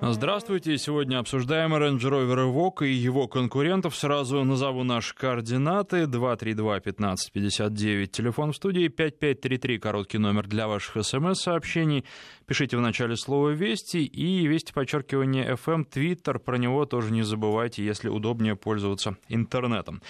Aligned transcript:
Здравствуйте. 0.00 0.78
Сегодня 0.78 1.18
обсуждаем 1.18 1.74
Range 1.74 1.98
Rover 1.98 2.48
Evoque 2.48 2.86
и 2.86 2.92
его 2.92 3.26
конкурентов. 3.26 3.96
Сразу 3.96 4.44
назову 4.44 4.84
наши 4.84 5.12
координаты. 5.12 6.04
232-1559, 6.04 8.06
телефон 8.06 8.52
в 8.52 8.56
студии, 8.56 8.86
5533, 8.86 9.78
короткий 9.80 10.18
номер 10.18 10.46
для 10.46 10.68
ваших 10.68 11.04
смс-сообщений. 11.04 12.04
Пишите 12.46 12.76
в 12.76 12.80
начале 12.80 13.16
слова 13.16 13.50
«Вести» 13.50 14.04
и 14.04 14.46
«Вести» 14.46 14.72
подчеркивание 14.72 15.54
FM, 15.54 15.84
Twitter. 15.92 16.38
Про 16.38 16.58
него 16.58 16.84
тоже 16.84 17.12
не 17.12 17.22
забывайте, 17.22 17.84
если 17.84 18.08
удобнее 18.08 18.54
пользоваться 18.54 19.16
интернетом. 19.28 20.00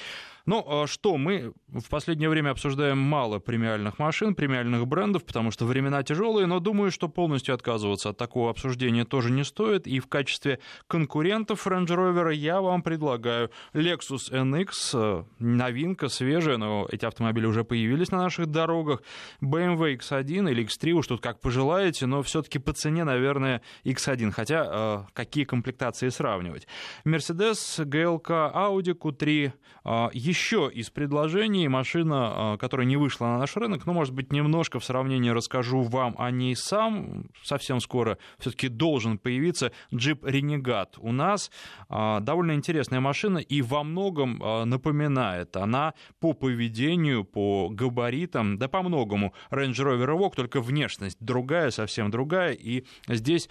Ну, 0.48 0.64
а 0.66 0.86
что, 0.86 1.18
мы 1.18 1.52
в 1.68 1.90
последнее 1.90 2.30
время 2.30 2.52
обсуждаем 2.52 2.96
мало 2.96 3.38
премиальных 3.38 3.98
машин, 3.98 4.34
премиальных 4.34 4.86
брендов, 4.86 5.26
потому 5.26 5.50
что 5.50 5.66
времена 5.66 6.02
тяжелые, 6.02 6.46
но 6.46 6.58
думаю, 6.58 6.90
что 6.90 7.10
полностью 7.10 7.54
отказываться 7.54 8.08
от 8.08 8.16
такого 8.16 8.48
обсуждения 8.48 9.04
тоже 9.04 9.30
не 9.30 9.44
стоит. 9.44 9.86
И 9.86 10.00
в 10.00 10.06
качестве 10.06 10.58
конкурентов 10.86 11.66
Range 11.66 11.86
Rover 11.86 12.34
я 12.34 12.62
вам 12.62 12.80
предлагаю 12.80 13.50
Lexus 13.74 14.32
NX, 14.32 14.70
э, 14.94 15.24
новинка, 15.38 16.08
свежая, 16.08 16.56
но 16.56 16.88
эти 16.90 17.04
автомобили 17.04 17.44
уже 17.44 17.62
появились 17.62 18.10
на 18.10 18.16
наших 18.16 18.46
дорогах, 18.46 19.02
BMW 19.42 19.98
X1 19.98 20.50
или 20.50 20.64
X3, 20.64 20.92
уж 20.92 21.08
тут 21.08 21.20
как 21.20 21.42
пожелаете, 21.42 22.06
но 22.06 22.22
все-таки 22.22 22.58
по 22.58 22.72
цене, 22.72 23.04
наверное, 23.04 23.60
X1, 23.84 24.30
хотя 24.30 24.66
э, 24.66 25.12
какие 25.12 25.44
комплектации 25.44 26.08
сравнивать. 26.08 26.66
Mercedes, 27.04 27.84
GLK, 27.84 28.54
Audi 28.54 28.94
Q3, 28.94 29.52
э, 29.84 30.08
еще 30.14 30.37
из 30.72 30.90
предложений 30.90 31.68
машина, 31.68 32.52
а, 32.54 32.56
которая 32.56 32.86
не 32.86 32.96
вышла 32.96 33.26
на 33.26 33.38
наш 33.38 33.56
рынок, 33.56 33.86
но, 33.86 33.92
может 33.92 34.14
быть, 34.14 34.32
немножко 34.32 34.78
в 34.78 34.84
сравнении 34.84 35.30
расскажу 35.30 35.82
вам 35.82 36.14
о 36.18 36.30
ней 36.30 36.54
сам. 36.54 37.26
Совсем 37.42 37.80
скоро 37.80 38.18
все-таки 38.38 38.68
должен 38.68 39.18
появиться 39.18 39.72
джип 39.92 40.24
Renegade. 40.24 40.94
У 40.98 41.12
нас 41.12 41.50
а, 41.88 42.20
довольно 42.20 42.52
интересная 42.52 43.00
машина 43.00 43.38
и 43.38 43.62
во 43.62 43.82
многом 43.82 44.40
а, 44.42 44.64
напоминает 44.64 45.56
она 45.56 45.94
по 46.20 46.32
поведению, 46.32 47.24
по 47.24 47.68
габаритам, 47.68 48.58
да 48.58 48.68
по 48.68 48.82
многому 48.82 49.34
Range 49.50 49.72
Rover 49.72 50.16
Evoque, 50.16 50.36
только 50.36 50.60
внешность 50.60 51.18
другая, 51.20 51.70
совсем 51.70 52.10
другая, 52.10 52.52
и 52.52 52.84
здесь 53.08 53.48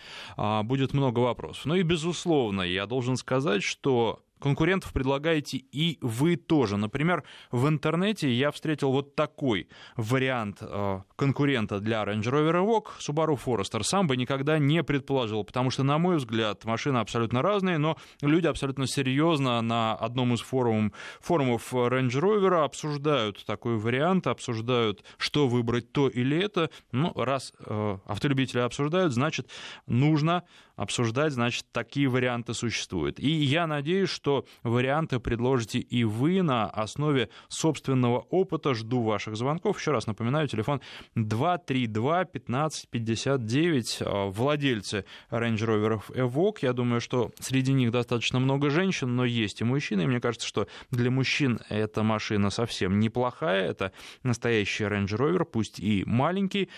будет 0.63 0.93
много 0.93 1.19
вопросов. 1.19 1.65
Ну 1.65 1.75
и, 1.75 1.83
безусловно, 1.83 2.61
я 2.61 2.85
должен 2.85 3.17
сказать, 3.17 3.63
что 3.63 4.21
конкурентов 4.39 4.93
предлагаете 4.93 5.57
и 5.57 5.97
вы 6.01 6.35
тоже. 6.35 6.77
Например, 6.77 7.23
в 7.51 7.67
интернете 7.67 8.31
я 8.31 8.51
встретил 8.51 8.91
вот 8.91 9.15
такой 9.15 9.67
вариант 9.95 10.57
э, 10.61 11.01
конкурента 11.15 11.79
для 11.79 12.03
Range 12.03 12.21
Rover 12.21 12.63
Evoque 12.63 12.87
Subaru 12.99 13.39
Forester. 13.43 13.83
Сам 13.83 14.07
бы 14.07 14.17
никогда 14.17 14.59
не 14.59 14.83
предположил, 14.83 15.43
потому 15.43 15.69
что, 15.69 15.83
на 15.83 15.97
мой 15.97 16.17
взгляд, 16.17 16.65
машины 16.65 16.97
абсолютно 16.97 17.41
разные, 17.41 17.77
но 17.77 17.97
люди 18.21 18.47
абсолютно 18.47 18.87
серьезно 18.87 19.61
на 19.61 19.93
одном 19.93 20.33
из 20.33 20.41
форум, 20.41 20.93
форумов 21.21 21.73
Range 21.73 22.09
Rover 22.09 22.63
обсуждают 22.63 23.45
такой 23.45 23.77
вариант, 23.77 24.27
обсуждают, 24.27 25.03
что 25.17 25.47
выбрать 25.47 25.91
то 25.91 26.07
или 26.07 26.37
это. 26.41 26.69
Ну, 26.91 27.11
раз 27.15 27.53
э, 27.65 27.97
автолюбители 28.05 28.59
обсуждают, 28.59 29.13
значит, 29.13 29.49
нужно 29.85 30.43
обсуждать, 30.77 31.33
значит, 31.33 31.65
такие 31.73 32.07
варианты 32.07 32.53
существуют. 32.53 33.19
И 33.19 33.29
я 33.29 33.67
надеюсь, 33.67 34.09
что 34.09 34.45
варианты 34.63 35.19
предложите 35.19 35.79
и 35.79 36.05
вы 36.05 36.41
на 36.43 36.69
основе 36.69 37.29
собственного 37.49 38.19
опыта. 38.29 38.73
Жду 38.73 39.01
ваших 39.01 39.35
звонков. 39.35 39.79
Еще 39.79 39.91
раз 39.91 40.07
напоминаю, 40.07 40.47
телефон 40.47 40.79
232 41.15 42.19
1559. 42.21 44.03
Владельцы 44.33 45.03
Range 45.31 45.57
Rover 45.57 46.01
Evoque. 46.09 46.59
Я 46.61 46.73
думаю, 46.73 47.01
что 47.01 47.31
среди 47.39 47.73
них 47.73 47.91
достаточно 47.91 48.39
много 48.39 48.69
женщин, 48.69 49.15
но 49.15 49.25
есть 49.25 49.61
и 49.61 49.63
мужчины. 49.63 50.03
И 50.03 50.07
мне 50.07 50.21
кажется, 50.21 50.47
что 50.47 50.67
для 50.91 51.09
мужчин 51.09 51.59
эта 51.69 52.03
машина 52.03 52.51
совсем 52.51 52.99
неплохая. 52.99 53.67
Это 53.67 53.91
настоящий 54.21 54.83
Range 54.83 55.07
Rover, 55.07 55.45
пусть 55.45 55.79
и 55.79 56.03
маленький. 56.05 56.69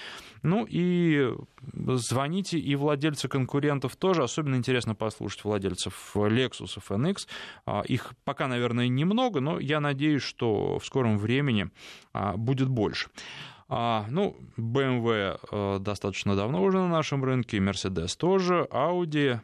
Ну 0.42 0.66
и 0.70 1.36
звоните 1.96 2.58
и 2.58 2.76
владельцы 2.76 3.28
конкурентов 3.28 3.89
тоже. 3.96 4.24
Особенно 4.24 4.56
интересно 4.56 4.96
послушать 4.96 5.44
владельцев 5.44 6.12
Lexus 6.16 6.78
NX. 6.90 7.28
А, 7.66 7.82
их 7.82 8.14
пока, 8.24 8.48
наверное, 8.48 8.88
немного, 8.88 9.40
но 9.40 9.60
я 9.60 9.80
надеюсь, 9.80 10.24
что 10.24 10.80
в 10.80 10.86
скором 10.86 11.18
времени 11.18 11.70
а, 12.14 12.38
будет 12.38 12.70
больше. 12.70 13.10
А, 13.72 14.08
ну, 14.10 14.36
BMW 14.58 15.40
э, 15.52 15.78
достаточно 15.80 16.36
давно 16.36 16.64
уже 16.64 16.80
на 16.80 16.88
нашем 16.88 17.24
рынке, 17.24 17.58
Mercedes 17.60 18.18
тоже, 18.18 18.68
Audi. 18.72 19.40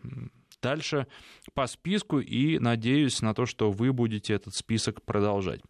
Дальше 0.63 1.06
по 1.53 1.67
списку 1.67 2.19
и 2.19 2.57
надеюсь 2.57 3.22
на 3.22 3.35
то, 3.35 3.45
что 3.45 3.69
вы 3.72 3.94
будете 3.94 4.33
этот 4.33 4.56
список 4.56 5.03
продолжать. 5.03 5.62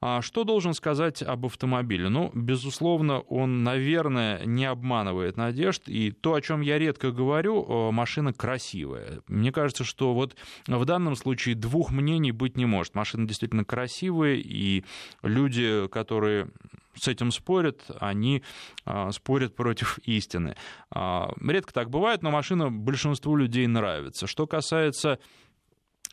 А 0.00 0.22
что 0.22 0.44
должен 0.44 0.74
сказать 0.74 1.22
об 1.22 1.46
автомобиле? 1.46 2.08
Ну, 2.08 2.30
безусловно, 2.32 3.20
он, 3.20 3.64
наверное, 3.64 4.44
не 4.44 4.64
обманывает 4.64 5.36
надежд. 5.36 5.82
И 5.88 6.12
то, 6.12 6.34
о 6.34 6.40
чем 6.40 6.60
я 6.60 6.78
редко 6.78 7.10
говорю, 7.10 7.64
э, 7.64 7.90
машина 7.90 8.32
красивая. 8.32 9.20
Мне 9.26 9.50
кажется, 9.50 9.82
что 9.82 10.14
вот 10.14 10.36
в 10.66 10.84
данном 10.84 11.16
случае 11.16 11.56
двух 11.56 11.90
мнений 11.90 12.30
быть 12.30 12.56
не 12.56 12.64
может. 12.64 12.94
Машина 12.94 13.26
действительно 13.26 13.64
красивая, 13.64 14.36
и 14.36 14.84
люди, 15.22 15.88
которые 15.88 16.48
с 16.94 17.08
этим 17.08 17.30
спорят, 17.30 17.82
они 18.00 18.42
а, 18.84 19.10
спорят 19.12 19.54
против 19.54 19.98
истины. 20.04 20.56
А, 20.90 21.32
редко 21.40 21.72
так 21.72 21.90
бывает, 21.90 22.22
но 22.22 22.30
машина 22.30 22.70
большинству 22.70 23.36
людей 23.36 23.66
нравится. 23.66 24.26
Что 24.26 24.46
касается 24.46 25.18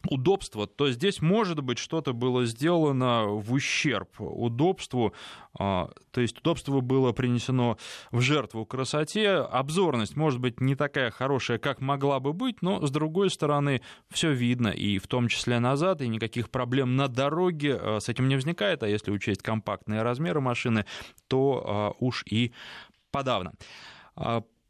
удобства, 0.10 0.68
то 0.68 0.92
здесь, 0.92 1.22
может 1.22 1.62
быть, 1.62 1.78
что-то 1.78 2.14
было 2.14 2.46
сделано 2.46 3.26
в 3.26 3.54
ущерб 3.54 4.10
удобству, 4.20 5.14
а, 5.58 5.90
то 6.12 6.22
есть 6.22 6.40
удобство 6.40 6.82
было 6.82 7.12
принесено 7.12 7.78
в 8.12 8.22
жертву 8.22 8.66
красоте, 8.66 9.32
обзорность, 9.32 10.16
может 10.16 10.40
быть, 10.40 10.60
не 10.60 10.76
такая 10.76 11.12
хорошая, 11.12 11.58
как 11.58 11.82
могла 11.82 12.20
бы 12.20 12.34
быть, 12.34 12.62
но, 12.62 12.86
с 12.86 12.92
другой 12.92 13.30
стороны, 13.30 13.82
все 14.10 14.32
видно, 14.32 14.70
и 14.70 14.98
в 14.98 15.08
том 15.08 15.28
числе 15.28 15.60
назад, 15.60 16.02
и 16.02 16.08
никаких 16.08 16.50
проблем 16.50 16.96
на 16.96 17.08
дороге 17.08 17.78
а, 17.80 18.00
с 18.00 18.10
этим 18.10 18.28
не 18.28 18.36
возникает, 18.36 18.84
а 18.84 18.88
если 18.88 19.12
учесть 19.12 19.42
компактные 19.42 20.02
размеры 20.02 20.42
машины, 20.42 20.86
то 21.28 21.64
а, 21.66 21.92
уж 22.00 22.24
и 22.30 22.52
подавно. 23.12 23.54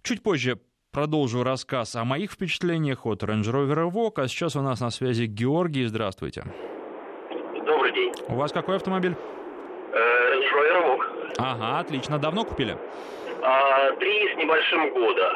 Чуть 0.04 0.22
позже 0.22 0.60
продолжу 0.96 1.44
рассказ 1.44 1.94
о 1.98 2.06
моих 2.06 2.32
впечатлениях 2.32 3.06
от 3.06 3.22
Range 3.22 3.44
Rover 3.44 3.92
Evoque. 3.92 4.24
А 4.24 4.28
сейчас 4.30 4.56
у 4.56 4.62
нас 4.62 4.80
на 4.80 4.92
связи 4.92 5.26
Георгий. 5.26 5.84
Здравствуйте. 5.88 6.46
Добрый 7.66 7.92
день. 7.92 8.14
У 8.30 8.36
вас 8.36 8.54
какой 8.54 8.78
автомобиль? 8.78 9.14
Э, 9.92 10.36
Range 10.36 10.54
Rover 10.56 10.84
Evoque. 10.84 11.34
Ага, 11.38 11.80
отлично. 11.80 12.18
Давно 12.18 12.46
купили? 12.46 12.78
А, 13.42 13.92
три 14.00 14.34
с 14.34 14.38
небольшим 14.38 14.90
года. 14.94 15.34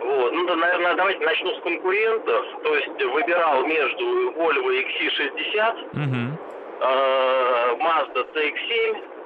Вот. 0.00 0.32
Ну, 0.34 0.46
да, 0.46 0.56
наверное, 0.56 0.94
давайте 0.94 1.24
начну 1.24 1.54
с 1.54 1.60
конкурентов. 1.62 2.44
То 2.62 2.76
есть 2.76 3.02
выбирал 3.02 3.64
между 3.64 4.32
Volvo 4.32 4.84
XC60, 4.84 5.88
угу. 5.92 6.38
Mazda 7.80 8.26
CX-7 8.34 9.17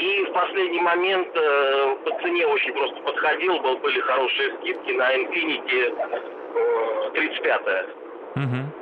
и 0.00 0.24
в 0.24 0.32
последний 0.32 0.80
момент 0.80 1.28
э, 1.34 1.96
по 2.04 2.22
цене 2.22 2.46
очень 2.46 2.72
просто 2.72 3.00
подходил, 3.02 3.60
был, 3.60 3.76
были 3.78 4.00
хорошие 4.00 4.56
скидки 4.56 4.92
на 4.92 5.14
Infiniti 5.14 5.94
э, 6.54 7.10
35 7.12 7.86
угу. 8.36 8.80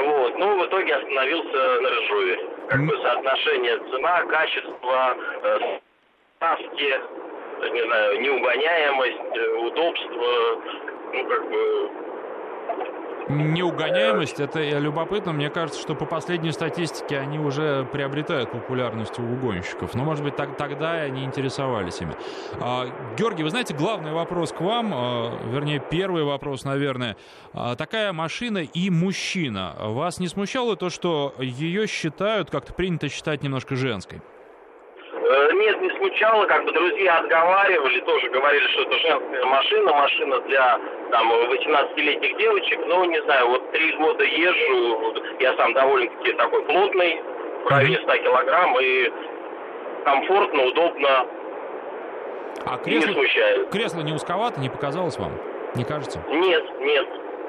Вот, 0.00 0.38
ну, 0.38 0.58
в 0.58 0.66
итоге 0.66 0.94
остановился 0.94 1.80
на 1.80 1.90
Рыжове. 1.90 2.38
Как 2.68 2.86
бы 2.86 2.96
соотношение 2.98 3.78
цена, 3.90 4.22
качество, 4.24 5.16
э, 5.42 5.78
ставки, 6.36 7.00
не 7.72 7.82
знаю, 7.84 8.20
неугоняемость, 8.20 9.36
э, 9.36 9.54
удобство, 9.56 10.62
ну, 11.12 11.26
как 11.26 11.50
бы, 11.50 11.90
Неугоняемость, 13.28 14.40
это 14.40 14.60
любопытно. 14.78 15.32
Мне 15.32 15.50
кажется, 15.50 15.80
что 15.80 15.94
по 15.94 16.06
последней 16.06 16.50
статистике 16.52 17.18
они 17.18 17.38
уже 17.38 17.86
приобретают 17.92 18.50
популярность 18.50 19.18
у 19.18 19.22
угонщиков. 19.22 19.94
Но, 19.94 20.04
может 20.04 20.24
быть, 20.24 20.36
так, 20.36 20.56
тогда 20.56 20.92
они 20.92 21.24
интересовались 21.24 22.00
ими. 22.00 22.14
А, 22.60 22.86
Георгий, 23.18 23.42
вы 23.42 23.50
знаете, 23.50 23.74
главный 23.74 24.12
вопрос 24.12 24.52
к 24.52 24.60
вам, 24.60 24.92
а, 24.94 25.38
вернее, 25.46 25.78
первый 25.78 26.24
вопрос, 26.24 26.64
наверное. 26.64 27.16
А, 27.52 27.76
такая 27.76 28.14
машина 28.14 28.58
и 28.58 28.88
мужчина. 28.88 29.74
Вас 29.78 30.18
не 30.20 30.28
смущало 30.28 30.76
то, 30.76 30.88
что 30.88 31.34
ее 31.38 31.86
считают, 31.86 32.50
как-то 32.50 32.72
принято 32.72 33.10
считать, 33.10 33.42
немножко 33.42 33.76
женской? 33.76 34.22
Э, 35.30 35.52
нет, 35.52 35.80
не 35.82 35.90
смущало, 35.90 36.46
как 36.46 36.64
бы 36.64 36.72
друзья 36.72 37.18
отговаривали, 37.18 38.00
тоже 38.00 38.30
говорили, 38.30 38.66
что 38.68 38.82
это 38.82 38.98
женская 38.98 39.44
машина, 39.44 39.92
машина 39.92 40.40
для 40.40 40.80
там 41.10 41.30
18-летних 41.30 42.38
девочек, 42.38 42.80
но 42.86 43.04
не 43.04 43.20
знаю, 43.24 43.48
вот 43.48 43.70
три 43.72 43.92
года 43.92 44.24
езжу, 44.24 45.14
я 45.40 45.54
сам 45.56 45.74
довольно-таки 45.74 46.32
такой 46.32 46.62
плотный, 46.64 47.20
в 47.62 47.68
районе 47.68 47.98
100 48.04 48.16
килограмм, 48.16 48.80
и 48.80 49.12
комфортно, 50.04 50.62
удобно, 50.64 51.26
а 52.64 52.78
кресло, 52.78 53.08
не 53.08 53.14
смущает. 53.14 53.70
Кресло 53.70 54.00
не 54.00 54.14
узковато, 54.14 54.60
не 54.60 54.70
показалось 54.70 55.18
вам? 55.18 55.32
Не 55.74 55.84
кажется? 55.84 56.22
Нет, 56.30 56.64
нет. 56.80 57.06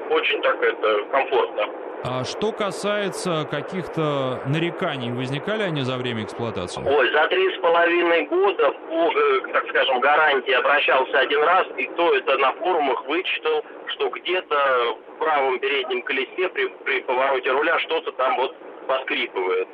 Очень 0.10 0.42
так 0.42 0.62
это 0.62 1.06
комфортно. 1.12 1.66
А 2.01 2.24
что 2.24 2.54
касается 2.54 3.46
каких-то 3.51 4.42
нареканий, 4.46 5.12
возникали 5.12 5.63
они 5.63 5.81
за 5.81 5.98
время 5.98 6.24
эксплуатации? 6.24 6.81
Ой, 6.86 7.12
за 7.12 7.28
три 7.28 7.54
с 7.54 7.60
половиной 7.60 8.25
года 8.28 8.72
по, 8.72 9.12
э, 9.12 9.42
так 9.51 9.68
скажем, 9.68 10.00
гарантии 10.00 10.54
обращался 10.54 11.19
один 11.19 11.44
раз, 11.44 11.68
и 11.78 11.88
то 11.98 12.16
это 12.16 12.38
на 12.38 12.54
форумах 12.54 13.06
вычитал, 13.06 13.66
что 13.88 14.10
где-то 14.10 14.98
в 15.07 15.19
правом 15.19 15.60
переднем 15.60 16.01
колесе 16.04 16.48
при, 16.50 16.68
при 16.86 17.01
повороте 17.01 17.51
руля 17.51 17.78
что-то 17.80 18.13
там 18.13 18.38
вот 18.38 18.56
поскрипывает. 18.88 19.68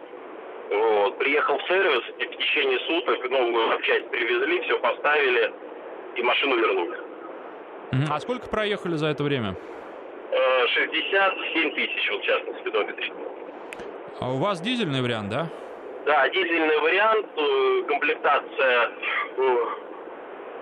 Вот. 0.72 1.19
Приехал 1.19 1.60
в 1.60 1.68
сервис, 1.68 2.04
и 2.18 2.25
в 2.25 2.38
течение 2.38 2.80
суток 2.80 3.30
новую 3.30 3.81
часть 3.83 4.10
привезли, 4.10 4.62
все 4.62 4.80
поставили, 4.80 5.54
и 6.16 6.24
машину 6.24 6.57
вернули. 6.57 6.98
А 8.10 8.19
сколько 8.19 8.50
проехали 8.50 8.95
за 8.95 9.07
это 9.07 9.24
время? 9.24 9.56
67 10.31 11.75
тысяч, 11.75 12.12
вот 12.12 12.22
сейчас 12.24 12.42
на 12.45 12.54
спидометре. 12.60 13.13
А 14.19 14.31
у 14.31 14.38
вас 14.38 14.62
дизельный 14.62 15.01
вариант, 15.01 15.30
да? 15.30 15.50
Да, 16.06 16.30
дизельный 16.30 16.80
вариант, 16.80 17.25
э, 17.36 17.83
комплектация, 17.88 18.92
э, 19.38 19.57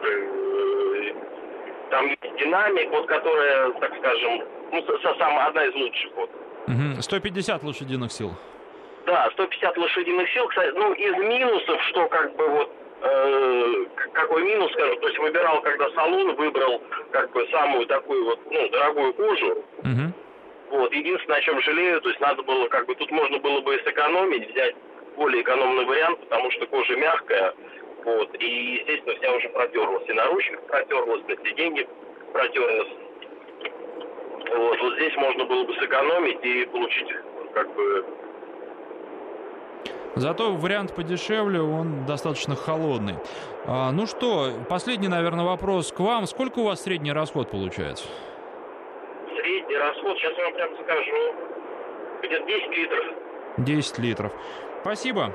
э, 0.04 1.13
там 1.89 2.07
есть 2.07 2.38
динамик, 2.39 2.89
вот 2.92 3.07
которая, 3.07 3.71
так 3.74 3.94
скажем, 3.98 4.44
ну, 4.71 4.83
самая 5.19 5.48
одна 5.48 5.65
из 5.65 5.75
лучших. 5.75 6.12
Вот. 6.15 6.30
Угу. 6.68 7.01
150 7.01 7.63
лошадиных 7.63 8.12
сил. 8.12 8.31
Да, 9.06 9.30
150 9.31 9.77
лошадиных 9.77 10.30
сил. 10.30 10.48
Кстати, 10.48 10.71
ну, 10.75 10.94
из 10.94 11.15
минусов, 11.18 11.81
что 11.83 12.07
как 12.07 12.36
бы 12.36 12.48
вот 12.48 12.71
э, 13.03 13.85
какой 14.13 14.44
минус, 14.44 14.71
скажем, 14.73 15.00
то 15.00 15.07
есть 15.07 15.19
выбирал, 15.19 15.61
когда 15.61 15.89
салон, 15.91 16.35
выбрал 16.35 16.81
как 17.11 17.31
бы 17.31 17.47
самую 17.51 17.85
такую 17.88 18.25
вот, 18.25 18.39
ну, 18.50 18.69
дорогую 18.69 19.13
кожу. 19.13 19.51
Угу. 19.79 20.13
Вот, 20.71 20.94
единственное, 20.94 21.38
о 21.38 21.41
чем 21.41 21.61
жалею, 21.61 22.01
то 22.01 22.09
есть 22.09 22.21
надо 22.21 22.41
было, 22.44 22.67
как 22.67 22.88
бы, 22.88 22.95
тут 22.95 23.11
можно 23.11 23.38
было 23.39 23.61
бы 23.61 23.79
сэкономить, 23.85 24.50
взять 24.50 24.75
более 25.15 25.41
экономный 25.44 25.85
вариант, 25.85 26.19
потому 26.21 26.50
что 26.51 26.65
кожа 26.65 26.95
мягкая, 26.95 27.53
вот, 28.03 28.29
и, 28.39 28.75
естественно, 28.75 29.15
вся 29.15 29.31
уже 29.33 29.50
протерлась, 29.50 30.09
и 30.09 30.13
наручник 30.13 30.61
протерлась, 30.67 31.21
на 31.27 31.35
сиденье 31.47 31.88
протерлась. 32.31 32.89
Вот, 34.55 34.79
вот 34.81 34.95
здесь 34.95 35.15
можно 35.15 35.45
было 35.45 35.63
бы 35.63 35.73
сэкономить 35.75 36.44
и 36.44 36.65
получить, 36.65 37.09
как 37.53 37.73
бы, 37.75 38.05
Зато 40.15 40.54
вариант 40.54 40.94
подешевле, 40.95 41.62
он 41.62 42.06
достаточно 42.06 42.56
холодный. 42.56 43.15
А, 43.65 43.92
ну 43.92 44.06
что, 44.06 44.51
последний, 44.69 45.07
наверное, 45.07 45.45
вопрос 45.45 45.92
к 45.92 46.00
вам. 46.00 46.27
Сколько 46.27 46.60
у 46.60 46.63
вас 46.65 46.83
средний 46.83 47.12
расход 47.12 47.50
получается? 47.50 48.06
Средний 49.36 49.77
расход, 49.77 50.18
сейчас 50.18 50.38
я 50.38 50.44
вам 50.45 50.54
прям 50.54 50.69
скажу, 50.83 51.36
где-то 52.21 52.45
10 52.45 52.77
литров. 52.77 53.06
10 53.57 54.00
литров. 54.00 54.31
Спасибо. 54.81 55.33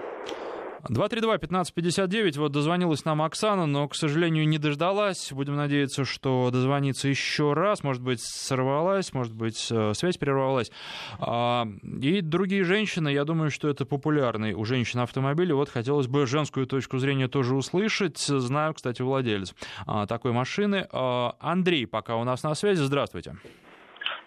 232-1559, 0.88 2.38
вот 2.38 2.52
дозвонилась 2.52 3.04
нам 3.04 3.22
Оксана, 3.22 3.66
но, 3.66 3.88
к 3.88 3.94
сожалению, 3.94 4.48
не 4.48 4.58
дождалась. 4.58 5.32
Будем 5.32 5.56
надеяться, 5.56 6.04
что 6.04 6.50
дозвонится 6.50 7.08
еще 7.08 7.52
раз. 7.52 7.82
Может 7.82 8.02
быть, 8.02 8.20
сорвалась, 8.20 9.12
может 9.12 9.34
быть, 9.34 9.68
э, 9.70 9.92
связь 9.94 10.16
прервалась. 10.16 10.70
А, 11.18 11.66
и 12.00 12.20
другие 12.20 12.64
женщины, 12.64 13.08
я 13.08 13.24
думаю, 13.24 13.50
что 13.50 13.68
это 13.68 13.84
популярный 13.84 14.54
у 14.54 14.64
женщин 14.64 15.00
автомобиль. 15.00 15.52
Вот 15.52 15.68
хотелось 15.68 16.06
бы 16.06 16.26
женскую 16.26 16.66
точку 16.66 16.98
зрения 16.98 17.28
тоже 17.28 17.54
услышать. 17.54 18.18
Знаю, 18.18 18.74
кстати, 18.74 19.02
владелец 19.02 19.54
а, 19.86 20.06
такой 20.06 20.32
машины. 20.32 20.86
А, 20.92 21.34
Андрей 21.40 21.86
пока 21.86 22.16
у 22.16 22.24
нас 22.24 22.42
на 22.42 22.54
связи. 22.54 22.80
Здравствуйте. 22.80 23.36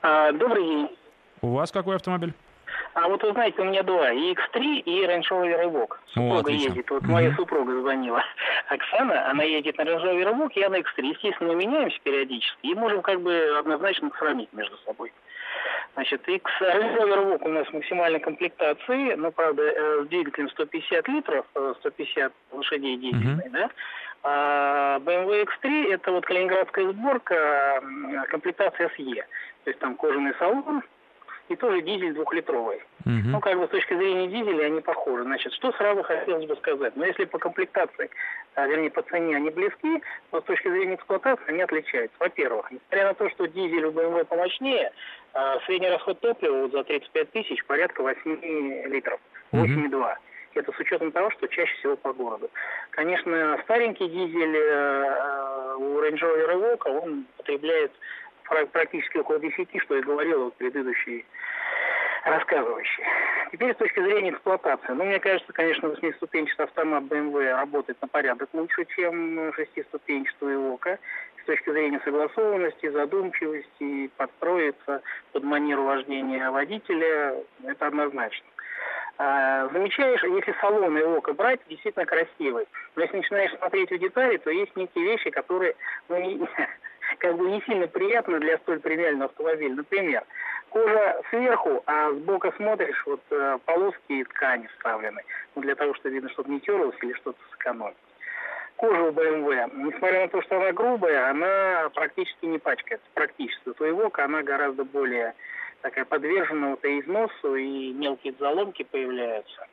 Добрый 0.01 0.63
день. 0.63 0.89
У 1.42 1.53
вас 1.53 1.71
какой 1.71 1.95
автомобиль? 1.95 2.33
А 2.93 3.07
вот 3.07 3.23
вы 3.23 3.31
знаете, 3.31 3.61
у 3.61 3.65
меня 3.65 3.83
два, 3.83 4.11
и 4.11 4.33
X3, 4.33 4.79
и 4.79 5.05
Range 5.05 5.23
Rover 5.29 5.63
Evoque. 5.63 5.95
Супруга 6.07 6.49
О, 6.49 6.53
едет. 6.53 6.89
Вот 6.89 7.03
mm-hmm. 7.03 7.11
моя 7.11 7.35
супруга 7.35 7.79
звонила. 7.79 8.23
Оксана, 8.67 9.29
она 9.29 9.43
едет 9.43 9.77
на 9.77 9.83
Range 9.83 10.03
Rover 10.03 10.33
Evoque, 10.33 10.59
я 10.59 10.69
на 10.69 10.79
X3. 10.79 11.05
Естественно, 11.05 11.53
мы 11.53 11.55
меняемся 11.55 11.97
периодически 12.03 12.67
и 12.67 12.75
можем 12.75 13.01
как 13.01 13.21
бы 13.21 13.57
однозначно 13.57 14.11
сравнить 14.17 14.51
между 14.51 14.77
собой. 14.85 15.13
Значит, 15.93 16.27
X 16.27 16.43
Range 16.61 16.97
Rover 16.97 17.23
Evoque 17.23 17.45
у 17.45 17.49
нас 17.49 17.71
максимальной 17.71 18.19
комплектации, 18.19 19.13
но, 19.15 19.31
правда, 19.31 19.63
э, 19.63 20.03
с 20.03 20.07
двигателем 20.07 20.49
150 20.49 21.07
литров, 21.07 21.45
150 21.79 22.31
э, 22.31 22.55
лошадей 22.55 22.97
дизельной, 22.97 23.45
mm-hmm. 23.45 23.51
да, 23.51 23.69
а 24.23 24.99
BMW 24.99 25.45
X3 25.45 25.93
это 25.93 26.11
вот 26.11 26.25
калининградская 26.25 26.91
сборка, 26.91 27.81
комплектация 28.29 28.89
SE. 28.97 29.15
То 29.63 29.69
есть 29.69 29.79
там 29.79 29.95
кожаный 29.95 30.33
салон, 30.38 30.83
и 31.49 31.55
тоже 31.55 31.81
дизель 31.81 32.13
двухлитровый. 32.13 32.77
Угу. 33.05 33.21
Ну, 33.25 33.39
как 33.39 33.59
бы 33.59 33.65
с 33.65 33.69
точки 33.69 33.93
зрения 33.95 34.27
дизеля 34.27 34.65
они 34.65 34.81
похожи. 34.81 35.23
Значит, 35.23 35.53
что 35.53 35.71
сразу 35.73 36.03
хотелось 36.03 36.45
бы 36.45 36.55
сказать? 36.57 36.95
Но 36.95 37.01
ну, 37.01 37.07
если 37.07 37.25
по 37.25 37.39
комплектации, 37.39 38.09
а, 38.55 38.67
вернее, 38.67 38.91
по 38.91 39.01
цене 39.01 39.35
они 39.35 39.49
близки, 39.49 40.01
то 40.29 40.41
с 40.41 40.43
точки 40.43 40.69
зрения 40.69 40.95
эксплуатации 40.95 41.49
они 41.49 41.61
отличаются. 41.61 42.15
Во-первых, 42.19 42.71
несмотря 42.71 43.07
на 43.07 43.13
то, 43.13 43.29
что 43.29 43.47
дизель 43.47 43.85
у 43.85 43.91
BMW 43.91 44.25
помощнее, 44.25 44.91
а, 45.33 45.59
средний 45.65 45.89
расход 45.89 46.19
топлива 46.19 46.61
вот 46.61 46.71
за 46.71 46.83
35 46.83 47.31
тысяч 47.31 47.65
порядка 47.65 48.01
8 48.01 48.88
литров. 48.88 49.19
8,2. 49.51 49.97
Угу. 49.97 50.07
Это 50.53 50.71
с 50.71 50.79
учетом 50.79 51.11
того, 51.11 51.31
что 51.31 51.47
чаще 51.47 51.73
всего 51.77 51.95
по 51.95 52.13
городу. 52.13 52.49
Конечно, 52.91 53.57
старенький 53.63 54.07
дизель 54.07 54.57
э, 54.57 55.75
у 55.77 55.99
Range 56.01 56.19
Rover 56.19 56.55
Evoque, 56.55 57.03
он 57.03 57.25
потребляет 57.38 57.91
практически 58.71 59.18
около 59.18 59.39
10, 59.39 59.69
что 59.81 59.98
и 59.98 60.01
говорил 60.01 60.45
вот 60.45 60.56
предыдущий 60.56 61.25
рассказывающий. 62.24 63.03
Теперь 63.51 63.74
с 63.74 63.77
точки 63.77 64.00
зрения 64.00 64.30
эксплуатации. 64.31 64.94
Ну, 64.94 65.03
мне 65.03 65.19
кажется, 65.19 65.51
конечно, 65.53 65.89
восьмиступенчатый 65.89 66.65
автомат 66.65 67.03
BMW 67.06 67.53
работает 67.53 68.01
на 68.01 68.07
порядок 68.07 68.50
лучше, 68.53 68.86
чем 68.95 69.51
шестиступенчатый 69.53 70.53
ИОКа. 70.53 71.00
С 71.42 71.45
точки 71.45 71.71
зрения 71.71 72.00
согласованности, 72.03 72.89
задумчивости, 72.89 74.12
подстроиться 74.15 75.01
под 75.31 75.44
манеру 75.44 75.83
вождения 75.83 76.51
водителя, 76.51 77.36
это 77.65 77.88
однозначно. 77.88 78.45
А, 79.18 79.68
замечаешь, 79.69 80.24
если 80.24 80.56
салон 80.62 80.98
и 80.98 81.01
око 81.01 81.33
брать, 81.33 81.59
действительно 81.68 82.06
красивый. 82.06 82.68
Но 82.95 83.01
если 83.01 83.18
начинаешь 83.18 83.57
смотреть 83.57 83.92
в 83.92 83.98
детали, 83.98 84.38
то 84.38 84.51
есть 84.51 84.75
некие 84.75 85.03
вещи, 85.03 85.31
которые 85.31 85.75
ну, 86.09 86.48
как 87.19 87.36
бы 87.38 87.50
не 87.50 87.62
сильно 87.62 87.88
приятно 87.88 88.40
для 88.40 88.58
столь 88.60 88.80
премиального 88.80 89.25
автомобиля. 89.25 89.75
Например, 89.75 90.24
кожа 90.69 91.22
сверху, 91.30 91.84
а 91.86 92.12
сбоку 92.12 92.51
смотришь, 92.58 93.03
вот 93.06 93.22
э, 93.32 93.58
полоски 93.65 94.00
и 94.13 94.24
ткани 94.24 94.68
вставлены. 94.68 95.22
Ну, 95.56 95.62
для 95.62 95.75
того, 95.75 95.94
чтобы 95.96 96.15
видно, 96.15 96.30
чтобы 96.30 96.51
не 96.51 96.60
терлось 96.60 96.96
или 97.01 97.13
что-то 97.13 97.39
сэкономить. 97.51 97.98
Кожа 98.77 99.03
у 99.03 99.12
BMW, 99.12 99.72
несмотря 99.75 100.22
на 100.22 100.27
то, 100.30 100.41
что 100.41 100.58
она 100.58 100.72
грубая, 100.72 101.30
она 101.30 101.89
практически 101.94 102.46
не 102.46 102.58
пачкается. 102.58 103.06
Практически. 103.13 103.70
У 103.70 103.74
твоего 103.74 104.12
она 104.13 104.41
гораздо 104.41 104.84
более 104.86 105.36
такая 105.82 106.06
подвержена 106.06 106.70
вот 106.70 106.84
и 106.86 107.00
износу, 107.00 107.56
и 107.56 107.94
мелкие 107.94 108.34
заломки 108.39 108.84
появляются. 108.84 109.68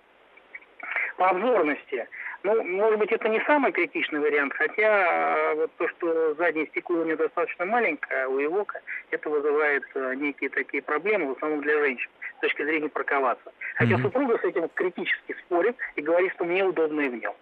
По 1.19 1.31
обзорности. 1.31 2.09
Ну, 2.45 2.63
может 2.63 3.01
быть, 3.01 3.11
это 3.11 3.29
не 3.29 3.41
самый 3.41 3.73
критичный 3.73 4.21
вариант, 4.21 4.53
хотя 4.55 5.55
вот 5.57 5.73
то, 5.77 5.89
что 5.89 6.35
заднее 6.35 6.69
стекло 6.69 7.01
у 7.01 7.05
него 7.05 7.17
достаточно 7.17 7.65
маленькое, 7.65 8.23
а 8.23 8.29
у 8.29 8.41
Ивока, 8.41 8.81
это 9.11 9.29
вызывает 9.29 9.83
э, 9.97 10.15
некие 10.15 10.49
такие 10.49 10.81
проблемы, 10.81 11.35
в 11.35 11.37
основном 11.37 11.63
для 11.63 11.77
женщин, 11.81 12.09
с 12.37 12.41
точки 12.41 12.63
зрения 12.63 12.89
парковаться. 12.89 13.51
Хотя 13.75 13.97
mm-hmm. 13.97 14.03
супруга 14.03 14.39
с 14.39 14.45
этим 14.45 14.69
критически 14.73 15.35
спорит 15.45 15.77
и 15.97 16.03
говорит, 16.03 16.33
что 16.35 16.45
мне 16.45 16.65
удобно 16.65 17.01
и 17.01 17.09
в 17.09 17.17
нем. 17.17 17.35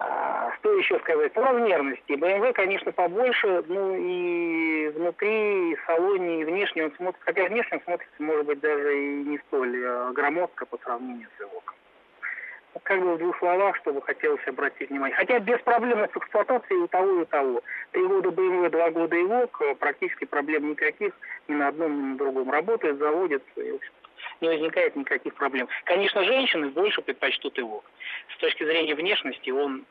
А, 0.00 0.52
что 0.58 0.76
еще 0.76 0.98
сказать? 0.98 1.32
По 1.34 1.42
размерности. 1.42 2.10
BMW, 2.10 2.52
конечно, 2.52 2.90
побольше, 2.90 3.62
ну 3.68 3.94
и 3.96 4.88
внутри, 4.88 5.70
и 5.70 5.76
в 5.76 5.84
салоне, 5.86 6.40
и 6.40 6.44
внешне 6.44 6.86
он 6.86 6.92
смотрится, 6.96 7.24
хотя 7.26 7.44
внешне 7.44 7.76
он 7.76 7.84
смотрится, 7.84 8.22
может 8.22 8.46
быть, 8.46 8.58
даже 8.58 8.98
и 8.98 9.22
не 9.22 9.38
столь 9.46 9.76
э, 9.76 10.10
громоздко 10.12 10.66
по 10.66 10.76
сравнению 10.78 11.28
с 11.38 11.40
Evoque 11.40 11.74
как 12.82 13.00
бы 13.00 13.14
в 13.14 13.18
двух 13.18 13.38
словах, 13.38 13.76
чтобы 13.76 14.02
хотелось 14.02 14.46
обратить 14.46 14.90
внимание. 14.90 15.16
Хотя 15.16 15.38
без 15.38 15.60
проблем 15.60 15.98
с 16.00 16.16
эксплуатацией 16.16 16.82
у 16.82 16.88
того 16.88 17.22
и 17.22 17.24
того. 17.26 17.62
Три 17.92 18.06
года 18.06 18.28
BMW, 18.30 18.70
два 18.70 18.90
года 18.90 19.20
ИВОК, 19.20 19.78
практически 19.78 20.24
проблем 20.24 20.70
никаких 20.70 21.12
ни 21.48 21.54
на 21.54 21.68
одном, 21.68 21.92
ни 21.92 22.12
на 22.12 22.18
другом. 22.18 22.50
Работает, 22.50 22.98
заводит, 22.98 23.42
и, 23.56 23.70
в 23.70 23.76
общем 23.76 23.92
не 24.40 24.48
возникает 24.48 24.96
никаких 24.96 25.34
проблем. 25.34 25.68
Конечно, 25.84 26.24
женщины 26.24 26.68
больше 26.68 27.02
предпочтут 27.02 27.58
ИВОК. 27.58 27.84
С 28.34 28.40
точки 28.40 28.64
зрения 28.64 28.94
внешности 28.94 29.50
он 29.50 29.84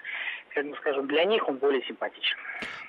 как 0.53 0.69
бы 0.69 0.75
скажем, 0.77 1.07
для 1.07 1.25
них 1.25 1.47
он 1.47 1.57
более 1.57 1.83
симпатичен. 1.83 2.37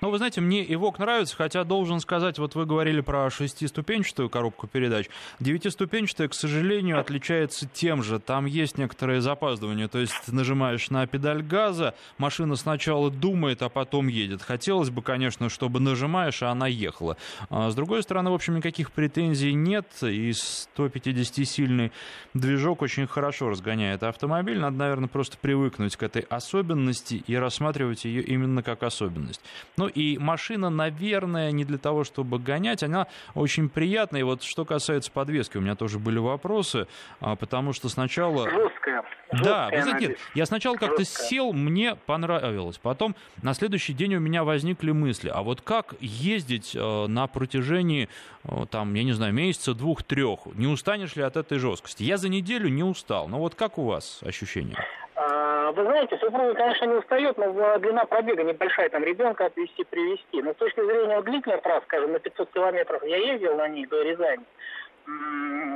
Ну, 0.00 0.10
вы 0.10 0.18
знаете, 0.18 0.40
мне 0.40 0.62
Ивок 0.74 0.98
нравится, 0.98 1.34
хотя 1.34 1.64
должен 1.64 2.00
сказать, 2.00 2.38
вот 2.38 2.54
вы 2.54 2.66
говорили 2.66 3.00
про 3.00 3.30
шестиступенчатую 3.30 4.28
коробку 4.28 4.66
передач. 4.66 5.06
Девятиступенчатая, 5.40 6.28
к 6.28 6.34
сожалению, 6.34 7.00
отличается 7.00 7.66
тем 7.66 8.02
же. 8.02 8.18
Там 8.18 8.44
есть 8.44 8.76
некоторое 8.76 9.20
запаздывание. 9.20 9.88
То 9.88 9.98
есть 9.98 10.30
нажимаешь 10.30 10.90
на 10.90 11.06
педаль 11.06 11.42
газа, 11.42 11.94
машина 12.18 12.56
сначала 12.56 13.10
думает, 13.10 13.62
а 13.62 13.68
потом 13.68 14.08
едет. 14.08 14.42
Хотелось 14.42 14.90
бы, 14.90 15.00
конечно, 15.00 15.48
чтобы 15.48 15.80
нажимаешь, 15.80 16.42
а 16.42 16.50
она 16.50 16.66
ехала. 16.66 17.16
А 17.48 17.70
с 17.70 17.74
другой 17.74 18.02
стороны, 18.02 18.30
в 18.30 18.34
общем, 18.34 18.56
никаких 18.56 18.92
претензий 18.92 19.54
нет. 19.54 19.86
И 20.02 20.30
150-сильный 20.30 21.92
движок 22.34 22.82
очень 22.82 23.06
хорошо 23.06 23.48
разгоняет 23.48 24.02
автомобиль. 24.02 24.58
Надо, 24.58 24.76
наверное, 24.76 25.08
просто 25.08 25.23
привыкнуть 25.32 25.96
к 25.96 26.02
этой 26.02 26.22
особенности 26.22 27.22
и 27.26 27.36
рассматривать 27.36 28.04
ее 28.04 28.22
именно 28.22 28.62
как 28.62 28.82
особенность. 28.82 29.40
Ну 29.76 29.86
и 29.86 30.18
машина, 30.18 30.70
наверное, 30.70 31.50
не 31.52 31.64
для 31.64 31.78
того, 31.78 32.04
чтобы 32.04 32.38
гонять, 32.38 32.82
она 32.82 33.06
очень 33.34 33.68
приятная. 33.68 34.20
И 34.20 34.24
вот 34.24 34.42
что 34.42 34.64
касается 34.64 35.10
подвески, 35.10 35.58
у 35.58 35.60
меня 35.60 35.74
тоже 35.74 35.98
были 35.98 36.18
вопросы, 36.18 36.86
а, 37.20 37.36
потому 37.36 37.72
что 37.72 37.88
сначала... 37.88 38.48
Жесткая. 38.48 39.04
Да, 39.42 39.68
вы 39.72 39.82
знаете, 39.82 40.16
я 40.34 40.46
сначала 40.46 40.76
как-то 40.76 41.04
сел, 41.04 41.52
мне 41.52 41.96
понравилось. 42.06 42.78
Потом 42.78 43.14
на 43.42 43.54
следующий 43.54 43.92
день 43.92 44.14
у 44.16 44.20
меня 44.20 44.44
возникли 44.44 44.92
мысли, 44.92 45.30
а 45.32 45.42
вот 45.42 45.60
как 45.60 45.94
ездить 46.00 46.74
э, 46.74 47.06
на 47.06 47.26
протяжении, 47.26 48.08
э, 48.44 48.66
там, 48.70 48.94
я 48.94 49.04
не 49.04 49.12
знаю, 49.12 49.32
месяца, 49.32 49.74
двух-трех? 49.74 50.46
Не 50.54 50.66
устанешь 50.66 51.16
ли 51.16 51.22
от 51.22 51.36
этой 51.36 51.58
жесткости? 51.58 52.02
Я 52.02 52.16
за 52.16 52.28
неделю 52.28 52.68
не 52.68 52.82
устал. 52.82 53.28
Но 53.28 53.38
вот 53.38 53.54
как 53.54 53.78
у 53.78 53.84
вас 53.84 54.20
ощущения? 54.24 54.76
А, 55.16 55.72
вы 55.72 55.84
знаете, 55.84 56.18
супруга, 56.18 56.54
конечно, 56.54 56.86
не 56.86 56.94
устает, 56.94 57.38
но 57.38 57.78
длина 57.78 58.04
пробега 58.04 58.42
небольшая, 58.42 58.88
там 58.88 59.04
ребенка 59.04 59.46
отвезти, 59.46 59.84
привезти. 59.84 60.42
Но 60.42 60.52
с 60.52 60.56
точки 60.56 60.84
зрения 60.84 61.20
длительных 61.22 61.62
трасс, 61.62 61.82
скажем, 61.84 62.12
на 62.12 62.18
500 62.18 62.50
километров, 62.52 63.02
я 63.04 63.16
ездил 63.16 63.56
на 63.56 63.68
ней 63.68 63.86
до 63.86 64.02
Рязани, 64.02 64.44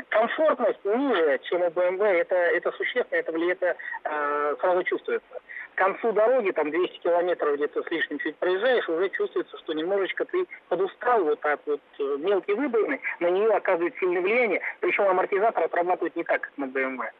комфортность 0.08 0.84
ниже, 0.84 1.40
чем 1.44 1.62
у 1.62 1.66
BMW, 1.66 2.04
это, 2.20 2.34
это 2.34 2.72
существенно, 2.72 3.18
это, 3.18 3.32
это 3.32 3.76
э, 4.04 4.56
сразу 4.60 4.82
чувствуется. 4.84 5.40
К 5.74 5.78
концу 5.78 6.12
дороги, 6.12 6.50
там 6.50 6.70
200 6.70 6.98
километров 6.98 7.54
где-то 7.54 7.82
с 7.82 7.90
лишним 7.90 8.18
чуть 8.18 8.36
проезжаешь, 8.36 8.88
уже 8.88 9.08
чувствуется, 9.10 9.56
что 9.58 9.72
немножечко 9.74 10.24
ты 10.24 10.46
подустал, 10.68 11.24
вот 11.24 11.40
так 11.40 11.60
вот 11.66 11.80
э, 11.98 12.16
мелкие 12.18 12.56
выбоины, 12.56 13.00
на 13.20 13.30
нее 13.30 13.50
оказывает 13.50 13.94
сильное 13.98 14.22
влияние, 14.22 14.60
причем 14.80 15.04
амортизатор 15.04 15.64
отрабатывает 15.64 16.16
не 16.16 16.24
так, 16.24 16.40
как 16.42 16.52
на 16.56 16.64
BMW. 16.64 17.10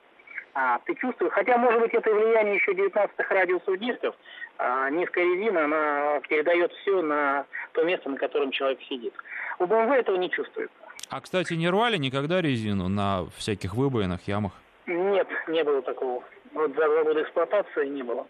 А, 0.55 0.81
ты 0.87 0.95
чувствуешь, 0.97 1.33
хотя, 1.33 1.57
может 1.57 1.81
быть, 1.81 1.95
это 1.95 2.13
влияние 2.13 2.57
еще 2.57 2.73
19-х 2.73 3.35
радиусов 3.35 3.79
дисков, 3.79 4.17
а 4.57 4.91
низкая 4.91 5.25
резина, 5.25 5.65
она 5.65 6.21
передает 6.29 6.73
все 6.73 7.01
на 7.01 7.47
то 7.73 7.85
место, 7.85 8.11
на 8.11 8.17
котором 8.17 8.51
человек 8.51 8.81
сидит. 8.89 9.15
У 9.61 9.65
BMW 9.65 9.95
этого 9.95 10.17
не 10.17 10.31
чувствуется. 10.31 10.88
А, 11.11 11.21
кстати, 11.21 11.55
не 11.55 11.71
рвали 11.71 11.97
никогда 11.97 12.43
резину 12.43 12.89
на 12.89 13.27
всяких 13.37 13.75
выбоинах, 13.75 14.21
ямах? 14.27 14.53
Нет, 14.87 15.27
не 15.49 15.65
было 15.65 15.83
такого. 15.83 16.23
Вот 16.53 16.75
за 16.75 17.05
года 17.05 17.23
эксплуатации 17.23 17.89
не 17.89 18.03
было. 18.03 18.27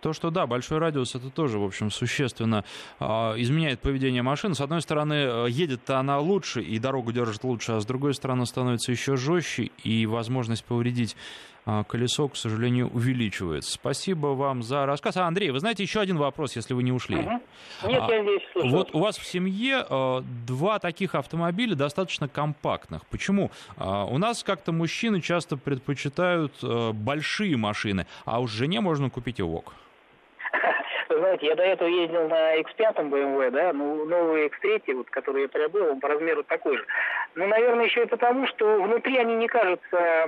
То, 0.00 0.12
что 0.12 0.30
да, 0.30 0.46
большой 0.46 0.78
радиус, 0.78 1.16
это 1.16 1.28
тоже, 1.28 1.58
в 1.58 1.64
общем, 1.64 1.90
существенно 1.90 2.64
э, 3.00 3.04
изменяет 3.04 3.80
поведение 3.80 4.22
машины. 4.22 4.54
С 4.54 4.60
одной 4.60 4.80
стороны, 4.80 5.14
э, 5.14 5.46
едет-то 5.48 5.98
она 5.98 6.20
лучше 6.20 6.62
и 6.62 6.78
дорогу 6.78 7.10
держит 7.10 7.42
лучше, 7.42 7.72
а 7.72 7.80
с 7.80 7.86
другой 7.86 8.14
стороны, 8.14 8.46
становится 8.46 8.92
еще 8.92 9.16
жестче, 9.16 9.70
и 9.82 10.06
возможность 10.06 10.64
повредить 10.64 11.16
колесо, 11.88 12.28
к 12.28 12.36
сожалению, 12.36 12.88
увеличивается. 12.88 13.72
Спасибо 13.72 14.28
вам 14.28 14.62
за 14.62 14.86
рассказ. 14.86 15.16
А, 15.16 15.26
Андрей, 15.26 15.50
вы 15.50 15.60
знаете, 15.60 15.82
еще 15.82 16.00
один 16.00 16.16
вопрос, 16.16 16.56
если 16.56 16.74
вы 16.74 16.82
не 16.82 16.92
ушли. 16.92 17.16
Угу. 17.16 17.30
Нет, 17.88 18.02
а, 18.02 18.12
я 18.12 18.22
здесь 18.22 18.42
слушаю. 18.52 18.72
Вот 18.72 18.94
у 18.94 19.00
вас 19.00 19.18
в 19.18 19.26
семье 19.26 19.84
э, 19.88 20.20
два 20.46 20.78
таких 20.78 21.14
автомобиля 21.14 21.74
достаточно 21.74 22.28
компактных. 22.28 23.06
Почему? 23.06 23.50
Э, 23.76 24.04
у 24.08 24.18
нас 24.18 24.42
как-то 24.42 24.72
мужчины 24.72 25.20
часто 25.20 25.56
предпочитают 25.56 26.52
большие 26.94 27.56
машины, 27.56 28.06
а 28.24 28.40
уж 28.40 28.50
жене 28.50 28.80
можно 28.80 29.10
купить 29.10 29.38
и 29.38 29.42
ВОК 29.42 29.74
знаете, 31.18 31.46
я 31.46 31.54
до 31.54 31.62
этого 31.62 31.88
ездил 31.88 32.28
на 32.28 32.56
X5 32.58 33.10
BMW, 33.10 33.50
да, 33.50 33.72
ну, 33.72 34.04
новый 34.04 34.46
X3, 34.46 34.94
вот, 34.94 35.10
который 35.10 35.42
я 35.42 35.48
приобрел, 35.48 35.90
он 35.90 36.00
по 36.00 36.08
размеру 36.08 36.42
такой 36.42 36.76
же. 36.76 36.86
Ну, 37.34 37.46
наверное, 37.46 37.84
еще 37.84 38.02
и 38.02 38.06
потому, 38.06 38.46
что 38.46 38.80
внутри 38.82 39.18
они 39.18 39.36
не 39.36 39.48
кажутся 39.48 40.26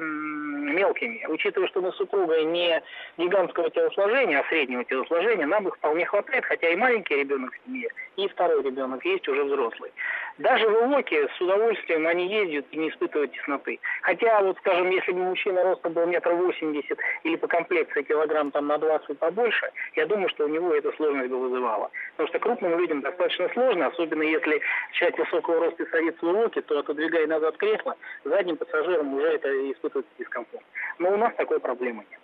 мелкими. 0.60 1.24
Учитывая, 1.28 1.68
что 1.68 1.80
мы 1.80 1.92
с 1.92 1.96
супругой 1.96 2.44
не 2.44 2.82
гигантского 3.18 3.70
телосложения, 3.70 4.40
а 4.40 4.48
среднего 4.48 4.84
телосложения, 4.84 5.46
нам 5.46 5.68
их 5.68 5.76
вполне 5.76 6.04
хватает, 6.06 6.44
хотя 6.44 6.68
и 6.68 6.76
маленький 6.76 7.16
ребенок 7.16 7.52
в 7.54 7.66
семье, 7.66 7.88
и 8.16 8.28
второй 8.28 8.62
ребенок 8.62 9.04
есть 9.04 9.26
уже 9.28 9.44
взрослый. 9.44 9.92
Даже 10.38 10.66
в 10.68 10.86
Ивоке 10.86 11.28
с 11.36 11.40
удовольствием 11.40 12.06
они 12.06 12.28
ездят 12.28 12.66
и 12.70 12.76
не 12.76 12.88
испытывают 12.90 13.32
тесноты. 13.32 13.78
Хотя, 14.02 14.40
вот, 14.42 14.56
скажем, 14.58 14.90
если 14.90 15.12
бы 15.12 15.18
мужчина 15.18 15.62
ростом 15.62 15.92
был 15.92 16.06
метр 16.06 16.32
восемьдесят 16.32 16.98
или 17.24 17.36
по 17.36 17.46
комплекции 17.46 18.02
килограмм 18.02 18.50
там 18.50 18.66
на 18.66 18.78
20 18.78 19.18
побольше, 19.18 19.70
я 19.96 20.06
думаю, 20.06 20.28
что 20.30 20.44
у 20.44 20.48
него 20.48 20.74
эта 20.74 20.92
сложность 20.92 21.30
бы 21.30 21.40
вызывала. 21.40 21.90
Потому 22.12 22.28
что 22.28 22.38
крупным 22.38 22.78
людям 22.78 23.00
достаточно 23.00 23.48
сложно, 23.52 23.86
особенно 23.86 24.22
если 24.22 24.60
человек 24.92 25.18
высокого 25.18 25.66
роста 25.66 25.86
садится 25.90 26.24
в 26.24 26.32
Ивоке, 26.32 26.62
то 26.62 26.78
отодвигая 26.78 27.26
назад 27.26 27.56
кресло, 27.56 27.96
задним 28.24 28.56
пассажирам 28.56 29.14
уже 29.14 29.26
это 29.26 29.48
испытывает 29.72 30.06
дискомфорт. 30.18 30.64
Но 30.98 31.10
у 31.10 31.16
нас 31.16 31.34
такой 31.36 31.60
проблемы 31.60 32.04
нет. 32.10 32.20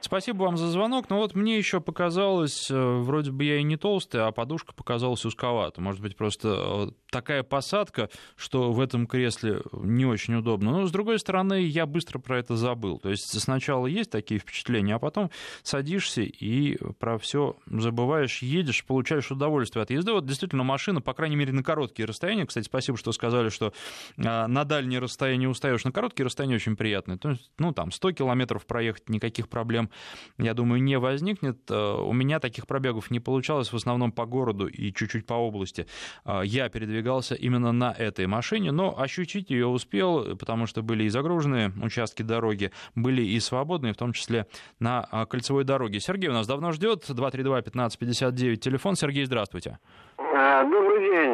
Спасибо 0.00 0.44
вам 0.44 0.56
за 0.56 0.68
звонок. 0.68 1.10
Но 1.10 1.18
вот 1.18 1.34
мне 1.34 1.58
еще 1.58 1.80
показалось, 1.80 2.70
э, 2.70 2.74
вроде 2.74 3.32
бы 3.32 3.44
я 3.44 3.56
и 3.56 3.62
не 3.64 3.76
толстый, 3.76 4.24
а 4.24 4.30
подушка 4.30 4.72
показалась 4.72 5.24
узковата. 5.24 5.80
Может 5.80 6.00
быть, 6.00 6.16
просто 6.16 6.48
э, 6.48 6.86
такая 7.10 7.42
посадка, 7.42 8.10
что 8.36 8.72
в 8.72 8.80
этом 8.80 9.06
кресле 9.06 9.62
не 9.72 10.06
очень 10.06 10.34
удобно. 10.34 10.72
Но, 10.72 10.86
с 10.86 10.90
другой 10.90 11.18
стороны, 11.18 11.62
я 11.62 11.86
быстро 11.86 12.18
про 12.18 12.38
это 12.38 12.56
забыл. 12.56 12.98
То 12.98 13.10
есть 13.10 13.38
сначала 13.40 13.86
есть 13.86 14.10
такие 14.10 14.40
впечатления, 14.40 14.94
а 14.94 14.98
потом 14.98 15.30
садишься 15.62 16.22
и 16.22 16.76
про 16.98 17.18
все 17.18 17.56
забываешь, 17.66 18.42
едешь, 18.42 18.84
получаешь 18.84 19.30
удовольствие 19.30 19.82
от 19.82 19.90
езды. 19.90 20.12
Вот 20.12 20.26
действительно 20.26 20.64
машина, 20.64 21.00
по 21.00 21.14
крайней 21.14 21.36
мере, 21.36 21.52
на 21.52 21.62
короткие 21.62 22.06
расстояния. 22.06 22.46
Кстати, 22.46 22.66
спасибо, 22.66 22.98
что 22.98 23.12
сказали, 23.12 23.48
что 23.48 23.72
э, 24.16 24.46
на 24.46 24.64
дальние 24.64 25.00
расстояния 25.00 25.48
устаешь. 25.48 25.84
На 25.84 25.92
короткие 25.92 26.26
расстояния 26.26 26.56
очень 26.56 26.76
приятные. 26.76 27.18
То 27.18 27.30
есть, 27.30 27.50
ну, 27.58 27.72
там, 27.72 27.90
100 27.90 28.12
километров 28.12 28.66
проехать, 28.66 29.08
никаких 29.08 29.48
проблем 29.48 29.90
я 30.38 30.54
думаю, 30.54 30.82
не 30.82 30.98
возникнет. 30.98 31.58
Э, 31.70 31.94
у 31.94 32.12
меня 32.12 32.40
таких 32.40 32.66
пробегов 32.66 33.10
не 33.10 33.20
получалось, 33.20 33.72
в 33.72 33.76
основном 33.76 34.12
по 34.12 34.26
городу 34.26 34.66
и 34.66 34.92
чуть-чуть 34.92 35.26
по 35.26 35.34
области. 35.34 35.86
Э, 36.24 36.42
я 36.44 36.68
передвигался 36.98 37.34
именно 37.34 37.72
на 37.72 37.94
этой 37.96 38.26
машине, 38.26 38.72
но 38.72 38.98
ощутить 38.98 39.50
ее 39.50 39.66
успел, 39.66 40.36
потому 40.36 40.66
что 40.66 40.82
были 40.82 41.04
и 41.04 41.08
загруженные 41.08 41.70
участки 41.82 42.22
дороги, 42.22 42.70
были 42.94 43.22
и 43.22 43.38
свободные, 43.40 43.92
в 43.92 43.96
том 43.96 44.12
числе 44.12 44.46
на 44.80 45.06
э, 45.10 45.26
кольцевой 45.26 45.64
дороге. 45.64 46.00
Сергей 46.00 46.28
у 46.28 46.32
нас 46.32 46.46
давно 46.46 46.72
ждет, 46.72 47.04
232-1559, 47.08 48.56
телефон. 48.56 48.96
Сергей, 48.96 49.24
здравствуйте. 49.24 49.78
Добрый 50.18 51.00
день. 51.00 51.30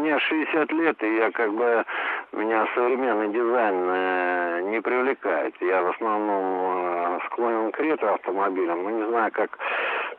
Мне 0.00 0.18
60 0.18 0.72
лет, 0.72 1.02
и 1.02 1.16
я 1.16 1.30
как 1.30 1.52
бы 1.54 1.84
меня 2.32 2.66
современный 2.74 3.28
дизайн 3.28 4.70
не 4.70 4.80
привлекает. 4.80 5.54
Я 5.60 5.82
в 5.82 5.90
основном 5.90 7.20
склонен 7.26 7.72
к 7.72 7.78
ретро-автомобилям. 7.78 8.82
Ну, 8.82 8.90
не 8.90 9.06
знаю, 9.08 9.32
как 9.32 9.58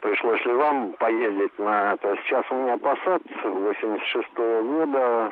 пришлось 0.02 0.44
ли 0.46 0.54
вам 0.54 0.94
поездить 0.94 1.58
на 1.58 1.94
это. 1.94 2.18
Сейчас 2.24 2.46
у 2.50 2.56
меня 2.56 2.76
Passat 2.76 3.22
86 3.44 4.28
-го 4.36 4.62
года. 4.64 5.32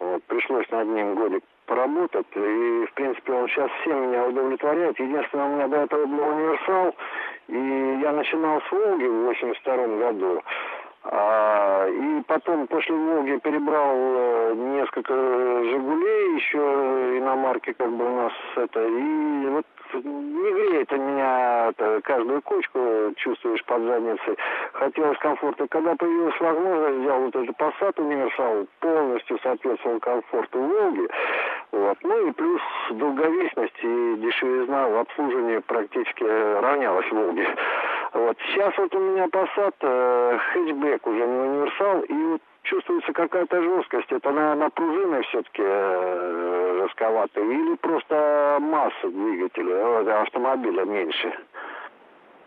Вот, 0.00 0.22
пришлось 0.24 0.70
над 0.70 0.88
ним 0.88 1.14
годик 1.14 1.42
поработать. 1.66 2.26
И, 2.34 2.86
в 2.86 2.92
принципе, 2.94 3.32
он 3.32 3.48
сейчас 3.48 3.70
всем 3.80 4.08
меня 4.08 4.26
удовлетворяет. 4.26 4.98
Единственное, 4.98 5.46
у 5.46 5.56
меня 5.56 5.68
до 5.68 5.76
этого 5.78 6.06
был 6.06 6.28
универсал. 6.28 6.94
И 7.48 7.98
я 8.02 8.12
начинал 8.12 8.60
с 8.62 8.72
Волги 8.72 9.04
в 9.04 9.24
82 9.24 9.86
году. 9.98 10.42
А, 11.10 11.88
и 11.88 12.22
потом 12.26 12.66
после 12.66 12.94
Волги 12.94 13.38
перебрал 13.38 13.96
э, 13.96 14.54
несколько 14.54 15.14
«Жигулей», 15.14 16.36
еще 16.36 16.58
иномарки 17.18 17.72
как 17.72 17.90
бы 17.90 18.04
у 18.04 18.16
нас 18.16 18.32
это. 18.56 18.86
И 18.86 19.46
вот 19.46 19.64
не 19.94 20.52
греет 20.52 20.92
у 20.92 20.96
меня 20.96 21.68
это, 21.70 22.00
каждую 22.02 22.42
кучку, 22.42 22.78
чувствуешь 23.16 23.64
под 23.64 23.82
задницей. 23.84 24.36
Хотелось 24.72 25.18
комфорта. 25.18 25.66
Когда 25.68 25.94
появилась 25.94 26.38
возможность, 26.40 26.98
взял 26.98 27.20
вот 27.20 27.36
этот 27.36 27.56
Passat 27.56 28.00
универсал, 28.00 28.66
полностью 28.80 29.38
соответствовал 29.42 29.98
комфорту 30.00 30.60
Волги. 30.60 31.08
Вот. 31.72 31.98
Ну 32.02 32.28
и 32.28 32.32
плюс 32.32 32.60
долговечность 32.90 33.78
и 33.82 34.16
дешевизна 34.18 34.88
в 34.88 34.98
обслуживании 34.98 35.58
практически 35.58 36.24
равнялась 36.60 37.10
Волге. 37.10 37.48
Вот. 38.12 38.36
Сейчас 38.48 38.76
вот 38.78 38.94
у 38.94 38.98
меня 38.98 39.26
Passat 39.26 39.74
э, 39.80 40.38
хэтчбэк, 40.52 41.06
уже 41.06 41.26
не 41.26 41.38
универсал, 41.38 42.00
и 42.00 42.12
вот 42.12 42.40
чувствуется 42.62 43.12
какая-то 43.12 43.62
жесткость. 43.62 44.10
Это, 44.12 44.30
наверное, 44.30 44.70
пружины 44.70 45.22
все-таки 45.22 45.62
э, 45.62 46.78
жестковатые 46.82 47.46
или 47.46 47.74
просто 47.76 48.58
масса 48.60 49.08
двигателя, 49.08 49.74
э, 49.74 50.22
автомобиля 50.22 50.84
меньше. 50.84 51.32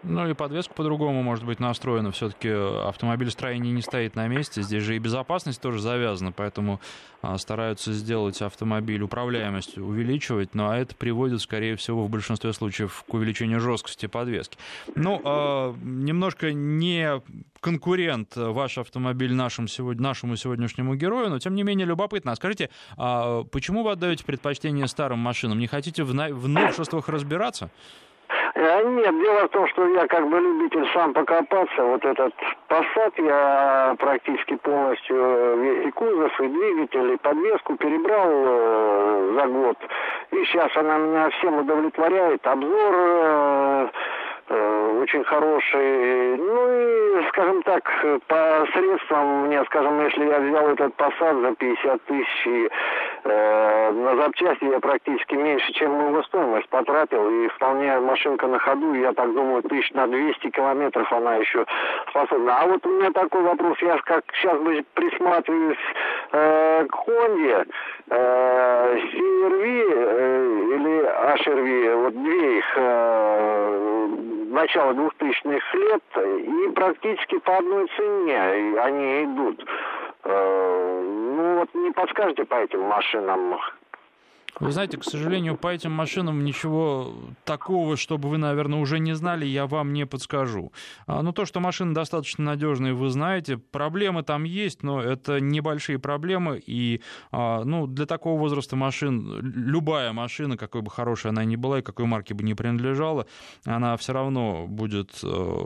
Ну 0.04 0.28
и 0.28 0.34
подвеска 0.34 0.74
по-другому 0.74 1.22
может 1.22 1.46
быть 1.46 1.60
настроена. 1.60 2.12
Все-таки 2.12 2.50
автомобиль 2.50 3.30
строения 3.30 3.72
не 3.72 3.82
стоит 3.82 4.16
на 4.16 4.28
месте. 4.28 4.62
Здесь 4.62 4.84
же 4.84 4.96
и 4.96 5.00
безопасность 5.00 5.62
тоже 5.62 5.80
завязана, 5.80 6.32
поэтому 6.32 6.82
а, 7.22 7.38
стараются 7.38 7.94
сделать 7.94 8.42
автомобиль 8.42 9.02
управляемость 9.04 9.78
увеличивать, 9.78 10.50
а 10.56 10.76
это 10.76 10.96
приводит, 10.96 11.42
скорее 11.42 11.76
всего, 11.76 12.06
в 12.06 12.10
большинстве 12.10 12.52
случаев 12.54 13.04
к 13.08 13.14
увеличению 13.14 13.60
жесткости 13.60 14.08
подвески. 14.08 14.58
Ну, 14.96 15.22
а, 15.24 15.76
немножко 15.84 16.52
не 16.52 17.22
конкурент 17.60 18.36
ваш 18.36 18.80
автомобиль 18.80 19.34
нашему, 19.34 19.68
сегодня, 19.68 20.02
нашему 20.02 20.36
сегодняшнему 20.36 20.96
герою, 20.96 21.30
но 21.30 21.38
тем 21.38 21.54
не 21.54 21.62
менее 21.62 21.86
любопытно. 21.86 22.32
А 22.32 22.36
скажите, 22.36 22.72
а 22.98 23.44
почему 23.44 23.84
вы 23.84 23.92
отдаете 23.92 24.26
предпочтение 24.26 24.88
старым 24.88 25.20
машинам? 25.20 25.60
Не 25.60 25.68
хотите 25.68 26.04
в, 26.04 26.12
в 26.12 26.48
новшествах 26.48 27.08
разбираться? 27.08 27.70
Э, 28.54 28.84
нет, 28.84 29.20
дело 29.20 29.46
в 29.46 29.50
том, 29.50 29.68
что 29.68 29.88
я 29.88 30.08
как 30.08 30.28
бы 30.28 30.40
любитель 30.40 30.88
сам 30.94 31.14
покопаться. 31.14 31.84
Вот 31.84 32.04
этот 32.04 32.34
посад 32.68 33.14
я 33.18 33.96
практически 33.98 34.56
полностью 34.56 35.16
э, 35.18 35.84
и 35.88 35.92
кузов, 35.92 36.40
и 36.42 36.48
двигатель, 36.48 37.14
и 37.14 37.18
подвеску 37.18 37.76
перебрал 37.78 38.30
э, 38.30 39.32
за 39.36 39.48
год. 39.48 39.78
И 40.32 40.46
сейчас 40.46 40.76
она 40.76 40.98
меня 40.98 41.30
всем 41.30 41.60
удовлетворяет. 41.60 42.46
Обзор 42.46 43.42
Э, 43.82 43.90
очень 45.02 45.24
хороший. 45.24 46.38
Ну 46.38 47.20
и, 47.20 47.28
скажем 47.30 47.64
так, 47.64 47.84
по 48.28 48.68
средствам 48.74 49.48
мне, 49.48 49.64
скажем, 49.66 50.04
если 50.06 50.26
я 50.26 50.40
взял 50.40 50.70
этот 50.70 50.94
посад 50.96 51.38
за 51.38 51.56
50 51.56 52.02
тысяч, 52.04 52.70
э, 53.24 53.92
на 53.92 54.16
запчасти 54.16 54.66
я 54.66 54.80
практически 54.80 55.36
меньше, 55.36 55.72
чем 55.74 56.08
его 56.08 56.22
стоимость 56.24 56.70
потратил, 56.70 57.30
и 57.30 57.48
вполне 57.50 58.00
машинка 58.00 58.48
на 58.48 58.60
ходу, 58.60 58.94
я 58.94 59.14
так 59.14 59.34
думаю, 59.34 59.64
тысяч 59.64 59.92
на 59.92 60.08
200 60.08 60.50
километров 60.50 61.12
она 61.12 61.36
еще 61.36 61.66
способна. 62.10 62.60
А 62.60 62.68
вот 62.68 62.86
у 62.86 62.90
меня 62.90 63.12
такой 63.12 63.42
вопрос, 63.42 63.78
я 63.82 63.98
как 64.00 64.24
сейчас 64.34 64.60
бы 64.60 64.84
присматриваюсь 64.94 65.78
э, 66.32 66.86
к 66.86 66.96
Хонде, 66.96 67.66
э, 68.10 68.98
CRV 68.98 69.86
э, 69.94 70.62
или 70.76 71.02
HRV, 71.36 71.96
вот 72.04 72.14
две 72.14 72.58
их 72.60 72.74
э, 72.76 74.41
начала 74.52 74.92
2000-х 74.92 75.78
лет, 75.78 76.04
и 76.18 76.72
практически 76.74 77.40
по 77.40 77.58
одной 77.58 77.88
цене 77.96 78.80
они 78.82 79.24
идут. 79.24 79.66
Э, 80.24 81.02
ну 81.04 81.60
вот 81.60 81.74
не 81.74 81.92
подскажете 81.92 82.46
по 82.46 82.56
этим 82.56 82.82
машинам, 82.82 83.60
вы 84.60 84.72
знаете, 84.72 84.98
к 84.98 85.04
сожалению, 85.04 85.58
по 85.58 85.70
этим 85.70 85.92
машинам 85.92 86.44
ничего 86.44 87.14
такого, 87.46 87.98
чтобы 87.98 88.30
вы, 88.30 88.38
наверное, 88.38 88.80
уже 88.80 89.00
не 89.00 89.14
знали, 89.14 89.46
я 89.46 89.66
вам 89.66 89.94
не 89.94 90.06
подскажу. 90.06 90.72
А, 91.08 91.22
ну, 91.22 91.32
то, 91.32 91.46
что 91.46 91.60
машины 91.60 91.94
достаточно 91.94 92.44
надежные, 92.44 92.94
вы 92.94 93.10
знаете. 93.10 93.58
Проблемы 93.58 94.24
там 94.24 94.44
есть, 94.44 94.84
но 94.84 95.02
это 95.02 95.40
небольшие 95.40 96.00
проблемы. 96.00 96.62
И 96.66 97.02
а, 97.32 97.64
ну, 97.64 97.88
для 97.88 98.06
такого 98.06 98.40
возраста 98.40 98.76
машин, 98.76 99.40
любая 99.42 100.14
машина, 100.14 100.58
какой 100.58 100.82
бы 100.82 100.92
хорошей 100.92 101.32
она 101.32 101.44
ни 101.44 101.56
была 101.56 101.80
и 101.80 101.82
какой 101.82 102.06
марке 102.06 102.34
бы 102.34 102.44
ни 102.44 102.54
принадлежала, 102.54 103.26
она 103.66 103.96
все 103.98 104.14
равно 104.14 104.68
будет 104.68 105.20
э, 105.24 105.64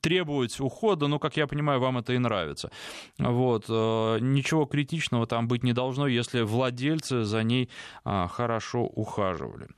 требовать 0.00 0.58
ухода, 0.60 1.06
но, 1.06 1.18
как 1.18 1.36
я 1.36 1.46
понимаю, 1.46 1.80
вам 1.80 1.98
это 1.98 2.12
и 2.12 2.18
нравится. 2.18 2.70
Вот. 3.18 3.64
Э, 3.68 4.18
ничего 4.20 4.66
критичного 4.66 5.26
там 5.26 5.48
быть 5.48 5.62
не 5.62 5.72
должно, 5.72 6.06
если 6.06 6.42
владельцы 6.42 7.24
за 7.24 7.42
ней 7.42 7.68
а, 8.04 8.28
хорошо 8.28 8.84
ухаживали. 8.84 9.68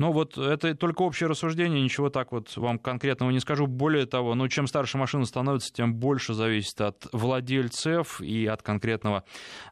Ну 0.00 0.12
вот 0.12 0.38
это 0.38 0.74
только 0.74 1.02
общее 1.02 1.28
рассуждение, 1.28 1.82
ничего 1.82 2.08
так 2.08 2.32
вот 2.32 2.56
вам 2.56 2.78
конкретного 2.78 3.30
не 3.30 3.38
скажу. 3.38 3.66
Более 3.66 4.06
того, 4.06 4.34
ну 4.34 4.48
чем 4.48 4.66
старше 4.66 4.96
машина 4.96 5.26
становится, 5.26 5.70
тем 5.74 5.92
больше 5.92 6.32
зависит 6.32 6.80
от 6.80 7.06
владельцев 7.12 8.22
и 8.22 8.46
от 8.46 8.62
конкретного 8.62 9.24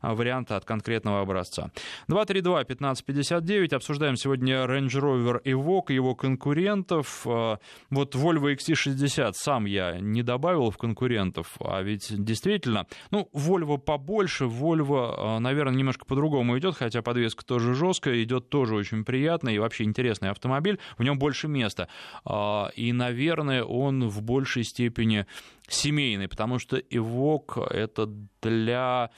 а, 0.02 0.14
варианта, 0.14 0.56
от 0.56 0.66
конкретного 0.66 1.22
образца. 1.22 1.70
232-1559. 2.10 3.74
Обсуждаем 3.74 4.16
сегодня 4.16 4.66
Range 4.66 4.88
Rover 4.88 5.42
Evoque, 5.44 5.94
его 5.94 6.14
конкурентов. 6.14 7.26
А, 7.26 7.58
вот 7.88 8.14
Volvo 8.14 8.54
XC60 8.54 9.30
сам 9.32 9.64
я 9.64 9.98
не 9.98 10.22
добавил 10.22 10.70
в 10.70 10.76
конкурентов, 10.76 11.56
а 11.58 11.80
ведь 11.80 12.12
действительно, 12.22 12.86
ну, 13.10 13.30
Volvo 13.32 13.78
побольше, 13.78 14.44
Volvo, 14.44 15.14
а, 15.16 15.38
наверное, 15.38 15.78
немножко 15.78 16.04
по-другому 16.04 16.58
идет, 16.58 16.76
хотя 16.76 17.00
подвеска 17.00 17.46
тоже 17.46 17.72
жесткая, 17.72 18.22
идет 18.22 18.50
тоже 18.50 18.74
очень 18.74 19.06
приятно 19.06 19.48
и 19.48 19.58
вообще 19.58 19.84
интересно 19.84 20.17
интересный 20.18 20.30
автомобиль, 20.30 20.78
в 20.98 21.02
нем 21.02 21.18
больше 21.18 21.48
места. 21.48 21.88
А, 22.24 22.70
и, 22.76 22.92
наверное, 22.92 23.64
он 23.64 24.08
в 24.08 24.22
большей 24.22 24.64
степени 24.64 25.26
семейный, 25.68 26.28
потому 26.28 26.58
что 26.58 26.76
Эвок 26.76 27.58
это 27.58 28.08
для 28.42 29.10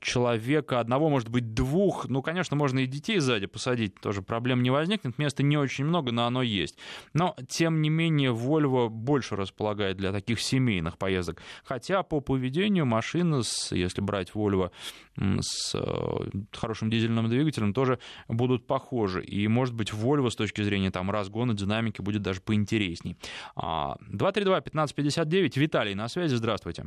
человека, 0.00 0.80
одного, 0.80 1.10
может 1.10 1.28
быть, 1.28 1.52
двух. 1.52 2.08
Ну, 2.08 2.22
конечно, 2.22 2.56
можно 2.56 2.78
и 2.78 2.86
детей 2.86 3.18
сзади 3.18 3.46
посадить, 3.46 3.94
тоже 4.00 4.22
проблем 4.22 4.62
не 4.62 4.70
возникнет. 4.70 5.18
Места 5.18 5.42
не 5.42 5.58
очень 5.58 5.84
много, 5.84 6.12
но 6.12 6.24
оно 6.24 6.42
есть. 6.42 6.78
Но, 7.12 7.36
тем 7.48 7.82
не 7.82 7.90
менее, 7.90 8.32
Volvo 8.32 8.88
больше 8.88 9.36
располагает 9.36 9.98
для 9.98 10.12
таких 10.12 10.40
семейных 10.40 10.96
поездок. 10.96 11.42
Хотя 11.64 12.02
по 12.02 12.20
поведению 12.20 12.86
машины, 12.86 13.42
с, 13.42 13.72
если 13.72 14.00
брать 14.00 14.30
Volvo 14.34 14.70
с 15.16 15.74
э, 15.74 16.40
хорошим 16.52 16.88
дизельным 16.88 17.28
двигателем, 17.28 17.74
тоже 17.74 17.98
будут 18.28 18.66
похожи. 18.66 19.22
И, 19.22 19.46
может 19.46 19.74
быть, 19.74 19.92
Volvo 19.92 20.30
с 20.30 20.36
точки 20.36 20.62
зрения 20.62 20.90
там, 20.90 21.10
разгона, 21.10 21.52
динамики 21.52 22.00
будет 22.00 22.22
даже 22.22 22.40
поинтересней. 22.40 23.18
232-1559. 23.56 25.52
А, 25.56 25.60
Виталий 25.60 25.94
на 25.94 26.08
связи. 26.08 26.34
Здравствуйте. 26.34 26.86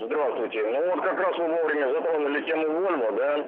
Здравствуйте. 0.00 0.62
Ну 0.62 0.90
вот 0.90 1.02
как 1.02 1.18
раз 1.18 1.36
вы 1.38 1.46
вовремя 1.48 1.92
затронули 1.92 2.40
тему 2.42 2.66
Volvo, 2.68 3.16
да? 3.16 3.44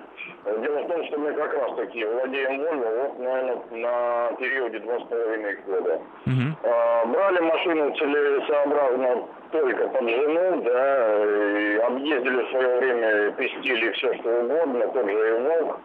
Дело 0.58 0.78
в 0.82 0.88
том, 0.88 1.04
что 1.04 1.18
мы 1.18 1.32
как 1.32 1.54
раз 1.54 1.76
таки 1.76 2.04
владеем 2.04 2.60
Volvo, 2.60 3.02
вот, 3.02 3.18
наверное, 3.20 3.58
на 3.70 4.36
периоде 4.36 4.80
два 4.80 4.98
с 4.98 5.02
половиной 5.04 5.56
года. 5.66 6.00
Угу. 6.26 6.68
А, 6.70 7.06
брали 7.06 7.40
машину 7.40 7.94
целесообразно 7.94 9.28
только 9.52 9.88
под 9.88 10.08
жену, 10.08 10.62
да, 10.62 11.24
и 11.24 11.76
объездили 11.76 12.42
в 12.42 12.50
свое 12.50 12.78
время, 12.78 13.30
тестили 13.32 13.90
все, 13.92 14.14
что 14.14 14.40
угодно, 14.40 14.88
тот 14.88 15.06
же 15.08 15.38
Evoque, 15.38 15.76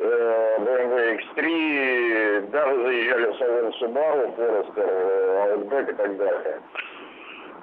BMW 0.00 1.18
X3, 1.18 2.50
даже 2.50 2.82
заезжали 2.82 3.26
в 3.26 3.36
салон 3.38 3.72
Subaru, 3.80 4.36
Forester, 4.36 5.56
Outback 5.56 5.90
и 5.90 5.94
так 5.94 6.16
далее. 6.16 6.60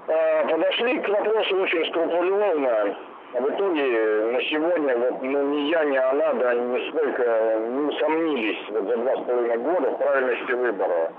А, 0.10 0.44
подошли 0.48 1.00
к 1.00 1.08
вопросу 1.08 1.62
очень 1.62 1.86
скрупулезно. 1.90 2.96
В 3.32 3.48
итоге 3.48 4.32
на 4.32 4.42
сегодня 4.42 4.98
вот, 4.98 5.22
ну, 5.22 5.50
ни 5.50 5.70
я, 5.70 5.84
ни 5.84 5.98
она, 5.98 6.34
да, 6.34 6.56
нисколько 6.56 7.60
не 7.60 7.82
усомнились 7.82 8.58
вот, 8.70 8.88
за 8.88 8.98
два 8.98 9.16
с 9.18 9.20
половиной 9.20 9.58
года 9.58 9.92
в 9.92 9.98
правильности 10.00 10.52
выбора. 10.54 11.14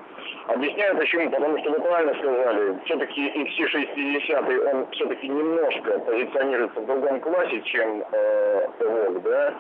Объясняю 0.49 0.97
почему, 0.97 1.31
потому 1.31 1.59
что 1.59 1.71
вы 1.71 1.81
правильно 1.81 2.15
сказали, 2.15 2.81
все-таки 2.85 3.29
XC60 3.29 4.71
он 4.73 4.87
все-таки 4.91 5.29
немножко 5.29 5.99
позиционируется 6.01 6.81
в 6.81 6.87
другом 6.87 7.21
классе, 7.21 7.61
чем 7.63 8.03
э, 8.11 8.67
Evoque, 8.81 9.21
да 9.21 9.55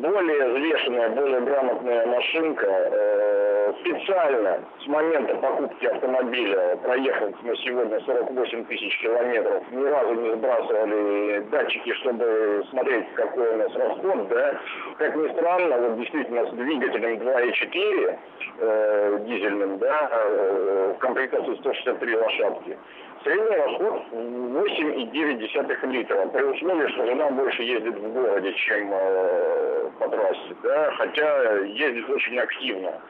более 0.00 0.48
взвешенная, 0.48 1.08
более 1.10 1.40
грамотная 1.40 2.06
машинка 2.06 2.66
э, 2.66 3.72
специально 3.80 4.60
с 4.82 4.86
момента 4.86 5.34
покупки 5.36 5.86
автомобиля 5.86 6.76
проехать 6.76 7.42
на 7.42 7.56
сегодня 7.56 8.00
48 8.00 8.64
тысяч 8.66 8.98
километров, 9.00 9.62
ни 9.70 9.84
разу 9.84 10.14
не 10.14 10.34
сбрасывали 10.34 11.40
датчики, 11.50 11.92
чтобы 11.94 12.64
смотреть, 12.70 13.12
какой 13.14 13.48
у 13.48 13.56
нас 13.56 13.74
расход, 13.74 14.28
да. 14.28 14.60
Как 14.98 15.16
ни 15.16 15.28
странно, 15.32 15.78
вот 15.78 15.98
действительно 15.98 16.46
с 16.46 16.50
двигателем 16.50 17.18
2.4 17.18 18.18
э, 18.58 19.18
дизельным, 19.26 19.78
да, 19.78 20.08
э, 20.10 20.94
в 20.96 20.98
комплектации 20.98 21.54
163 21.54 22.16
лошадки, 22.16 22.78
Средний 23.24 23.56
расход 23.56 24.02
8,9 24.12 25.86
литра, 25.92 26.26
при 26.26 26.42
условии, 26.42 26.88
что 26.88 27.06
жена 27.06 27.30
больше 27.30 27.62
ездит 27.62 27.96
в 27.96 28.12
городе, 28.12 28.52
чем 28.54 28.90
э, 28.92 29.90
по 30.00 30.08
трассе, 30.08 30.56
да, 30.64 30.90
хотя 30.92 31.58
ездит 31.60 32.10
очень 32.10 32.38
активно, 32.38 33.00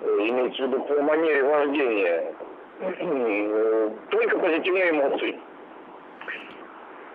э, 0.00 0.18
имеется 0.20 0.64
в 0.64 0.66
виду 0.66 0.80
по 0.80 1.00
манере 1.02 1.42
вождения. 1.44 2.34
Э, 2.78 3.90
только 4.10 4.38
позитивные 4.38 4.90
эмоции. 4.90 5.38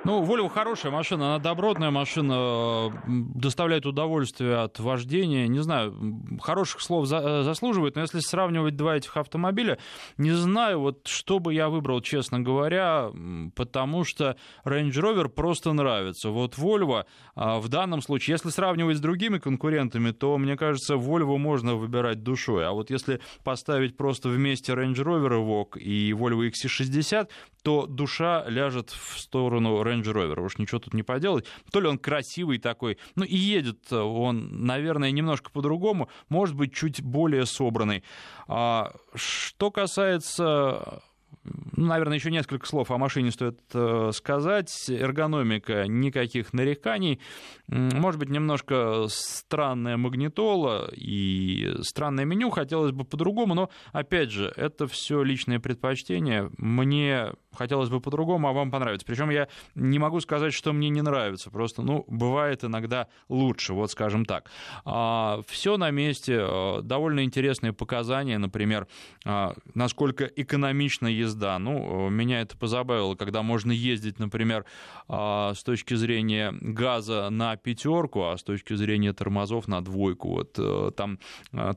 Ну, 0.04 0.24
Volvo 0.24 0.50
хорошая 0.50 0.92
машина, 0.92 1.36
она 1.36 1.40
добротная 1.40 1.92
машина, 1.92 2.92
доставляет 3.06 3.86
удовольствие 3.86 4.58
от 4.58 4.80
вождения. 4.80 5.48
Не 5.48 5.60
знаю, 5.60 5.96
хороших 6.42 6.82
слов 6.82 7.06
за, 7.06 7.18
э, 7.18 7.44
заслуживает, 7.44 7.96
но 7.96 8.02
если 8.02 8.20
сравнивать 8.20 8.76
два 8.76 8.98
этих 8.98 9.16
автомобиля, 9.16 9.78
не 10.18 10.32
знаю, 10.32 10.80
вот 10.80 11.08
что 11.08 11.38
бы 11.38 11.54
я 11.54 11.70
выбрал, 11.70 12.02
честно 12.02 12.40
говоря, 12.40 13.12
потому 13.56 14.04
что 14.04 14.38
Range 14.66 14.90
Rover 14.90 15.30
просто 15.30 15.72
нравится. 15.72 16.30
Вот 16.30 16.56
Volvo 16.56 17.06
а, 17.36 17.60
в 17.60 17.70
данном 17.70 18.02
случае, 18.02 18.34
если 18.34 18.50
сравнивать 18.50 18.98
с 18.98 19.02
другими 19.02 19.38
конкурентами, 19.38 20.10
то, 20.12 20.36
мне 20.40 20.58
кажется, 20.58 20.96
Volvo 20.96 21.38
можно 21.38 21.76
выбирать 21.76 22.24
душой. 22.24 22.68
А 22.68 22.72
вот 22.72 22.90
если 22.90 23.22
поставить 23.44 23.98
просто 23.98 24.30
вместе 24.30 24.74
Range 24.74 24.96
Rover 24.96 25.46
Evoque 25.46 25.80
и 25.80 26.12
Volvo 26.12 26.50
XC60, 26.50 27.30
то 27.64 27.86
душа 27.86 28.44
ляжет 28.48 28.90
в 28.90 29.20
сторону 29.20 29.82
Range 29.84 29.91
Rover. 30.00 30.42
Уж 30.42 30.58
ничего 30.58 30.80
тут 30.80 30.94
не 30.94 31.04
поделать. 31.04 31.46
То 31.72 31.80
ли 31.80 31.88
он 31.88 31.98
красивый 31.98 32.58
такой, 32.58 32.98
ну 33.16 33.24
и 33.24 33.36
едет 33.36 33.92
он, 33.92 34.66
наверное, 34.66 35.12
немножко 35.12 35.52
по-другому, 35.52 36.10
может 36.30 36.56
быть, 36.56 36.74
чуть 36.74 37.02
более 37.02 37.46
собранный. 37.46 38.04
А, 38.48 38.94
что 39.16 39.72
касается 39.72 41.02
ну, 41.44 41.88
наверное, 41.88 42.18
еще 42.18 42.30
несколько 42.30 42.68
слов 42.68 42.92
о 42.92 42.98
машине 42.98 43.32
стоит 43.32 43.60
э, 43.74 44.12
сказать. 44.14 44.72
Эргономика, 44.90 45.88
никаких 45.88 46.54
нареканий. 46.54 47.20
Может 47.68 48.20
быть, 48.20 48.30
немножко 48.30 49.06
странная 49.08 49.98
магнитола 49.98 50.92
и 50.94 51.78
странное 51.82 52.26
меню. 52.26 52.52
Хотелось 52.52 52.92
бы 52.92 53.06
по-другому, 53.06 53.56
но, 53.56 53.70
опять 53.92 54.30
же, 54.30 54.54
это 54.56 54.88
все 54.88 55.24
личное 55.24 55.60
предпочтение. 55.60 56.52
Мне 56.58 57.32
хотелось 57.54 57.90
бы 57.90 58.00
по-другому, 58.00 58.48
а 58.48 58.54
вам 58.54 58.72
понравится. 58.72 59.06
Причем 59.06 59.30
я 59.30 59.48
не 59.76 60.00
могу 60.00 60.20
сказать, 60.20 60.54
что 60.54 60.74
мне 60.74 60.90
не 60.90 61.02
нравится. 61.02 61.50
Просто, 61.50 61.82
ну, 61.82 62.06
бывает 62.08 62.64
иногда 62.64 63.08
лучше, 63.30 63.74
вот 63.74 63.92
скажем 63.92 64.26
так. 64.26 64.50
А, 64.86 65.42
все 65.48 65.78
на 65.78 65.92
месте. 65.92 66.40
А, 66.42 66.82
довольно 66.82 67.24
интересные 67.24 67.74
показания, 67.74 68.38
например, 68.38 68.88
а, 69.26 69.54
насколько 69.74 70.26
экономична 70.26 71.08
езда. 71.08 71.60
Ну, 71.60 72.10
меня 72.10 72.42
это 72.42 72.58
позабавило, 72.58 73.16
когда 73.16 73.42
можно 73.42 73.72
ездить, 73.72 74.20
например, 74.20 74.66
с 75.08 75.64
точки 75.64 75.94
зрения 75.96 76.54
газа 76.62 77.30
на 77.30 77.56
пятерку, 77.58 78.24
а 78.24 78.38
с 78.38 78.44
точки 78.44 78.74
зрения 78.74 79.14
тормозов 79.14 79.68
на 79.68 79.84
двойку. 79.84 80.30
Вот 80.30 80.56
э, 80.58 80.92
там 80.96 81.20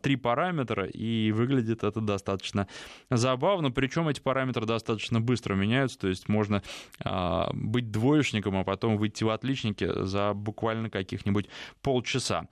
три 0.02 0.16
параметра, 0.16 0.86
и 0.86 1.32
выглядит 1.32 1.82
это 1.84 2.00
достаточно 2.00 2.68
забавно. 3.10 3.70
Причем 3.70 4.08
эти 4.08 4.20
параметры 4.20 4.66
достаточно 4.66 5.20
быстро 5.20 5.54
меняются, 5.64 5.98
то 5.98 6.08
есть 6.08 6.28
можно 6.28 6.62
а, 7.00 7.50
быть 7.52 7.90
двоечником, 7.90 8.56
а 8.56 8.64
потом 8.64 8.96
выйти 8.96 9.24
в 9.24 9.30
отличники 9.30 9.88
за 10.04 10.32
буквально 10.34 10.90
каких-нибудь 10.90 11.48
полчаса. 11.82 12.48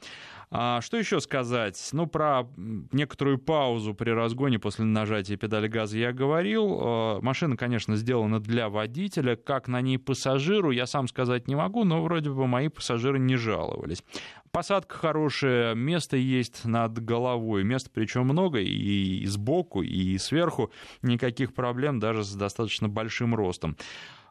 А, 0.54 0.82
что 0.82 0.98
еще 0.98 1.18
сказать? 1.20 1.88
Ну, 1.92 2.06
про 2.06 2.46
некоторую 2.92 3.38
паузу 3.38 3.94
при 3.94 4.10
разгоне 4.10 4.58
после 4.58 4.84
нажатия 4.84 5.38
педали 5.38 5.66
газа 5.66 5.96
я 5.96 6.12
говорил. 6.12 6.78
А, 6.78 7.20
машина, 7.22 7.56
конечно, 7.56 7.96
сделана 7.96 8.38
для 8.38 8.68
водителя. 8.68 9.34
Как 9.34 9.66
на 9.66 9.80
ней 9.80 9.98
пассажиру, 9.98 10.70
я 10.70 10.84
сам 10.84 11.08
сказать 11.08 11.48
не 11.48 11.54
могу, 11.56 11.84
но 11.84 12.02
вроде 12.02 12.30
бы 12.30 12.46
мои 12.46 12.68
пассажиры 12.68 13.18
не 13.18 13.36
жаловались. 13.36 14.04
Посадка 14.50 14.94
хорошая, 14.98 15.74
место 15.74 16.18
есть 16.18 16.66
над 16.66 17.02
головой, 17.02 17.64
места 17.64 17.90
причем 17.90 18.24
много 18.24 18.60
и 18.60 19.24
сбоку, 19.24 19.80
и 19.80 20.18
сверху, 20.18 20.70
никаких 21.00 21.54
проблем 21.54 21.98
даже 21.98 22.24
с 22.24 22.34
достаточно 22.34 22.90
большим 22.90 23.34
ростом. 23.34 23.78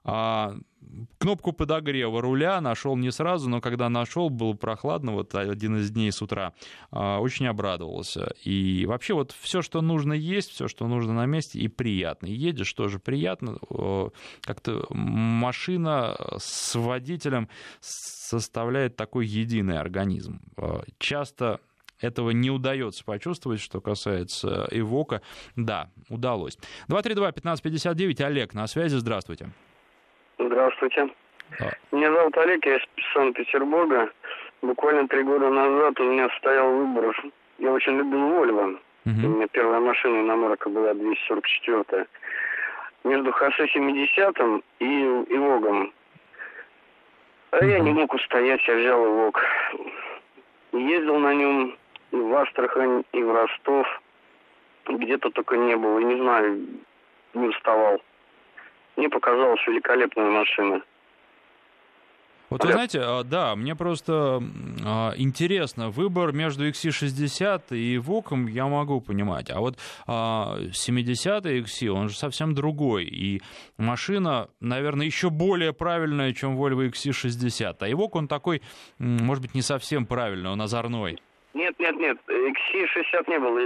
А, 0.04 0.56
кнопку 1.20 1.54
подогрева 1.54 2.22
руля 2.22 2.60
нашел 2.62 2.96
не 2.96 3.12
сразу, 3.12 3.50
но 3.50 3.62
когда 3.62 3.90
нашел, 3.90 4.30
было 4.30 4.54
прохладно, 4.54 5.14
вот 5.14 5.36
один 5.36 5.78
из 5.78 5.92
дней 5.92 6.12
с 6.12 6.22
утра, 6.22 6.54
а, 6.92 7.20
очень 7.20 7.48
обрадовался. 7.48 8.34
И 8.44 8.86
вообще 8.88 9.14
вот 9.14 9.36
все, 9.40 9.62
что 9.62 9.82
нужно 9.82 10.14
есть, 10.14 10.50
все, 10.50 10.68
что 10.68 10.88
нужно 10.88 11.14
на 11.14 11.26
месте, 11.26 11.60
и 11.60 11.68
приятно. 11.68 12.28
Едешь 12.28 12.74
тоже 12.74 13.00
приятно. 13.00 13.58
Как-то 14.42 14.86
машина 14.90 16.18
с 16.38 16.76
водителем 16.76 17.48
составляет 17.80 18.96
такой 18.96 19.28
единый 19.28 19.80
организм. 19.80 20.42
А, 20.58 20.84
часто 20.98 21.60
этого 22.00 22.32
не 22.32 22.50
удается 22.50 23.04
почувствовать, 23.06 23.62
что 23.62 23.80
касается 23.80 24.68
Эвока. 24.72 25.22
Да, 25.56 25.92
удалось. 26.10 26.58
232-1559, 26.88 28.24
Олег 28.24 28.54
на 28.56 28.66
связи, 28.66 28.96
здравствуйте. 28.96 29.52
Здравствуйте. 30.46 31.10
А. 31.60 31.72
Меня 31.92 32.12
зовут 32.12 32.38
Олег, 32.38 32.66
я 32.66 32.78
из 32.78 32.82
Санкт-Петербурга. 33.14 34.10
Буквально 34.62 35.08
три 35.08 35.24
года 35.24 35.50
назад 35.50 36.00
у 36.00 36.04
меня 36.04 36.30
стоял 36.38 36.72
выбор. 36.72 37.16
Я 37.60 37.72
очень 37.72 37.98
любил 37.98 38.30
Вольво. 38.30 38.80
Угу. 39.06 39.26
У 39.26 39.30
меня 39.30 39.48
первая 39.52 39.80
машина 39.80 40.22
иномарка 40.22 40.70
была 40.70 40.94
244 40.94 42.08
Между 43.04 43.32
Хосе 43.32 43.68
70 43.68 44.64
и 44.80 44.86
Ивогом. 44.86 45.94
А 47.52 47.58
угу. 47.58 47.66
я 47.66 47.80
не 47.80 47.92
мог 47.92 48.14
устоять, 48.14 48.66
я 48.68 48.76
взял 48.76 49.06
Ивог. 49.06 49.42
Ездил 50.72 51.20
на 51.20 51.34
нем 51.34 51.76
и 52.12 52.16
в 52.16 52.36
Астрахань, 52.36 53.04
и 53.12 53.22
в 53.22 53.32
Ростов. 53.32 54.02
Где-то 54.88 55.30
только 55.30 55.58
не 55.58 55.76
было, 55.76 56.00
не 56.00 56.16
знаю, 56.16 56.66
не 57.34 57.48
уставал. 57.48 58.02
Мне 59.02 59.10
показалась 59.10 59.60
великолепная 59.66 60.30
машина. 60.30 60.84
Вот 62.52 62.64
вы 62.64 62.72
знаете, 62.72 63.00
а, 63.02 63.24
да, 63.24 63.56
мне 63.56 63.76
просто 63.76 64.44
а, 64.86 65.14
интересно, 65.16 65.90
выбор 65.90 66.34
между 66.34 66.68
XC60 66.70 67.76
и 67.76 67.98
Воком 67.98 68.46
я 68.46 68.68
могу 68.68 69.02
понимать, 69.02 69.50
а 69.50 69.60
вот 69.60 69.80
70-й 70.08 71.62
XC, 71.62 71.88
он 71.88 72.10
же 72.10 72.16
совсем 72.16 72.54
другой, 72.54 73.06
и 73.06 73.42
машина, 73.78 74.50
наверное, 74.60 75.08
еще 75.08 75.32
более 75.32 75.74
правильная, 75.74 76.32
чем 76.34 76.56
Volvo 76.56 76.88
XC60, 76.92 77.78
а 77.80 77.90
Evoque 77.90 78.20
он 78.20 78.28
такой, 78.28 78.62
может 79.00 79.42
быть, 79.42 79.56
не 79.56 79.64
совсем 79.64 80.06
правильный, 80.06 80.52
он 80.52 80.62
озорной. 80.62 81.18
Нет, 81.54 81.78
нет, 81.80 81.98
нет, 81.98 82.18
XC60 82.28 83.30
не 83.30 83.40
было. 83.40 83.60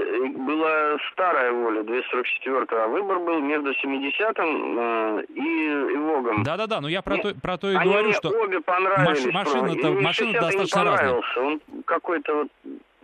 Была 0.48 0.98
старая 1.12 1.52
воля, 1.52 1.84
244 1.84 2.66
а 2.72 2.88
выбор 2.88 3.20
был 3.20 3.40
между 3.42 3.72
70-м 3.72 4.80
э, 4.80 5.24
и 5.36 5.68
Ивогом. 5.94 6.42
Да-да-да, 6.44 6.82
но 6.82 6.88
я 6.88 7.04
про, 7.04 7.18
то, 7.18 7.36
про 7.36 7.58
то 7.58 7.70
и 7.70 7.76
Они 7.76 7.92
говорю, 7.92 8.12
что... 8.14 8.30
обе 8.30 8.60
понравились. 8.62 9.26
Маш, 9.26 9.46
машина-то, 9.46 9.92
машина 9.92 10.34
достаточно 10.34 10.80
не 10.80 10.86
разная. 10.86 11.22
Он 11.38 11.62
какой-то 11.86 12.36
вот, 12.36 12.48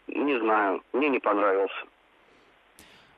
не 0.07 0.39
знаю, 0.39 0.81
мне 0.93 1.09
не 1.09 1.19
понравился. 1.19 1.85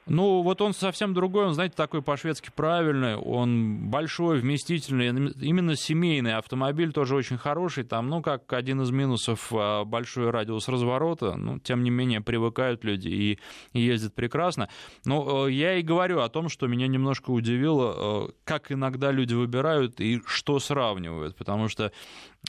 Ну, 0.05 0.41
вот 0.41 0.61
он 0.61 0.73
совсем 0.73 1.13
другой, 1.13 1.45
он, 1.45 1.53
знаете, 1.53 1.75
такой 1.77 2.01
по-шведски 2.01 2.51
правильный, 2.53 3.15
он 3.15 3.89
большой, 3.89 4.39
вместительный, 4.39 5.07
именно 5.41 5.75
семейный 5.75 6.35
автомобиль, 6.35 6.91
тоже 6.91 7.15
очень 7.15 7.37
хороший, 7.37 7.85
там, 7.85 8.09
ну, 8.09 8.21
как 8.21 8.51
один 8.51 8.81
из 8.81 8.91
минусов 8.91 9.47
а, 9.53 9.85
большой 9.85 10.29
радиус 10.29 10.67
разворота, 10.67 11.35
ну, 11.35 11.59
тем 11.59 11.83
не 11.83 11.89
менее, 11.89 12.19
привыкают 12.19 12.83
люди 12.83 13.07
и, 13.07 13.39
и 13.71 13.79
ездят 13.79 14.13
прекрасно. 14.13 14.67
Но 15.05 15.47
э, 15.47 15.51
я 15.51 15.75
и 15.75 15.81
говорю 15.81 16.19
о 16.19 16.29
том, 16.29 16.49
что 16.49 16.67
меня 16.67 16.87
немножко 16.87 17.31
удивило, 17.31 18.27
э, 18.27 18.31
как 18.43 18.71
иногда 18.73 19.11
люди 19.11 19.33
выбирают 19.33 20.01
и 20.01 20.21
что 20.25 20.59
сравнивают, 20.59 21.37
потому 21.37 21.69
что 21.69 21.93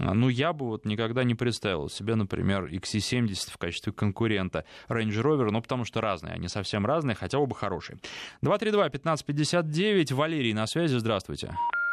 ну, 0.01 0.29
я 0.29 0.53
бы 0.53 0.67
вот 0.67 0.85
никогда 0.85 1.23
не 1.25 1.35
представил 1.35 1.89
себе, 1.89 2.17
например, 2.17 2.67
XC70 2.67 3.51
в 3.51 3.59
качестве 3.59 3.93
конкурента 3.93 4.65
Range 4.89 5.23
Rover, 5.23 5.51
ну, 5.51 5.63
потому 5.63 5.85
что 5.85 6.01
разные, 6.01 6.35
они 6.35 6.49
совсем 6.49 6.85
разные, 6.85 7.15
хотя 7.15 7.39
оба 7.39 7.55
хорошие. 7.55 7.99
232-1559, 8.43 10.15
Валерий 10.15 10.53
на 10.53 10.67
связи, 10.67 10.97
здравствуйте. 10.97 11.49
А, 11.49 11.84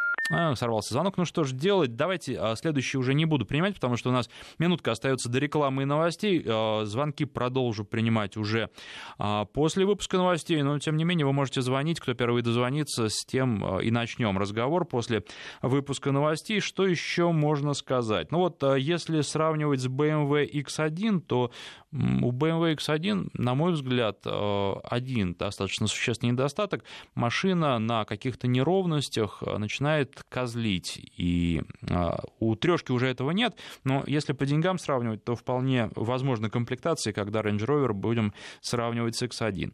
сорвался 0.55 0.93
звонок. 0.93 1.17
Ну 1.17 1.25
что 1.25 1.43
ж 1.43 1.51
делать? 1.51 1.95
Давайте 1.95 2.37
а, 2.39 2.55
следующий 2.55 2.97
уже 2.97 3.13
не 3.13 3.25
буду 3.25 3.45
принимать, 3.45 3.75
потому 3.75 3.97
что 3.97 4.09
у 4.09 4.13
нас 4.13 4.29
минутка 4.59 4.91
остается 4.91 5.29
до 5.29 5.39
рекламы 5.39 5.83
и 5.83 5.85
новостей. 5.85 6.43
А, 6.47 6.85
звонки 6.85 7.25
продолжу 7.25 7.85
принимать 7.85 8.37
уже 8.37 8.69
а, 9.17 9.45
после 9.45 9.85
выпуска 9.85 10.17
новостей, 10.17 10.61
но 10.61 10.79
тем 10.79 10.97
не 10.97 11.03
менее 11.03 11.25
вы 11.25 11.33
можете 11.33 11.61
звонить, 11.61 11.99
кто 11.99 12.13
первый 12.13 12.41
дозвонится, 12.41 13.09
с 13.09 13.25
тем 13.25 13.63
а, 13.63 13.79
и 13.79 13.91
начнем 13.91 14.37
разговор 14.37 14.85
после 14.85 15.23
выпуска 15.61 16.11
новостей. 16.11 16.59
Что 16.59 16.85
еще 16.85 17.31
можно 17.31 17.73
сказать? 17.73 18.31
Ну 18.31 18.39
вот, 18.39 18.63
если 18.77 19.21
сравнивать 19.21 19.81
с 19.81 19.87
BMW 19.87 20.49
X1, 20.49 21.21
то 21.21 21.51
у 21.93 22.31
BMW 22.31 22.75
X1, 22.75 23.31
на 23.33 23.53
мой 23.53 23.73
взгляд, 23.73 24.19
а, 24.25 24.79
один 24.83 25.33
достаточно 25.33 25.87
существенный 25.87 26.31
недостаток. 26.31 26.83
Машина 27.15 27.79
на 27.79 28.05
каких-то 28.05 28.47
неровностях 28.47 29.43
а, 29.45 29.57
начинает 29.57 30.23
козлить. 30.29 30.99
И 31.17 31.61
а, 31.89 32.23
у 32.39 32.55
трешки 32.55 32.91
уже 32.91 33.07
этого 33.07 33.31
нет, 33.31 33.57
но 33.83 34.03
если 34.07 34.33
по 34.33 34.45
деньгам 34.45 34.77
сравнивать, 34.77 35.23
то 35.23 35.35
вполне 35.35 35.89
возможны 35.95 36.49
комплектации, 36.49 37.11
когда 37.11 37.41
Range 37.41 37.65
Rover 37.65 37.93
будем 37.93 38.33
сравнивать 38.61 39.15
с 39.15 39.23
X1. 39.23 39.73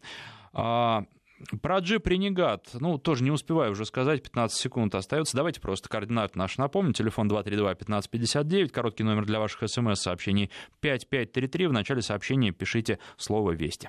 Про 1.62 1.78
джип 1.78 2.06
Ренегат, 2.06 2.70
ну, 2.74 2.98
тоже 2.98 3.22
не 3.22 3.30
успеваю 3.30 3.72
уже 3.72 3.84
сказать, 3.84 4.22
15 4.22 4.58
секунд 4.58 4.94
остается. 4.94 5.36
Давайте 5.36 5.60
просто 5.60 5.88
координаты 5.88 6.38
наши 6.38 6.60
напомню. 6.60 6.92
Телефон 6.92 7.30
232-1559, 7.30 8.68
короткий 8.68 9.04
номер 9.04 9.24
для 9.24 9.38
ваших 9.38 9.68
смс-сообщений 9.68 10.50
5533. 10.80 11.66
В 11.68 11.72
начале 11.72 12.02
сообщения 12.02 12.50
пишите 12.50 12.98
слово 13.16 13.52
«Вести». 13.52 13.88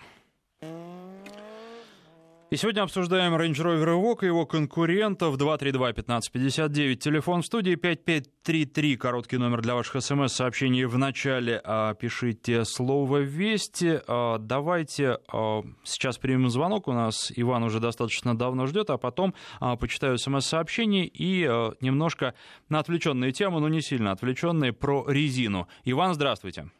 И 2.51 2.55
сегодня 2.55 2.81
обсуждаем 2.81 3.35
Range 3.35 3.53
Rover 3.53 3.85
Evoque 3.85 4.23
и 4.23 4.25
его 4.25 4.47
конкурентов 4.47 5.35
232-1559. 5.35 6.95
Телефон 6.95 7.43
в 7.43 7.45
студии 7.45 7.75
5533, 7.75 8.97
короткий 8.97 9.38
номер 9.38 9.62
для 9.62 9.75
ваших 9.75 10.01
смс-сообщений 10.01 10.85
в 10.85 10.97
начале. 10.97 11.62
А, 11.63 11.93
пишите 11.93 12.65
слово 12.65 13.17
«Вести». 13.17 14.01
А, 14.07 14.39
давайте 14.39 15.19
а, 15.31 15.62
сейчас 15.83 16.17
примем 16.17 16.49
звонок. 16.49 16.88
У 16.88 16.91
нас 16.91 17.31
Иван 17.35 17.62
уже 17.62 17.79
достаточно 17.79 18.35
давно 18.35 18.65
ждет, 18.65 18.89
а 18.89 18.97
потом 18.97 19.35
почитаю 19.79 20.17
смс-сообщение 20.17 21.05
и 21.05 21.43
немножко 21.81 22.33
на 22.67 22.79
отвлеченные 22.79 23.31
темы, 23.31 23.59
но 23.59 23.69
не 23.69 23.81
сильно 23.81 24.12
отвлеченные, 24.12 24.73
про 24.73 25.05
резину. 25.07 25.67
Иван, 25.85 26.15
здравствуйте. 26.15 26.71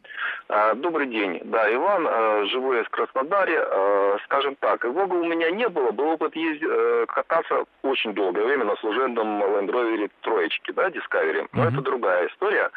А, 0.52 0.74
добрый 0.74 1.06
день. 1.06 1.40
Да, 1.46 1.72
Иван, 1.72 2.08
а, 2.10 2.44
живу 2.46 2.74
я 2.74 2.84
в 2.84 2.90
Краснодаре. 2.90 3.60
А, 3.62 4.18
скажем 4.26 4.56
так, 4.56 4.84
Вога 4.84 5.14
у 5.14 5.26
меня 5.26 5.52
не 5.52 5.70
было. 5.70 5.92
Был 5.92 6.08
опыт 6.10 6.36
ездить, 6.36 6.68
э, 6.68 7.06
кататься 7.08 7.66
очень 7.84 8.14
долгое 8.16 8.46
время 8.46 8.66
на 8.66 8.76
служебном 8.78 9.44
Land 9.44 9.70
Rover 9.70 10.10
троечке, 10.22 10.74
да, 10.74 10.90
Discovery. 10.90 11.48
Но 11.54 11.66
mm-hmm. 11.66 11.74
это 11.74 11.82
другая 11.82 12.28
история. 12.30 12.72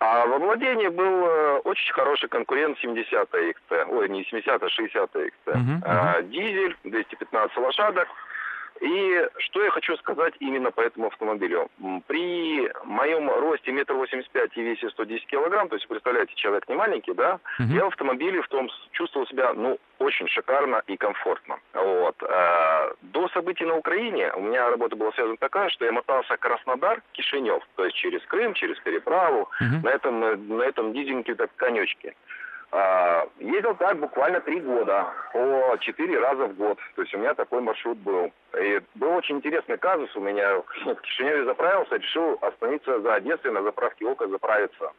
А 0.00 0.26
во 0.26 0.38
владении 0.38 0.88
был 0.88 1.26
э, 1.26 1.58
очень 1.58 1.92
хороший 1.92 2.28
конкурент 2.28 2.76
70 2.80 3.08
XT. 3.12 3.86
Ой, 3.88 4.08
не 4.08 4.24
70, 4.24 4.62
а 4.62 4.68
60 4.68 5.14
XT. 5.14 5.30
Uh-huh, 5.46 5.82
uh-huh. 5.82 6.22
Дизель, 6.24 6.76
215 6.84 7.56
лошадок. 7.56 8.08
И 8.80 9.28
что 9.38 9.62
я 9.62 9.70
хочу 9.70 9.96
сказать 9.96 10.34
именно 10.40 10.70
по 10.70 10.80
этому 10.80 11.06
автомобилю. 11.06 11.68
При 12.06 12.70
моем 12.84 13.30
росте 13.30 13.72
метр 13.72 13.94
восемьдесят 13.94 14.30
пять 14.30 14.56
и 14.56 14.62
весе 14.62 14.90
110 14.90 15.26
килограмм, 15.26 15.68
то 15.68 15.76
есть, 15.76 15.88
представляете, 15.88 16.34
человек 16.34 16.68
не 16.68 16.74
маленький, 16.74 17.14
да, 17.14 17.40
угу. 17.58 17.72
я 17.72 17.84
в 17.84 17.88
автомобиле 17.88 18.42
в 18.42 18.48
том 18.48 18.68
чувствовал 18.92 19.26
себя, 19.26 19.52
ну, 19.54 19.78
очень 19.98 20.28
шикарно 20.28 20.82
и 20.86 20.96
комфортно. 20.96 21.58
Вот. 21.72 22.16
А, 22.22 22.92
до 23.00 23.28
событий 23.28 23.64
на 23.64 23.76
Украине 23.76 24.30
у 24.34 24.40
меня 24.40 24.68
работа 24.68 24.96
была 24.96 25.12
связана 25.12 25.36
такая, 25.38 25.68
что 25.70 25.84
я 25.84 25.92
мотался 25.92 26.36
Краснодар, 26.36 27.02
Кишинев, 27.12 27.62
то 27.76 27.84
есть 27.84 27.96
через 27.96 28.22
Крым, 28.26 28.54
через 28.54 28.78
переправу, 28.80 29.42
угу. 29.60 29.86
на 29.86 29.90
этом, 29.90 30.20
на 30.56 30.62
этом 30.62 30.92
дизельном 30.92 31.24
так 31.24 31.50
конечке. 31.56 32.14
А, 32.72 33.28
ездил 33.38 33.74
так 33.76 33.98
буквально 33.98 34.40
три 34.40 34.60
года, 34.60 35.06
по 35.32 35.76
четыре 35.80 36.18
раза 36.18 36.46
в 36.46 36.56
год. 36.56 36.78
То 36.94 37.02
есть 37.02 37.14
у 37.14 37.18
меня 37.18 37.34
такой 37.34 37.60
маршрут 37.60 37.98
был. 37.98 38.32
И 38.60 38.80
был 38.96 39.12
очень 39.12 39.36
интересный 39.36 39.78
казус 39.78 40.14
у 40.16 40.20
меня. 40.20 40.58
В 40.84 40.94
Кишиневе 41.02 41.44
заправился, 41.44 41.96
решил 41.96 42.38
остановиться 42.40 43.00
за 43.00 43.14
Одессой 43.14 43.52
на 43.52 43.62
заправке 43.62 44.06
ОКО 44.06 44.28
заправиться. 44.28 44.92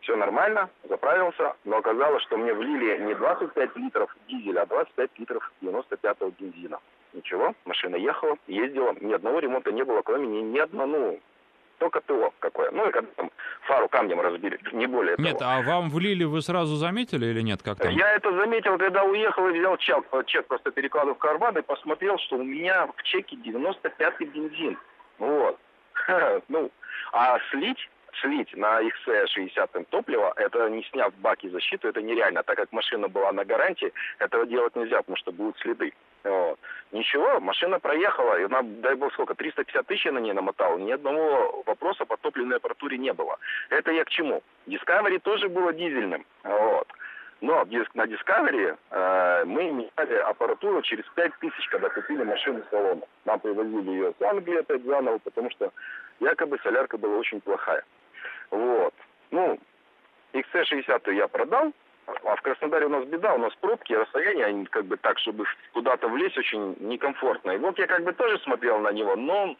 Все 0.00 0.14
нормально, 0.14 0.70
заправился, 0.88 1.56
но 1.64 1.78
оказалось, 1.78 2.22
что 2.22 2.36
мне 2.36 2.54
влили 2.54 2.96
не 2.98 3.14
25 3.14 3.76
литров 3.76 4.16
дизеля, 4.28 4.62
а 4.62 4.66
25 4.66 5.10
литров 5.18 5.52
95-го 5.60 6.30
бензина. 6.38 6.78
Ничего, 7.12 7.54
машина 7.64 7.96
ехала, 7.96 8.36
ездила, 8.46 8.94
ни 9.00 9.12
одного 9.12 9.40
ремонта 9.40 9.72
не 9.72 9.82
было, 9.82 10.02
кроме 10.02 10.28
ни, 10.28 10.42
ни 10.42 10.58
одного, 10.58 10.86
ну, 10.86 11.20
только 11.78 12.00
ТО 12.00 12.32
какое. 12.38 12.70
Ну 12.70 12.88
и 12.88 12.92
когда 12.92 13.10
там 13.16 13.30
фару 13.62 13.88
камнем 13.88 14.20
разбили, 14.20 14.58
не 14.72 14.86
более 14.86 15.14
Нет, 15.18 15.38
того. 15.38 15.50
а 15.50 15.62
вам 15.62 15.90
влили, 15.90 16.24
вы 16.24 16.42
сразу 16.42 16.76
заметили 16.76 17.26
или 17.26 17.40
нет? 17.42 17.62
Как 17.62 17.78
там? 17.78 17.92
Я 17.92 18.14
это 18.14 18.32
заметил, 18.36 18.78
когда 18.78 19.04
уехал 19.04 19.48
и 19.48 19.58
взял 19.58 19.76
чек, 19.76 20.04
чек 20.26 20.46
просто 20.46 20.70
перекладывал 20.70 21.14
в 21.16 21.18
карман 21.18 21.56
и 21.58 21.62
посмотрел, 21.62 22.18
что 22.18 22.36
у 22.36 22.44
меня 22.44 22.86
в 22.86 23.02
чеке 23.02 23.36
95-й 23.36 24.24
бензин. 24.26 24.78
Вот. 25.18 25.58
Ну, 26.48 26.70
а 27.12 27.38
слить 27.50 27.88
слить 28.20 28.56
на 28.56 28.80
XC60 28.82 29.86
топливо, 29.90 30.32
это 30.36 30.68
не 30.68 30.82
сняв 30.84 31.14
баки 31.16 31.48
защиты, 31.48 31.88
это 31.88 32.02
нереально. 32.02 32.42
Так 32.42 32.56
как 32.56 32.72
машина 32.72 33.08
была 33.08 33.32
на 33.32 33.44
гарантии, 33.44 33.92
этого 34.18 34.46
делать 34.46 34.76
нельзя, 34.76 34.98
потому 34.98 35.16
что 35.16 35.32
будут 35.32 35.58
следы. 35.58 35.92
Вот. 36.24 36.58
Ничего, 36.92 37.40
машина 37.40 37.78
проехала, 37.78 38.40
и 38.40 38.44
она, 38.44 38.62
дай 38.62 38.94
бог 38.94 39.12
сколько, 39.12 39.34
350 39.34 39.86
тысяч 39.86 40.04
на 40.06 40.18
ней 40.18 40.32
намотала, 40.32 40.76
ни 40.78 40.90
одного 40.90 41.62
вопроса 41.66 42.04
по 42.04 42.16
топливной 42.16 42.56
аппаратуре 42.56 42.98
не 42.98 43.12
было. 43.12 43.38
Это 43.70 43.92
я 43.92 44.04
к 44.04 44.10
чему? 44.10 44.42
Discovery 44.66 45.18
тоже 45.20 45.48
было 45.48 45.72
дизельным. 45.72 46.24
Вот. 46.42 46.88
Но 47.40 47.64
на 47.94 48.06
Discovery 48.06 48.76
э, 48.90 49.44
мы 49.44 49.70
меняли 49.70 50.14
аппаратуру 50.14 50.80
через 50.82 51.04
5 51.14 51.32
тысяч, 51.38 51.68
когда 51.68 51.90
купили 51.90 52.22
машину 52.22 52.62
в 52.62 52.70
салон. 52.70 53.04
Нам 53.26 53.40
привозили 53.40 53.90
ее 53.90 54.14
с 54.18 54.22
Англии 54.22 54.58
опять 54.58 54.82
заново, 54.84 55.18
потому 55.18 55.50
что 55.50 55.70
якобы 56.20 56.58
солярка 56.62 56.96
была 56.96 57.18
очень 57.18 57.40
плохая. 57.40 57.84
Вот. 58.50 58.94
Ну, 59.30 59.58
XC60 60.32 61.12
я 61.14 61.28
продал, 61.28 61.72
а 62.06 62.36
в 62.36 62.42
Краснодаре 62.42 62.86
у 62.86 62.90
нас 62.90 63.04
беда, 63.06 63.34
у 63.34 63.38
нас 63.38 63.52
пробки, 63.60 63.92
расстояние, 63.92 64.46
они 64.46 64.66
как 64.66 64.84
бы 64.84 64.96
так, 64.96 65.18
чтобы 65.18 65.44
куда-то 65.72 66.08
влезть, 66.08 66.38
очень 66.38 66.76
некомфортно. 66.80 67.52
И 67.52 67.58
вот 67.58 67.78
я 67.78 67.86
как 67.86 68.04
бы 68.04 68.12
тоже 68.12 68.38
смотрел 68.40 68.78
на 68.78 68.92
него, 68.92 69.16
но 69.16 69.56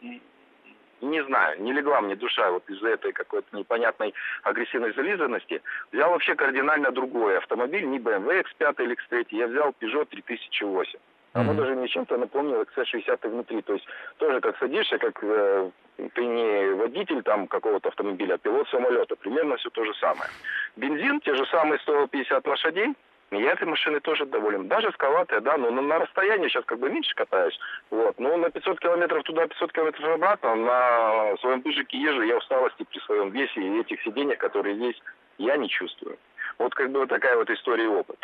не 1.01 1.23
знаю, 1.25 1.61
не 1.61 1.73
легла 1.73 2.01
мне 2.01 2.15
душа 2.15 2.49
вот 2.51 2.67
из-за 2.69 2.89
этой 2.89 3.11
какой-то 3.11 3.55
непонятной 3.55 4.13
агрессивной 4.43 4.93
зализанности. 4.93 5.61
Взял 5.91 6.09
вообще 6.09 6.35
кардинально 6.35 6.91
другой 6.91 7.37
автомобиль, 7.37 7.85
не 7.85 7.99
BMW 7.99 8.43
X5 8.43 8.83
или 8.83 8.95
X3, 8.95 9.27
я 9.31 9.47
взял 9.47 9.73
Peugeot 9.79 10.05
3008. 10.05 10.99
Оно 11.33 11.51
mm-hmm. 11.51 11.55
даже 11.55 11.75
мне 11.75 11.87
чем-то 11.87 12.17
напомнило 12.17 12.63
XC60 12.63 13.29
внутри. 13.29 13.61
То 13.61 13.73
есть 13.73 13.85
тоже 14.17 14.41
как 14.41 14.57
садишься, 14.57 14.97
как 14.97 15.19
э, 15.21 15.69
ты 16.13 16.25
не 16.25 16.56
водитель 16.87 17.21
там 17.23 17.47
какого-то 17.47 17.89
автомобиля, 17.89 18.35
а 18.35 18.37
пилот 18.37 18.67
самолета. 18.69 19.15
Примерно 19.15 19.57
все 19.57 19.69
то 19.69 19.83
же 19.83 19.93
самое. 19.95 20.29
Бензин, 20.75 21.19
те 21.21 21.35
же 21.35 21.45
самые 21.47 21.79
150 21.79 22.47
лошадей. 22.47 22.93
Я 23.29 23.51
этой 23.51 23.67
машиной 23.67 23.99
тоже 23.99 24.25
доволен. 24.25 24.69
Даже 24.69 24.89
скалатая, 24.93 25.41
да, 25.41 25.57
но 25.57 25.69
на, 25.69 25.81
на 25.81 25.99
расстоянии 25.99 26.47
сейчас 26.47 26.63
как 26.65 26.79
бы 26.79 26.89
меньше 26.89 27.13
катаюсь. 27.13 27.59
Вот. 27.89 28.17
Но 28.19 28.37
на 28.37 28.49
500 28.49 28.79
километров 28.79 29.23
туда, 29.23 29.47
500 29.47 29.73
километров 29.73 30.09
обратно, 30.09 30.55
на 30.55 31.37
своем 31.41 31.61
пыжике 31.61 31.97
езжу, 31.97 32.21
я 32.21 32.37
усталости 32.37 32.83
при 32.83 32.99
своем 32.99 33.31
весе 33.31 33.59
и 33.61 33.79
этих 33.81 34.01
сиденьях, 34.03 34.37
которые 34.37 34.75
здесь, 34.75 34.95
я 35.37 35.57
не 35.57 35.67
чувствую. 35.67 36.17
Вот 36.57 36.73
как 36.73 36.89
бы 36.91 36.99
вот 36.99 37.09
такая 37.09 37.35
вот 37.35 37.49
история 37.49 37.83
и 37.83 37.87
опыт. 37.87 38.17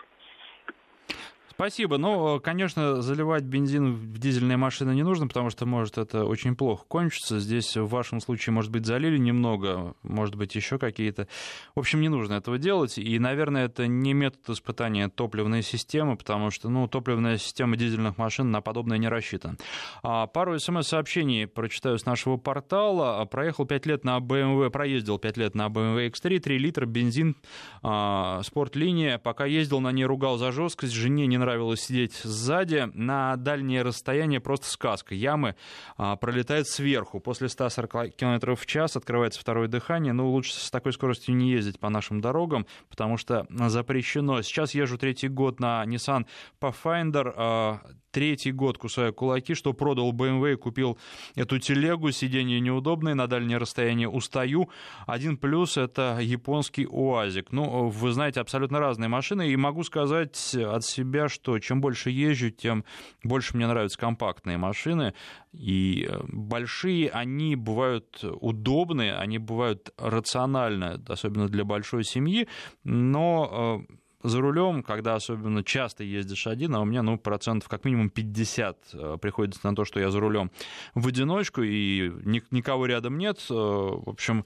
Спасибо. 1.56 2.00
Ну, 2.00 2.40
конечно, 2.40 3.04
заливать 3.04 3.44
бензин 3.44 3.94
в 3.94 4.18
дизельные 4.18 4.58
машины 4.58 4.96
не 4.96 5.04
нужно, 5.04 5.28
потому 5.28 5.52
что 5.52 5.68
может 5.68 6.00
это 6.00 6.26
очень 6.26 6.56
плохо 6.56 6.84
кончиться. 6.88 7.40
Здесь 7.40 7.78
в 7.78 7.88
вашем 7.88 8.22
случае, 8.22 8.54
может 8.54 8.72
быть, 8.72 8.88
залили 8.88 9.20
немного, 9.20 9.94
может 10.02 10.34
быть, 10.34 10.56
еще 10.56 10.80
какие-то. 10.80 11.28
В 11.76 11.80
общем, 11.80 12.02
не 12.02 12.10
нужно 12.10 12.34
этого 12.34 12.58
делать. 12.58 12.98
И, 12.98 13.20
наверное, 13.20 13.66
это 13.66 13.86
не 13.86 14.14
метод 14.14 14.50
испытания 14.50 15.10
топливной 15.10 15.62
системы, 15.62 16.18
потому 16.18 16.50
что, 16.50 16.70
ну, 16.70 16.88
топливная 16.88 17.38
система 17.38 17.78
дизельных 17.78 18.18
машин 18.18 18.50
на 18.50 18.62
подобное 18.62 18.98
не 18.98 19.08
рассчитана. 19.08 19.58
А, 20.02 20.26
пару 20.26 20.58
смс-сообщений 20.58 21.46
прочитаю 21.46 22.00
с 22.00 22.06
нашего 22.08 22.38
портала. 22.38 23.24
Проехал 23.26 23.68
5 23.68 23.86
лет 23.86 24.04
на 24.04 24.18
BMW, 24.18 24.72
проездил 24.72 25.20
5 25.20 25.38
лет 25.38 25.54
на 25.54 25.68
BMW 25.68 26.10
X3, 26.10 26.40
3 26.40 26.58
литра 26.58 26.88
бензин, 26.88 27.36
а, 27.84 28.42
спортлиния. 28.42 29.20
Пока 29.20 29.46
ездил 29.46 29.82
на 29.82 29.92
ней, 29.92 30.06
ругал 30.06 30.38
за 30.38 30.52
жесткость, 30.52 30.94
жене 30.94 31.28
не 31.28 31.43
нравилось 31.44 31.82
сидеть 31.82 32.16
сзади. 32.24 32.90
На 32.94 33.36
дальнее 33.36 33.82
расстояние 33.82 34.40
просто 34.40 34.68
сказка. 34.68 35.14
Ямы 35.16 35.56
а, 35.98 36.16
пролетают 36.16 36.68
сверху. 36.68 37.20
После 37.20 37.50
140 37.50 38.16
км 38.16 38.56
в 38.56 38.66
час 38.66 38.96
открывается 38.96 39.40
второе 39.40 39.68
дыхание. 39.68 40.14
Ну, 40.14 40.30
лучше 40.32 40.54
с 40.54 40.72
такой 40.72 40.94
скоростью 40.94 41.36
не 41.36 41.52
ездить 41.52 41.80
по 41.80 41.90
нашим 41.90 42.22
дорогам, 42.22 42.66
потому 42.90 43.18
что 43.18 43.46
запрещено. 43.50 44.42
Сейчас 44.42 44.74
езжу 44.74 44.98
третий 44.98 45.28
год 45.28 45.60
на 45.60 45.84
Nissan 45.86 46.26
Pathfinder. 46.62 47.34
А, 47.36 47.80
третий 48.14 48.52
год 48.52 48.78
кусаю 48.78 49.14
кулаки, 49.14 49.56
что 49.56 49.74
продал 49.74 50.14
BMW 50.14 50.54
и 50.54 50.56
купил 50.56 50.98
эту 51.36 51.60
телегу, 51.60 52.12
сиденье 52.12 52.60
неудобное, 52.60 53.16
на 53.16 53.28
дальнее 53.28 53.58
расстояние 53.58 54.08
устаю. 54.08 54.70
Один 55.08 55.36
плюс— 55.36 55.78
это 55.78 56.20
японский 56.22 56.86
УАЗик. 56.88 57.52
Ну, 57.52 57.90
вы 57.90 58.12
знаете, 58.12 58.40
абсолютно 58.40 58.80
разные 58.80 59.10
машины, 59.10 59.50
и 59.50 59.56
могу 59.56 59.84
сказать 59.84 60.56
от 60.56 60.86
себя, 60.86 61.28
что 61.28 61.58
чем 61.60 61.82
больше 61.82 62.12
езжу, 62.12 62.52
тем 62.52 62.86
больше 63.24 63.58
мне 63.58 63.68
нравятся 63.68 63.98
компактные 63.98 64.58
машины, 64.58 65.14
и 65.52 66.08
э, 66.08 66.20
большие, 66.28 67.10
они 67.10 67.56
бывают 67.56 68.24
удобные, 68.24 69.16
они 69.16 69.40
бывают 69.40 69.92
рациональны, 69.98 71.02
особенно 71.08 71.48
для 71.48 71.66
большой 71.66 72.04
семьи, 72.04 72.48
но 72.84 73.86
э, 73.90 73.94
за 74.24 74.42
рулем, 74.42 74.84
когда 74.84 75.16
особенно 75.16 75.64
часто 75.64 76.04
ездишь 76.04 76.48
один, 76.48 76.76
а 76.76 76.82
у 76.82 76.86
меня, 76.86 77.04
ну, 77.04 77.18
процентов 77.18 77.70
как 77.70 77.86
минимум 77.86 78.10
50 78.10 78.78
э, 78.94 79.18
приходится 79.22 79.60
на 79.64 79.76
то, 79.76 79.86
что 79.86 80.00
я 80.00 80.10
за 80.10 80.20
рулем 80.20 80.52
в 80.96 81.08
одиночку, 81.08 81.62
и 81.62 82.12
никого 82.52 82.86
рядом 82.86 83.18
нет. 83.18 83.40
Э, 83.50 83.54
в 83.54 84.10
общем, 84.10 84.46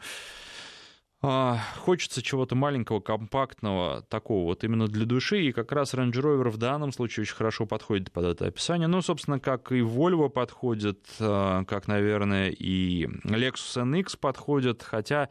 А, 1.19 1.57
хочется 1.77 2.21
чего-то 2.21 2.55
маленького, 2.55 2.99
компактного, 2.99 4.03
такого 4.03 4.45
вот 4.45 4.63
именно 4.63 4.87
для 4.87 5.07
души, 5.07 5.41
и 5.41 5.51
как 5.51 5.71
раз 5.71 5.95
Range 5.95 6.11
Rover 6.11 6.49
в 6.49 6.57
данном 6.57 6.91
случае 6.91 7.23
очень 7.23 7.33
хорошо 7.33 7.65
подходит 7.65 8.11
под 8.11 8.25
это 8.25 8.45
описание. 8.45 8.87
Ну, 8.87 9.01
собственно, 9.01 9.39
как 9.39 9.71
и 9.71 9.79
Volvo 9.79 10.29
подходит, 10.29 11.07
а, 11.19 11.63
как, 11.65 11.87
наверное, 11.87 12.49
и 12.49 13.07
Lexus 13.23 13.83
NX 13.83 14.19
подходит, 14.19 14.83
хотя 14.83 15.29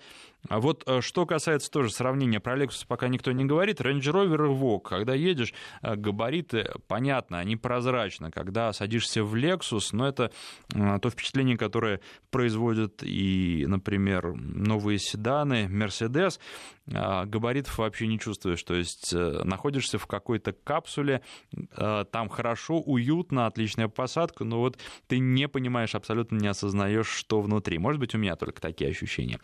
а 0.48 0.61
вот 0.61 0.85
э, 0.87 1.00
что 1.00 1.26
касается 1.26 1.70
тоже 1.70 1.90
сравнения, 1.90 2.40
про 2.40 2.56
Lexus 2.56 2.85
пока 2.87 3.09
никто 3.09 3.32
не 3.32 3.44
говорит, 3.44 3.80
Range 3.80 4.00
Rover 4.00 4.46
и 4.46 4.59
Vogue, 4.59 4.82
когда 4.82 5.14
едешь, 5.14 5.52
э, 5.82 5.96
габариты, 5.96 6.70
понятно, 6.88 7.38
они 7.38 7.56
прозрачны, 7.56 8.30
когда 8.30 8.72
садишься 8.72 9.24
в 9.24 9.35
Lexus, 9.35 9.88
но 9.92 10.09
это 10.09 10.30
э, 10.74 10.98
то 11.00 11.11
впечатление, 11.11 11.56
которое 11.56 12.00
производят 12.30 13.02
и, 13.02 13.64
например, 13.66 14.35
новые 14.35 14.98
седаны, 14.98 15.66
Mercedes, 15.66 16.38
габаритов 16.87 17.78
вообще 17.78 18.06
не 18.06 18.18
чувствуешь, 18.18 18.62
то 18.62 18.74
есть 18.74 19.12
находишься 19.12 19.98
в 19.98 20.06
какой-то 20.06 20.52
капсуле, 20.52 21.20
там 21.74 22.28
хорошо, 22.28 22.78
уютно, 22.78 23.46
отличная 23.46 23.88
посадка, 23.88 24.44
но 24.44 24.61
вот 24.61 24.78
ты 25.09 25.18
не 25.18 25.48
понимаешь, 25.48 25.96
абсолютно 25.96 26.37
не 26.37 26.46
осознаешь, 26.46 27.09
что 27.09 27.40
внутри. 27.40 27.78
Может 27.78 27.98
быть, 27.98 28.14
у 28.14 28.18
меня 28.18 28.37
только 28.37 28.61
такие 28.61 28.90
ощущения. 28.90 29.40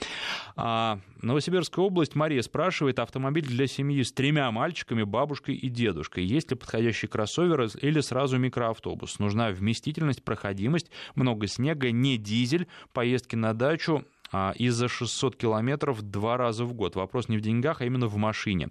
А, 0.54 0.91
Новосибирская 1.20 1.84
область. 1.84 2.14
Мария 2.14 2.42
спрашивает, 2.42 2.98
автомобиль 2.98 3.46
для 3.46 3.66
семьи 3.66 4.02
с 4.02 4.12
тремя 4.12 4.50
мальчиками, 4.50 5.02
бабушкой 5.02 5.54
и 5.54 5.68
дедушкой. 5.68 6.24
Есть 6.24 6.50
ли 6.50 6.56
подходящий 6.56 7.06
кроссовер 7.06 7.62
или 7.80 8.00
сразу 8.00 8.38
микроавтобус? 8.38 9.18
Нужна 9.18 9.50
вместительность, 9.50 10.22
проходимость, 10.22 10.90
много 11.14 11.46
снега, 11.46 11.90
не 11.90 12.16
дизель, 12.16 12.66
поездки 12.92 13.36
на 13.36 13.54
дачу, 13.54 14.04
а, 14.32 14.54
и 14.56 14.68
за 14.70 14.88
600 14.88 15.36
километров 15.36 16.02
два 16.02 16.36
раза 16.36 16.64
в 16.64 16.72
год. 16.72 16.96
Вопрос 16.96 17.28
не 17.28 17.36
в 17.36 17.42
деньгах, 17.42 17.82
а 17.82 17.84
именно 17.84 18.06
в 18.06 18.16
машине. 18.16 18.70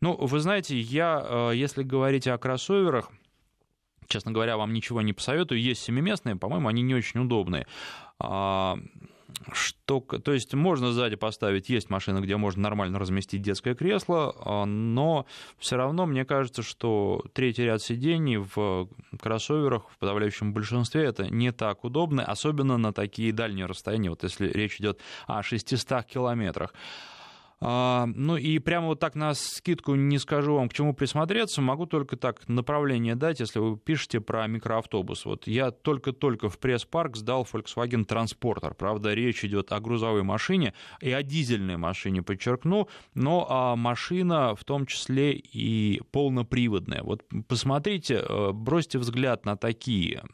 Ну, 0.00 0.16
вы 0.16 0.40
знаете, 0.40 0.80
я, 0.80 1.24
э, 1.24 1.52
если 1.54 1.82
говорить 1.82 2.26
о 2.26 2.38
кроссоверах, 2.38 3.10
честно 4.08 4.32
говоря, 4.32 4.56
вам 4.56 4.72
ничего 4.72 5.02
не 5.02 5.12
посоветую. 5.12 5.60
Есть 5.60 5.82
семиместные, 5.82 6.36
по-моему, 6.36 6.68
они 6.68 6.82
не 6.82 6.94
очень 6.94 7.20
удобные. 7.20 7.66
Что, 9.52 10.00
то 10.00 10.32
есть 10.32 10.54
можно 10.54 10.92
сзади 10.92 11.16
поставить, 11.16 11.68
есть 11.68 11.90
машины, 11.90 12.20
где 12.20 12.36
можно 12.36 12.62
нормально 12.62 12.98
разместить 12.98 13.42
детское 13.42 13.74
кресло, 13.74 14.34
а, 14.38 14.64
но 14.64 15.26
все 15.58 15.76
равно 15.76 16.06
мне 16.06 16.24
кажется, 16.24 16.62
что 16.62 17.22
третий 17.32 17.64
ряд 17.64 17.82
сидений 17.82 18.38
в 18.38 18.88
кроссоверах 19.20 19.90
в 19.90 19.98
подавляющем 19.98 20.52
большинстве 20.52 21.04
это 21.04 21.28
не 21.28 21.52
так 21.52 21.84
удобно, 21.84 22.24
особенно 22.24 22.78
на 22.78 22.92
такие 22.92 23.32
дальние 23.32 23.66
расстояния, 23.66 24.10
вот 24.10 24.22
если 24.22 24.48
речь 24.48 24.80
идет 24.80 25.00
о 25.26 25.42
600 25.42 26.04
километрах. 26.04 26.72
А, 27.60 28.06
ну 28.14 28.36
и 28.36 28.58
прямо 28.58 28.88
вот 28.88 29.00
так 29.00 29.14
на 29.14 29.34
скидку 29.34 29.94
не 29.94 30.18
скажу 30.18 30.54
вам, 30.54 30.68
к 30.68 30.74
чему 30.74 30.94
присмотреться, 30.94 31.60
могу 31.60 31.86
только 31.86 32.16
так 32.16 32.46
направление 32.48 33.14
дать, 33.14 33.40
если 33.40 33.58
вы 33.58 33.76
пишете 33.76 34.20
про 34.20 34.46
микроавтобус. 34.46 35.24
Вот 35.24 35.46
я 35.46 35.70
только-только 35.70 36.48
в 36.48 36.58
пресс-парк 36.58 37.16
сдал 37.16 37.46
Volkswagen 37.50 38.06
Transporter. 38.06 38.74
Правда, 38.74 39.14
речь 39.14 39.44
идет 39.44 39.72
о 39.72 39.80
грузовой 39.80 40.22
машине 40.22 40.74
и 41.00 41.10
о 41.10 41.22
дизельной 41.22 41.76
машине, 41.76 42.22
подчеркну, 42.22 42.88
но 43.14 43.46
а 43.48 43.76
машина 43.76 44.54
в 44.54 44.64
том 44.64 44.86
числе 44.86 45.32
и 45.32 46.02
полноприводная. 46.10 47.02
Вот 47.02 47.22
посмотрите, 47.48 48.24
э, 48.28 48.52
бросьте 48.52 48.98
взгляд 48.98 49.44
на 49.44 49.56
такие 49.56 50.24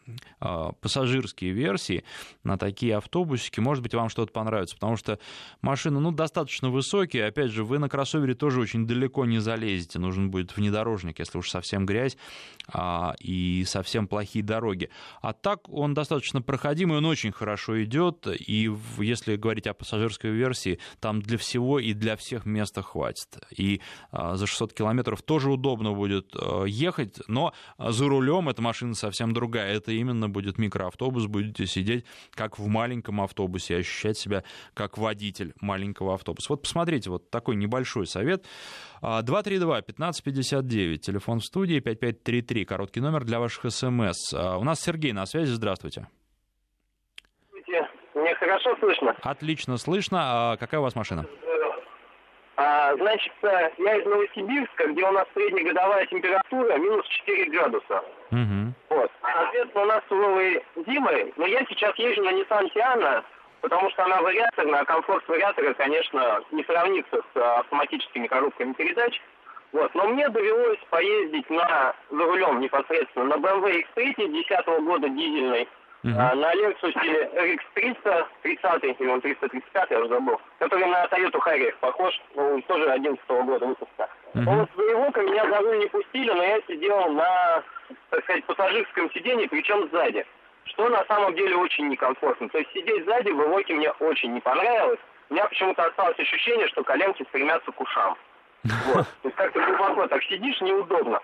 а, 0.41 0.73
пассажирские 0.73 1.53
версии, 1.53 2.05
на 2.45 2.57
такие 2.57 2.97
автобусики, 2.97 3.61
может 3.61 3.83
быть, 3.83 3.95
вам 3.95 4.09
что-то 4.09 4.33
понравится, 4.33 4.75
потому 4.75 4.97
что 4.97 5.19
машина, 5.61 6.01
ну, 6.01 6.13
достаточно 6.13 6.71
высокие, 7.11 7.27
опять 7.27 7.51
же, 7.51 7.64
вы 7.64 7.79
на 7.79 7.88
кроссовере 7.88 8.35
тоже 8.35 8.61
очень 8.61 8.87
далеко 8.87 9.25
не 9.25 9.40
залезете, 9.40 9.99
нужен 9.99 10.31
будет 10.31 10.57
внедорожник, 10.57 11.18
если 11.18 11.38
уж 11.38 11.51
совсем 11.51 11.87
грязь 11.87 12.16
а, 12.73 13.14
и 13.20 13.64
совсем 13.66 14.07
плохие 14.07 14.44
дороги. 14.44 14.90
А 15.23 15.33
так 15.33 15.68
он 15.68 15.94
достаточно 15.94 16.42
проходимый, 16.42 16.99
он 16.99 17.07
очень 17.07 17.33
хорошо 17.33 17.83
идет, 17.83 18.27
и 18.29 18.70
если 18.99 19.37
говорить 19.37 19.66
о 19.66 19.75
пассажирской 19.75 20.31
версии, 20.31 20.79
там 21.01 21.20
для 21.20 21.37
всего 21.37 21.81
и 21.81 21.94
для 21.94 22.16
всех 22.16 22.46
места 22.46 22.83
хватит. 22.83 23.38
И 23.57 23.81
а, 24.12 24.37
за 24.37 24.46
600 24.46 24.73
километров 24.73 25.23
тоже 25.23 25.51
удобно 25.51 25.92
будет 25.92 26.35
а, 26.37 26.64
ехать, 26.64 27.18
но 27.29 27.53
за 27.79 28.09
рулем 28.09 28.49
эта 28.49 28.62
машина 28.62 28.94
совсем 28.94 29.33
другая. 29.33 29.75
Это 29.75 29.92
именно 29.92 30.29
будет 30.29 30.59
микроавтобус, 30.59 31.27
будете 31.27 31.66
сидеть 31.66 32.05
как 32.31 32.59
в 32.59 32.66
маленьком 32.66 33.20
автобусе, 33.20 33.77
ощущать 33.77 34.18
себя 34.18 34.44
как 34.75 34.99
водитель 34.99 35.53
маленького 35.61 36.14
автобуса. 36.14 36.46
Вот 36.51 36.62
посмотрите, 36.62 37.00
вот 37.09 37.31
такой 37.31 37.57
небольшой 37.57 38.07
совет. 38.07 38.45
232-1559, 39.03 40.97
телефон 40.97 41.41
в 41.41 41.45
студии, 41.45 41.81
5533, 41.81 42.65
короткий 42.65 43.01
номер 43.01 43.25
для 43.25 43.41
ваших 43.41 43.71
смс. 43.73 44.35
А, 44.35 44.59
у 44.59 44.65
нас 44.65 44.81
Сергей 44.81 45.13
на 45.13 45.27
связи, 45.27 45.51
здравствуйте. 45.51 46.07
Мне 48.15 48.35
хорошо 48.35 48.77
слышно? 48.81 49.17
Отлично 49.23 49.77
слышно. 49.77 50.19
А 50.53 50.57
какая 50.57 50.81
у 50.81 50.83
вас 50.83 50.95
машина? 50.95 51.27
А, 52.57 52.95
значит, 52.97 53.33
э, 53.43 53.71
я 53.79 53.97
из 53.97 54.05
Новосибирска, 54.05 54.89
где 54.89 55.03
у 55.03 55.13
нас 55.13 55.27
среднегодовая 55.33 56.05
температура 56.07 56.77
минус 56.77 57.07
4 57.07 57.51
градуса. 57.51 58.03
Угу. 58.31 58.75
Вот. 58.91 59.11
Соответственно, 59.23 59.85
у 59.85 59.87
нас 59.87 60.03
суровые 60.09 60.63
зимы, 60.87 61.33
но 61.37 61.47
я 61.47 61.65
сейчас 61.71 61.97
езжу 61.97 62.23
на 62.23 62.33
Nissan 62.33 62.69
Tiana, 62.75 63.25
потому 63.61 63.90
что 63.90 64.05
она 64.05 64.20
вариаторная, 64.23 64.81
а 64.81 64.85
комфорт 64.85 65.27
вариатора, 65.29 65.75
конечно, 65.75 66.42
не 66.51 66.64
сравнится 66.64 67.16
с 67.16 67.37
э, 67.37 67.40
автоматическими 67.40 68.27
коробками 68.27 68.73
передач. 68.73 69.20
Вот. 69.73 69.94
Но 69.94 70.09
мне 70.09 70.29
довелось 70.29 70.81
поездить 70.90 71.49
на, 71.49 71.94
за 72.11 72.25
рулем 72.25 72.61
непосредственно 72.61 73.27
на 73.27 73.35
BMW 73.35 73.85
X3 73.96 74.14
2010 74.16 74.66
года 74.85 75.09
дизельный, 75.09 75.68
uh-huh. 76.03 76.16
а, 76.18 76.35
на 76.35 76.53
Lexus 76.55 76.94
RX 76.94 77.61
300, 77.75 78.27
30 78.42 79.01
или 79.01 79.09
он 79.09 79.20
335, 79.20 79.90
я 79.90 80.01
уже 80.01 80.09
забыл, 80.09 80.40
который 80.59 80.87
на 80.87 81.05
Toyota 81.05 81.38
Harrier 81.46 81.75
похож, 81.81 82.20
ну, 82.35 82.61
тоже 82.62 82.90
11 82.90 83.25
года 83.29 83.66
выпуска. 83.66 84.09
Uh-huh. 84.35 84.44
Вот 84.44 84.70
своего 84.75 85.31
меня 85.31 85.49
за 85.49 85.59
руль 85.59 85.79
не 85.79 85.87
пустили, 85.87 86.33
но 86.33 86.42
я 86.42 86.61
сидел 86.66 87.12
на, 87.12 87.62
так 88.11 88.25
сказать, 88.25 88.44
пассажирском 88.46 89.11
сиденье, 89.12 89.49
причем 89.49 89.88
сзади 89.90 90.27
что 90.64 90.88
на 90.88 91.05
самом 91.07 91.35
деле 91.35 91.57
очень 91.57 91.88
некомфортно. 91.88 92.49
То 92.49 92.59
есть 92.59 92.73
сидеть 92.73 93.05
сзади 93.05 93.31
в 93.31 93.40
Эвоке 93.42 93.75
мне 93.75 93.90
очень 93.92 94.33
не 94.33 94.40
понравилось. 94.40 95.01
У 95.29 95.35
меня 95.35 95.46
почему-то 95.46 95.85
осталось 95.85 96.18
ощущение, 96.18 96.68
что 96.68 96.83
коленки 96.83 97.23
стремятся 97.25 97.70
к 97.73 97.81
ушам. 97.81 98.16
Вот. 98.64 99.07
То 99.23 99.29
есть 99.29 99.37
как-то 99.37 99.61
глубоко 99.61 100.07
так 100.07 100.23
сидишь, 100.25 100.61
неудобно. 100.61 101.20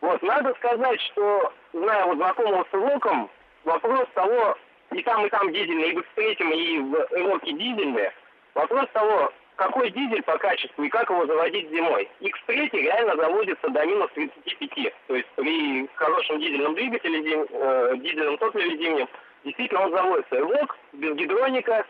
Вот, 0.00 0.20
надо 0.22 0.52
сказать, 0.54 1.00
что, 1.00 1.52
зная 1.72 2.06
вот 2.06 2.16
знакомого 2.16 2.66
с 2.70 2.74
Эвоком, 2.74 3.30
вопрос 3.64 4.08
того, 4.14 4.56
и 4.90 5.02
там, 5.02 5.24
и 5.24 5.30
там 5.30 5.52
дизельные, 5.52 5.92
и 5.92 5.96
в 5.96 6.00
X3, 6.00 6.52
и 6.52 6.78
в 6.80 6.94
Эвоке 7.12 7.52
дизельные, 7.52 8.12
вопрос 8.54 8.88
того, 8.92 9.32
какой 9.62 9.90
дизель 9.90 10.22
по 10.22 10.36
качеству 10.38 10.82
и 10.82 10.88
как 10.88 11.08
его 11.08 11.24
заводить 11.26 11.70
зимой. 11.70 12.08
X3 12.20 12.70
реально 12.72 13.16
заводится 13.16 13.68
до 13.68 13.86
минус 13.86 14.10
35. 14.14 14.92
То 15.06 15.14
есть 15.14 15.28
при 15.36 15.88
хорошем 15.94 16.40
дизельном 16.40 16.74
двигателе, 16.74 17.46
э, 17.48 17.96
дизельном 17.98 18.38
топливе 18.38 18.76
зимнем, 18.76 19.08
действительно 19.44 19.82
он 19.82 19.92
заводится. 19.92 20.40
Эвок 20.40 20.76
без 20.92 21.14
гидроника 21.14 21.86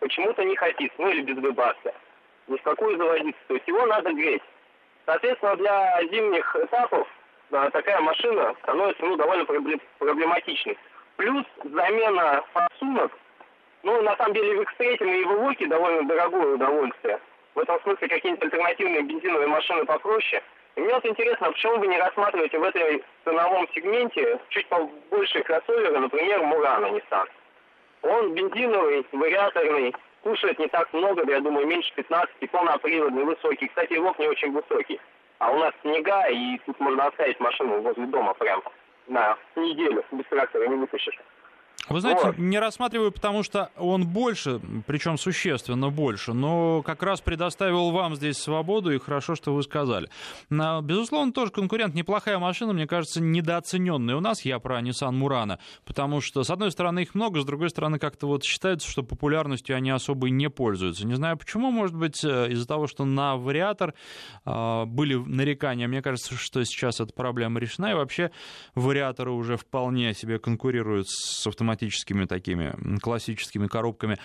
почему-то 0.00 0.42
не 0.44 0.56
хотит, 0.56 0.92
ну 0.98 1.10
или 1.10 1.22
без 1.22 1.36
выбаска. 1.36 1.94
Ни 2.48 2.56
в 2.56 2.62
какую 2.62 2.96
заводиться. 2.96 3.40
То 3.46 3.54
есть 3.54 3.68
его 3.68 3.86
надо 3.86 4.12
греть. 4.12 4.42
Соответственно, 5.06 5.56
для 5.56 6.02
зимних 6.10 6.56
этапов 6.56 7.06
да, 7.50 7.70
такая 7.70 8.00
машина 8.00 8.54
становится 8.62 9.04
ну, 9.04 9.16
довольно 9.16 9.44
проблематичной. 9.44 10.76
Плюс 11.16 11.44
замена 11.62 12.42
форсунок 12.52 13.12
ну, 13.82 14.00
на 14.02 14.16
самом 14.16 14.34
деле, 14.34 14.56
в 14.56 14.60
X3 14.60 14.96
и 14.96 15.24
в 15.24 15.32
Evoque 15.32 15.66
довольно 15.66 16.06
дорогое 16.06 16.54
удовольствие. 16.54 17.18
В 17.54 17.58
этом 17.58 17.80
смысле 17.82 18.08
какие-нибудь 18.08 18.44
альтернативные 18.44 19.02
бензиновые 19.02 19.48
машины 19.48 19.84
попроще. 19.84 20.42
И 20.76 20.80
мне 20.80 20.94
вот 20.94 21.04
интересно, 21.04 21.52
почему 21.52 21.78
вы 21.78 21.86
не 21.88 21.98
рассматриваете 21.98 22.58
в 22.58 22.62
этой 22.62 23.04
ценовом 23.24 23.68
сегменте 23.74 24.40
чуть 24.48 24.66
побольше 24.68 25.42
кроссовера, 25.42 25.98
например, 25.98 26.42
Мурана 26.42 26.86
Nissan? 26.86 27.28
Он 28.02 28.32
бензиновый, 28.34 29.06
вариаторный, 29.12 29.94
кушает 30.22 30.58
не 30.58 30.68
так 30.68 30.92
много, 30.92 31.30
я 31.30 31.40
думаю, 31.40 31.66
меньше 31.66 31.92
15, 31.94 32.50
полноприводный, 32.50 33.24
высокий. 33.24 33.68
Кстати, 33.68 33.92
его 33.94 34.14
не 34.18 34.28
очень 34.28 34.52
высокий. 34.52 34.98
А 35.38 35.52
у 35.52 35.58
нас 35.58 35.74
снега, 35.82 36.28
и 36.28 36.58
тут 36.66 36.78
можно 36.80 37.06
оставить 37.06 37.38
машину 37.40 37.80
возле 37.80 38.06
дома 38.06 38.32
прям 38.34 38.62
на 39.08 39.36
неделю, 39.56 40.04
без 40.12 40.24
трактора 40.26 40.66
не 40.68 40.76
вытащишь. 40.76 41.18
Вы 41.88 42.00
знаете, 42.00 42.26
вот. 42.26 42.38
не 42.38 42.58
рассматриваю, 42.60 43.10
потому 43.10 43.42
что 43.42 43.70
он 43.76 44.06
больше, 44.06 44.60
причем 44.86 45.18
существенно 45.18 45.90
больше, 45.90 46.32
но 46.32 46.80
как 46.82 47.02
раз 47.02 47.20
предоставил 47.20 47.90
вам 47.90 48.14
здесь 48.14 48.38
свободу, 48.38 48.92
и 48.92 48.98
хорошо, 48.98 49.34
что 49.34 49.52
вы 49.52 49.62
сказали. 49.64 50.08
Безусловно, 50.48 51.32
тоже 51.32 51.50
конкурент, 51.50 51.94
неплохая 51.94 52.38
машина, 52.38 52.72
мне 52.72 52.86
кажется, 52.86 53.20
недооцененная 53.20 54.14
у 54.14 54.20
нас, 54.20 54.44
я 54.44 54.60
про 54.60 54.80
Nissan 54.80 55.12
Murano, 55.12 55.58
потому 55.84 56.20
что, 56.20 56.44
с 56.44 56.50
одной 56.50 56.70
стороны, 56.70 57.00
их 57.00 57.16
много, 57.16 57.40
с 57.40 57.44
другой 57.44 57.70
стороны, 57.70 57.98
как-то 57.98 58.28
вот 58.28 58.44
считается, 58.44 58.88
что 58.88 59.02
популярностью 59.02 59.76
они 59.76 59.90
особо 59.90 60.28
и 60.28 60.30
не 60.30 60.48
пользуются. 60.48 61.04
Не 61.04 61.14
знаю 61.14 61.36
почему, 61.36 61.72
может 61.72 61.96
быть, 61.96 62.24
э, 62.24 62.52
из-за 62.52 62.66
того, 62.66 62.86
что 62.86 63.04
на 63.04 63.36
вариатор 63.36 63.94
э, 64.46 64.84
были 64.86 65.14
нарекания, 65.14 65.88
мне 65.88 66.00
кажется, 66.00 66.36
что 66.36 66.64
сейчас 66.64 67.00
эта 67.00 67.12
проблема 67.12 67.58
решена, 67.58 67.90
и 67.90 67.94
вообще 67.94 68.30
вариаторы 68.76 69.32
уже 69.32 69.56
вполне 69.56 70.14
себе 70.14 70.38
конкурируют 70.38 71.08
с 71.08 71.44
автомобилями 71.46 71.61
автоматическими 71.62 72.24
такими 72.24 72.74
классическими 72.98 73.68
коробками. 73.68 74.18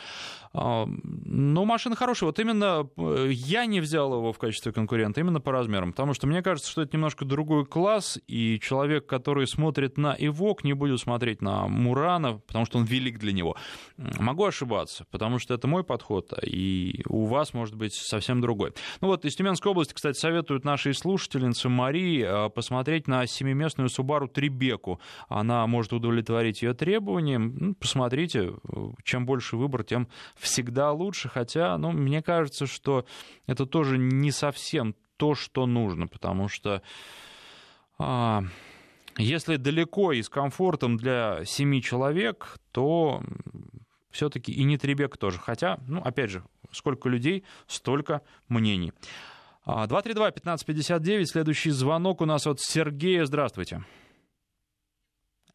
А, 0.54 0.88
но 0.88 1.66
машина 1.66 1.96
хорошая. 1.96 2.28
Вот 2.28 2.40
именно 2.40 2.90
э, 2.98 3.30
я 3.32 3.66
не 3.66 3.80
взял 3.80 4.14
его 4.14 4.34
в 4.34 4.40
качестве 4.40 4.72
конкурента 4.72 5.22
именно 5.22 5.40
по 5.40 5.52
размерам, 5.52 5.92
потому 5.92 6.14
что 6.14 6.26
мне 6.26 6.42
кажется, 6.42 6.72
что 6.72 6.82
это 6.82 6.96
немножко 6.96 7.26
другой 7.26 7.66
класс, 7.66 8.20
и 8.28 8.60
человек, 8.60 9.06
который 9.06 9.46
смотрит 9.48 9.98
на 9.98 10.16
Эвок, 10.18 10.64
не 10.64 10.74
будет 10.74 11.00
смотреть 11.00 11.42
на 11.42 11.68
Мурана, 11.68 12.40
потому 12.40 12.66
что 12.66 12.80
он 12.80 12.86
велик 12.86 13.20
для 13.20 13.34
него. 13.34 13.56
Могу 13.98 14.46
ошибаться, 14.46 15.06
потому 15.12 15.38
что 15.38 15.54
это 15.54 15.68
мой 15.68 15.84
подход, 15.84 16.34
и 16.42 17.04
у 17.08 17.26
вас 17.26 17.54
может 17.54 17.76
быть 17.76 17.94
совсем 17.94 18.42
другой. 18.42 18.74
Ну 19.02 19.10
вот 19.10 19.26
из 19.26 19.36
Тюменской 19.36 19.72
области, 19.72 19.94
кстати, 19.94 20.18
советуют 20.18 20.66
нашей 20.66 20.94
слушательнице 20.94 21.70
Марии 21.70 22.24
э, 22.26 22.50
посмотреть 22.50 23.08
на 23.08 23.28
семиместную 23.28 23.90
Subaru 23.90 24.28
Трибеку. 24.28 25.00
Она 25.28 25.68
может 25.68 25.94
удовлетворить 25.94 26.62
ее 26.62 26.74
требования, 26.74 27.27
ну, 27.36 27.76
посмотрите, 27.76 28.54
чем 29.04 29.26
больше 29.26 29.58
выбор, 29.58 29.84
тем 29.84 30.08
всегда 30.36 30.92
лучше, 30.92 31.30
хотя, 31.30 31.78
ну, 31.78 31.92
мне 31.92 32.22
кажется, 32.22 32.66
что 32.66 33.06
это 33.46 33.66
тоже 33.66 33.98
не 33.98 34.32
совсем 34.32 34.96
то, 35.18 35.36
что 35.36 35.66
нужно, 35.66 36.08
потому 36.08 36.48
что 36.48 36.82
а, 38.00 38.44
если 39.18 39.56
далеко 39.56 40.12
и 40.12 40.22
с 40.22 40.30
комфортом 40.30 40.98
для 40.98 41.44
семи 41.46 41.82
человек, 41.82 42.58
то 42.72 43.24
все-таки 44.12 44.52
и 44.52 44.64
не 44.64 44.78
Требек 44.78 45.18
тоже. 45.18 45.40
Хотя, 45.40 45.80
ну, 45.88 46.02
опять 46.02 46.30
же, 46.30 46.44
сколько 46.72 47.10
людей, 47.10 47.44
столько 47.68 48.22
мнений. 48.48 48.94
232-1559, 49.66 51.22
а, 51.22 51.26
следующий 51.26 51.72
звонок 51.72 52.22
у 52.22 52.26
нас 52.26 52.48
от 52.48 52.62
Сергея. 52.62 53.26
Здравствуйте. 53.26 53.84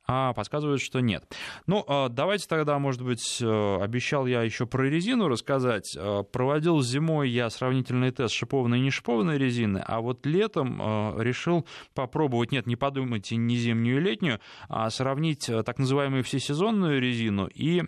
А 0.06 0.32
подсказывают, 0.32 0.82
что 0.82 1.00
нет. 1.00 1.24
Ну, 1.66 1.84
а, 1.86 2.08
давайте 2.08 2.48
тогда, 2.48 2.78
может 2.78 3.02
быть, 3.02 3.38
э, 3.40 3.78
обещал 3.80 4.26
я 4.26 4.42
еще 4.42 4.66
про 4.66 4.82
резину 4.82 5.28
рассказать. 5.28 5.96
Э, 5.96 6.24
проводил 6.24 6.82
зимой 6.82 7.30
я 7.30 7.48
сравнительный 7.50 8.10
тест 8.10 8.34
шипованной 8.34 8.78
и 8.78 8.82
не 8.82 8.90
шипованной 8.90 9.38
резины, 9.38 9.78
а 9.78 10.00
вот 10.00 10.26
летом 10.26 10.80
э, 10.82 11.22
решил 11.22 11.66
попробовать, 11.94 12.50
нет, 12.50 12.66
не 12.66 12.74
подумайте, 12.74 13.36
не 13.36 13.56
зимнюю 13.56 13.98
и 13.98 14.00
летнюю, 14.00 14.40
а 14.68 14.90
сравнить 14.90 15.48
так 15.64 15.78
называемую 15.78 16.24
всесезонную 16.24 17.00
резину 17.00 17.46
и 17.46 17.82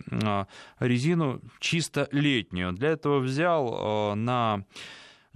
резину 0.79 1.41
чисто 1.59 2.07
летнюю. 2.11 2.71
Для 2.73 2.89
этого 2.89 3.19
взял 3.19 4.15
на 4.15 4.63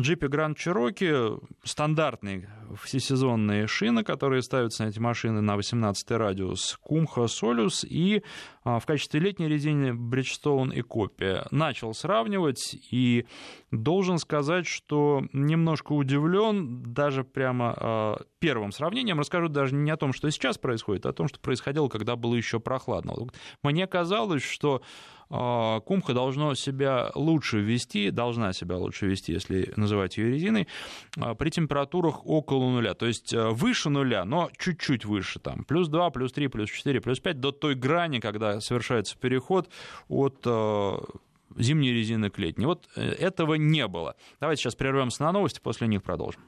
джипе 0.01 0.27
Grand 0.27 0.55
Cherokee 0.55 1.41
стандартные 1.63 2.49
всесезонные 2.81 3.67
шины, 3.67 4.03
которые 4.03 4.41
ставятся 4.41 4.83
на 4.83 4.89
эти 4.89 4.99
машины 4.99 5.41
на 5.41 5.55
18 5.55 6.11
радиус, 6.11 6.77
Кумха 6.81 7.27
Солюс 7.27 7.83
и 7.83 8.23
а, 8.63 8.79
в 8.79 8.85
качестве 8.85 9.19
летней 9.19 9.47
резины 9.47 9.89
Bridgestone 9.89 10.73
и 10.73 10.81
Копия. 10.81 11.47
Начал 11.51 11.93
сравнивать 11.93 12.75
и 12.91 13.25
должен 13.71 14.19
сказать, 14.19 14.67
что 14.67 15.23
немножко 15.33 15.93
удивлен 15.93 16.83
даже 16.83 17.23
прямо 17.23 17.73
а, 17.75 18.21
первым 18.39 18.71
сравнением. 18.71 19.19
Расскажу 19.19 19.49
даже 19.49 19.75
не 19.75 19.91
о 19.91 19.97
том, 19.97 20.13
что 20.13 20.29
сейчас 20.29 20.57
происходит, 20.57 21.05
а 21.05 21.09
о 21.09 21.13
том, 21.13 21.27
что 21.27 21.39
происходило, 21.39 21.87
когда 21.87 22.15
было 22.15 22.35
еще 22.35 22.59
прохладно. 22.59 23.13
Мне 23.63 23.87
казалось, 23.87 24.43
что 24.43 24.81
Кумха 25.29 26.13
должно 26.13 26.55
себя 26.55 27.11
лучше 27.13 27.59
вести, 27.59 28.09
должна 28.09 28.51
себя 28.51 28.77
лучше 28.77 29.05
вести, 29.05 29.33
если 29.33 29.71
называть 29.75 30.17
ее 30.17 30.31
резиной, 30.31 30.67
а, 31.17 31.35
при 31.35 31.51
температурах 31.51 32.25
около 32.25 32.69
нуля. 32.69 32.95
То 32.95 33.05
есть 33.05 33.33
а, 33.33 33.51
выше 33.51 33.89
нуля, 33.89 34.25
но 34.25 34.49
чуть-чуть 34.57 35.05
выше, 35.05 35.39
там, 35.39 35.65
плюс 35.65 35.87
2, 35.87 36.09
плюс 36.09 36.31
3, 36.31 36.47
плюс 36.47 36.71
4, 36.71 37.01
плюс 37.01 37.19
5, 37.19 37.39
до 37.39 37.51
той 37.51 37.75
грани, 37.75 38.19
когда 38.19 38.59
совершается 38.59 39.17
переход 39.17 39.69
от 40.07 40.45
зимней 41.57 41.93
резины 41.93 42.29
к 42.29 42.37
летней. 42.37 42.65
Вот 42.65 42.87
э, 42.95 43.01
этого 43.01 43.55
не 43.55 43.87
было. 43.87 44.15
Давайте 44.39 44.63
сейчас 44.63 44.75
прервемся 44.75 45.23
на 45.23 45.31
новости, 45.31 45.59
после 45.61 45.87
них 45.87 46.03
продолжим. 46.03 46.41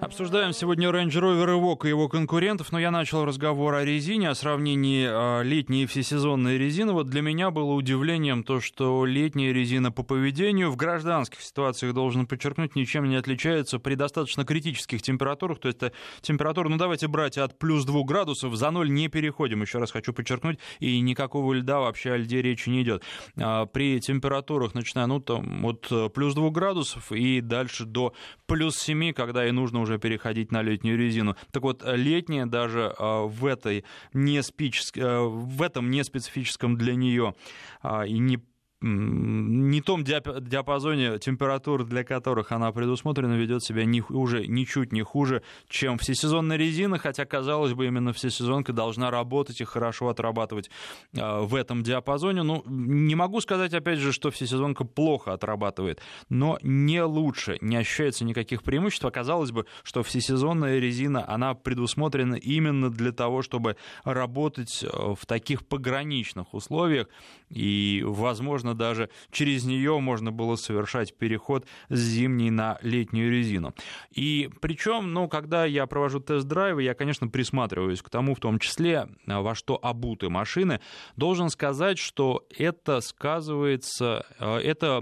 Обсуждаем 0.00 0.52
сегодня 0.52 0.90
Range 0.90 1.10
Rover 1.10 1.58
Evoque 1.58 1.86
и 1.86 1.88
его 1.88 2.08
конкурентов, 2.08 2.70
но 2.70 2.78
я 2.78 2.92
начал 2.92 3.24
разговор 3.24 3.74
о 3.74 3.84
резине, 3.84 4.30
о 4.30 4.34
сравнении 4.36 5.04
а, 5.10 5.42
летней 5.42 5.82
и 5.82 5.86
всесезонной 5.86 6.56
резины. 6.56 6.92
Вот 6.92 7.08
для 7.08 7.20
меня 7.20 7.50
было 7.50 7.72
удивлением 7.72 8.44
то, 8.44 8.60
что 8.60 9.04
летняя 9.04 9.52
резина 9.52 9.90
по 9.90 10.04
поведению 10.04 10.70
в 10.70 10.76
гражданских 10.76 11.40
ситуациях, 11.40 11.94
должен 11.94 12.26
подчеркнуть, 12.26 12.76
ничем 12.76 13.08
не 13.08 13.16
отличается 13.16 13.80
при 13.80 13.96
достаточно 13.96 14.44
критических 14.44 15.02
температурах. 15.02 15.58
То 15.58 15.66
есть 15.66 15.80
температура, 16.20 16.68
ну 16.68 16.76
давайте 16.76 17.08
брать 17.08 17.36
от 17.36 17.58
плюс 17.58 17.84
2 17.84 18.04
градусов, 18.04 18.54
за 18.54 18.70
ноль 18.70 18.90
не 18.90 19.08
переходим, 19.08 19.62
еще 19.62 19.78
раз 19.78 19.90
хочу 19.90 20.12
подчеркнуть, 20.12 20.60
и 20.78 21.00
никакого 21.00 21.52
льда 21.54 21.80
вообще 21.80 22.12
о 22.12 22.16
льде 22.18 22.40
речи 22.40 22.68
не 22.68 22.82
идет. 22.82 23.02
А, 23.36 23.66
при 23.66 23.98
температурах, 24.00 24.74
начиная 24.74 25.06
ну, 25.06 25.18
там, 25.18 25.66
от 25.66 26.12
плюс 26.14 26.34
2 26.34 26.50
градусов 26.50 27.10
и 27.10 27.40
дальше 27.40 27.84
до 27.84 28.14
плюс 28.46 28.78
7, 28.78 29.12
когда 29.12 29.44
и 29.44 29.50
нужно 29.50 29.80
уже 29.80 29.87
переходить 29.96 30.52
на 30.52 30.60
летнюю 30.60 30.98
резину. 30.98 31.36
Так 31.52 31.62
вот, 31.62 31.82
летняя 31.86 32.44
даже 32.44 32.94
а, 32.98 33.24
в, 33.24 33.46
этой 33.46 33.86
не 34.12 34.42
спич... 34.42 34.82
Э, 34.96 35.20
в 35.20 35.62
этом 35.62 35.90
не 35.90 36.04
специфическом 36.04 36.76
для 36.76 36.94
нее 36.94 37.34
а, 37.80 38.04
и 38.04 38.18
не 38.18 38.38
не 38.80 39.80
том 39.80 40.04
диапазоне 40.04 41.18
температур, 41.18 41.84
для 41.84 42.04
которых 42.04 42.52
она 42.52 42.70
предусмотрена, 42.70 43.34
ведет 43.34 43.64
себя 43.64 43.84
не, 43.84 44.02
уже 44.02 44.46
ничуть 44.46 44.92
не 44.92 45.02
хуже, 45.02 45.42
чем 45.68 45.98
всесезонная 45.98 46.56
резина, 46.56 46.98
хотя, 46.98 47.24
казалось 47.24 47.72
бы, 47.72 47.86
именно 47.86 48.12
всесезонка 48.12 48.72
должна 48.72 49.10
работать 49.10 49.60
и 49.60 49.64
хорошо 49.64 50.08
отрабатывать 50.08 50.70
э, 51.12 51.40
в 51.40 51.56
этом 51.56 51.82
диапазоне. 51.82 52.44
Ну, 52.44 52.62
не 52.66 53.16
могу 53.16 53.40
сказать, 53.40 53.74
опять 53.74 53.98
же, 53.98 54.12
что 54.12 54.30
всесезонка 54.30 54.84
плохо 54.84 55.32
отрабатывает, 55.32 56.00
но 56.28 56.58
не 56.62 57.02
лучше, 57.02 57.58
не 57.60 57.76
ощущается 57.76 58.24
никаких 58.24 58.62
преимуществ. 58.62 59.04
Оказалось 59.04 59.50
бы, 59.50 59.66
что 59.82 60.04
всесезонная 60.04 60.78
резина, 60.78 61.28
она 61.28 61.54
предусмотрена 61.54 62.36
именно 62.36 62.90
для 62.90 63.10
того, 63.10 63.42
чтобы 63.42 63.76
работать 64.04 64.84
э, 64.84 65.14
в 65.18 65.26
таких 65.26 65.66
пограничных 65.66 66.54
условиях, 66.54 67.08
и, 67.50 68.04
возможно, 68.06 68.67
возможно, 68.68 68.74
даже 68.74 69.10
через 69.30 69.64
нее 69.64 69.98
можно 70.00 70.32
было 70.32 70.56
совершать 70.56 71.14
переход 71.16 71.66
с 71.88 71.98
зимней 71.98 72.50
на 72.50 72.78
летнюю 72.82 73.30
резину. 73.30 73.74
И 74.12 74.50
причем, 74.60 75.12
ну, 75.12 75.28
когда 75.28 75.64
я 75.64 75.86
провожу 75.86 76.20
тест-драйвы, 76.20 76.82
я, 76.82 76.94
конечно, 76.94 77.28
присматриваюсь 77.28 78.02
к 78.02 78.10
тому, 78.10 78.34
в 78.34 78.40
том 78.40 78.58
числе, 78.58 79.08
во 79.26 79.54
что 79.54 79.78
обуты 79.82 80.28
машины. 80.28 80.80
Должен 81.16 81.50
сказать, 81.50 81.98
что 81.98 82.46
это 82.56 83.00
сказывается, 83.00 84.26
э, 84.38 84.58
это 84.58 85.00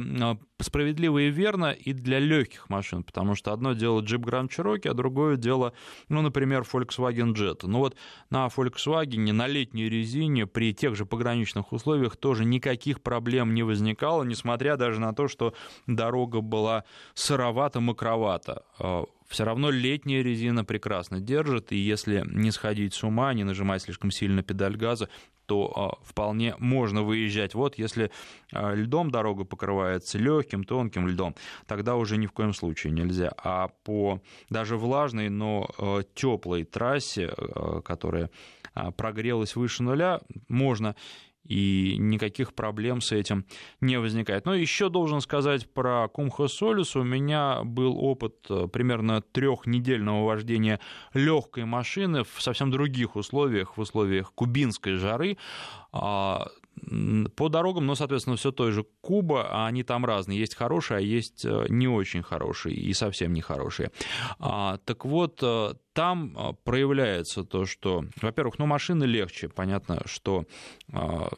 справедливо 0.61 1.19
и 1.19 1.31
верно 1.31 1.73
и 1.73 1.93
для 1.93 2.19
легких 2.19 2.69
машин, 2.71 3.03
потому 3.03 3.35
что 3.35 3.53
одно 3.53 3.75
дело 3.75 4.01
Jeep 4.01 4.21
Grand 4.21 4.49
Cherokee, 4.49 4.89
а 4.89 4.95
другое 4.95 5.37
дело, 5.37 5.73
ну, 6.09 6.23
например, 6.23 6.63
Volkswagen 6.63 7.35
Jetta. 7.35 7.67
Ну 7.67 7.79
вот 7.79 7.97
на 8.31 8.47
Volkswagen 8.47 9.33
на 9.33 9.47
летней 9.47 9.89
резине 9.89 10.47
при 10.47 10.73
тех 10.73 10.97
же 10.97 11.05
пограничных 11.05 11.73
условиях 11.73 12.17
тоже 12.17 12.45
никаких 12.45 13.03
проблем 13.03 13.55
не 13.55 13.63
возникало, 13.63 14.23
несмотря 14.25 14.77
даже 14.77 15.01
на 15.01 15.13
то, 15.13 15.29
что 15.29 15.55
дорога 15.87 16.41
была 16.41 16.85
сыровато-мокровато 17.15 18.65
а, 18.79 19.05
все 19.29 19.45
равно 19.45 19.71
летняя 19.71 20.23
резина 20.23 20.65
прекрасно 20.65 21.21
держит, 21.21 21.73
и 21.73 21.77
если 21.77 22.23
не 22.27 22.51
сходить 22.51 22.95
с 22.95 23.03
ума, 23.03 23.35
не 23.35 23.45
нажимать 23.45 23.83
слишком 23.83 24.11
сильно 24.11 24.43
педаль 24.43 24.77
газа, 24.77 25.09
то 25.47 25.73
а, 25.75 26.05
вполне 26.05 26.55
можно 26.59 27.03
выезжать. 27.03 27.55
Вот 27.55 27.79
если 27.79 28.11
а, 28.53 28.75
льдом 28.75 29.11
дорога 29.11 29.45
покрывается 29.45 30.19
легким, 30.19 30.65
тонким 30.65 31.09
льдом, 31.09 31.35
тогда 31.67 31.97
уже 31.97 32.17
ни 32.17 32.27
в 32.27 32.33
коем 32.33 32.53
случае 32.53 32.93
нельзя. 32.93 33.33
А 33.43 33.69
по 33.85 34.21
даже 34.51 34.77
влажной, 34.77 35.29
но 35.29 35.69
а, 35.79 36.03
теплой 36.15 36.65
трассе, 36.65 37.33
которая 37.85 38.31
прогрелась 38.97 39.57
выше 39.57 39.83
нуля, 39.83 40.21
можно 40.49 40.95
и 41.49 41.97
никаких 41.99 42.55
проблем 42.55 43.01
с 43.01 43.13
этим 43.13 43.47
не 43.81 43.99
возникает. 43.99 44.47
Но 44.47 44.55
еще 44.55 44.89
должен 44.89 45.21
сказать 45.21 45.73
про 45.73 46.09
Кумха 46.09 46.49
Солюс. 46.49 46.97
У 46.97 47.03
меня 47.03 47.63
был 47.65 47.99
опыт 47.99 48.35
э, 48.49 48.69
примерно 48.73 49.23
трехнедельного 49.23 50.25
вождения 50.25 50.81
легкой 51.15 51.65
машины 51.65 52.25
в 52.25 52.43
совсем 52.43 52.71
других 52.71 53.17
условиях, 53.17 53.77
в 53.77 53.81
условиях 53.81 54.33
кубинской 54.33 54.95
жары. 54.95 55.37
По 57.37 57.49
дорогам, 57.49 57.87
ну, 57.87 57.95
соответственно, 57.95 58.37
все 58.37 58.53
той 58.53 58.70
же 58.70 58.85
Куба, 59.01 59.49
а 59.51 59.66
они 59.66 59.83
там 59.83 60.05
разные. 60.05 60.39
Есть 60.39 60.55
хорошие, 60.55 60.99
а 60.99 61.01
есть 61.01 61.45
э, 61.45 61.66
не 61.68 61.89
очень 61.89 62.22
хорошие 62.22 62.77
и 62.77 62.93
совсем 62.93 63.33
не 63.33 63.41
хорошие. 63.41 63.91
А, 64.39 64.79
так 64.85 65.05
вот, 65.05 65.41
э, 65.43 65.74
там 65.95 66.37
э, 66.37 66.53
проявляется 66.64 67.45
то, 67.45 67.64
что, 67.64 68.05
во-первых, 68.20 68.59
ну, 68.59 68.66
машины 68.66 69.05
легче, 69.05 69.49
понятно, 69.49 70.03
что 70.05 70.45
а, 70.93 71.29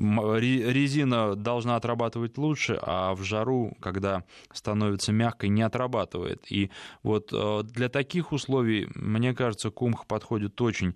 резина 0.00 1.36
должна 1.36 1.76
отрабатывать 1.76 2.38
лучше, 2.38 2.78
а 2.80 3.14
в 3.14 3.22
жару, 3.22 3.76
когда 3.80 4.24
становится 4.52 5.12
мягкой, 5.12 5.50
не 5.50 5.62
отрабатывает. 5.62 6.50
И 6.50 6.70
вот 7.02 7.32
для 7.72 7.88
таких 7.88 8.32
условий, 8.32 8.88
мне 8.94 9.34
кажется, 9.34 9.70
Кумх 9.70 10.06
подходит 10.06 10.60
очень 10.60 10.94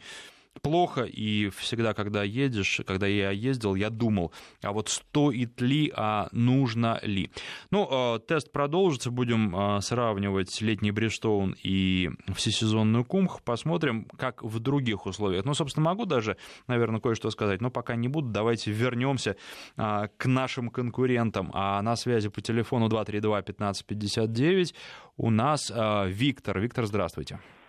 плохо, 0.60 1.02
и 1.02 1.48
всегда, 1.50 1.94
когда 1.94 2.22
едешь, 2.22 2.80
когда 2.86 3.06
я 3.06 3.30
ездил, 3.30 3.74
я 3.74 3.90
думал, 3.90 4.32
а 4.62 4.72
вот 4.72 4.88
стоит 4.88 5.60
ли, 5.60 5.92
а 5.96 6.28
нужно 6.32 7.00
ли. 7.02 7.30
Ну, 7.70 7.88
а, 7.90 8.18
тест 8.18 8.52
продолжится, 8.52 9.10
будем 9.10 9.54
а, 9.56 9.80
сравнивать 9.80 10.60
летний 10.60 10.90
Бриджстоун 10.90 11.56
и 11.62 12.10
всесезонную 12.34 13.04
Кумх, 13.04 13.42
посмотрим, 13.42 14.06
как 14.16 14.42
в 14.42 14.58
других 14.60 15.06
условиях. 15.06 15.44
Ну, 15.44 15.54
собственно, 15.54 15.84
могу 15.84 16.04
даже, 16.04 16.36
наверное, 16.66 17.00
кое-что 17.00 17.30
сказать, 17.30 17.60
но 17.60 17.70
пока 17.70 17.96
не 17.96 18.08
буду, 18.08 18.28
давайте 18.28 18.70
вернемся 18.70 19.36
а, 19.76 20.08
к 20.16 20.26
нашим 20.26 20.68
конкурентам. 20.70 21.50
А 21.54 21.80
на 21.82 21.96
связи 21.96 22.28
по 22.28 22.40
телефону 22.40 22.88
232-1559 22.88 24.74
у 25.16 25.30
нас 25.30 25.72
Виктор. 26.06 26.58
Виктор, 26.58 26.86
здравствуйте. 26.86 27.34
А, 27.34 27.61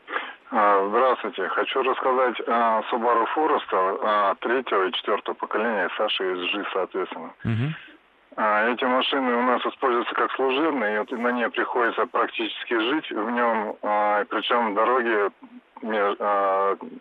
здравствуйте. 0.53 1.47
Хочу 1.47 1.81
рассказать 1.81 2.39
о 2.47 2.81
Subaru 2.91 3.25
Forester 3.35 4.35
третьего 4.41 4.87
и 4.87 4.91
четвертого 4.91 5.33
поколения, 5.33 5.89
Саши 5.97 6.23
и 6.23 6.35
SG, 6.35 6.65
соответственно. 6.73 7.33
Угу. 7.43 8.41
Эти 8.71 8.83
машины 8.83 9.35
у 9.35 9.41
нас 9.41 9.65
используются 9.65 10.13
как 10.13 10.31
служебные, 10.33 11.03
и 11.03 11.15
на 11.15 11.31
ней 11.31 11.49
приходится 11.49 12.05
практически 12.05 12.77
жить. 12.77 13.09
В 13.09 13.29
нем, 13.31 13.75
причем 13.81 14.75
дороги 14.75 15.31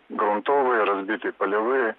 грунтовые, 0.09 0.83
разбитые 0.83 1.33
полевые, 1.33 1.95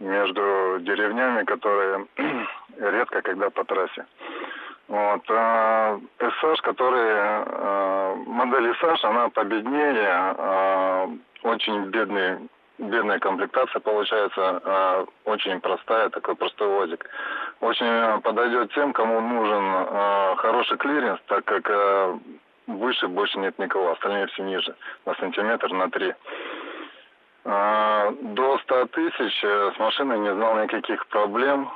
между 0.00 0.78
деревнями, 0.80 1.44
которые 1.44 2.06
редко 2.78 3.22
когда 3.22 3.50
по 3.50 3.64
трассе. 3.64 4.04
Вот. 4.88 5.20
А 5.28 5.98
SH, 6.18 6.62
который, 6.62 7.10
а, 7.12 8.14
модель 8.26 8.70
SH, 8.70 9.04
она 9.04 9.28
победнее, 9.28 10.08
а, 10.08 11.10
очень 11.42 11.84
бедный, 11.90 12.38
бедная 12.78 13.18
комплектация 13.18 13.80
получается, 13.80 15.06
очень 15.24 15.60
простая, 15.60 16.08
такой 16.08 16.36
простой 16.36 16.68
возик. 16.68 17.04
Очень 17.60 18.20
подойдет 18.22 18.72
тем, 18.72 18.92
кому 18.92 19.20
нужен 19.20 20.36
хороший 20.36 20.76
клиренс, 20.78 21.20
так 21.26 21.44
как 21.44 21.68
выше 22.66 23.08
больше 23.08 23.38
нет 23.38 23.58
никого, 23.58 23.92
остальные 23.92 24.28
все 24.28 24.42
ниже, 24.44 24.74
на 25.06 25.14
сантиметр, 25.14 25.72
на 25.72 25.90
три. 25.90 26.14
До 27.44 28.58
100 28.62 28.86
тысяч 28.86 29.42
э, 29.42 29.72
с 29.74 29.78
машиной 29.78 30.18
не 30.18 30.34
знал 30.34 30.62
никаких 30.62 31.06
проблем. 31.06 31.70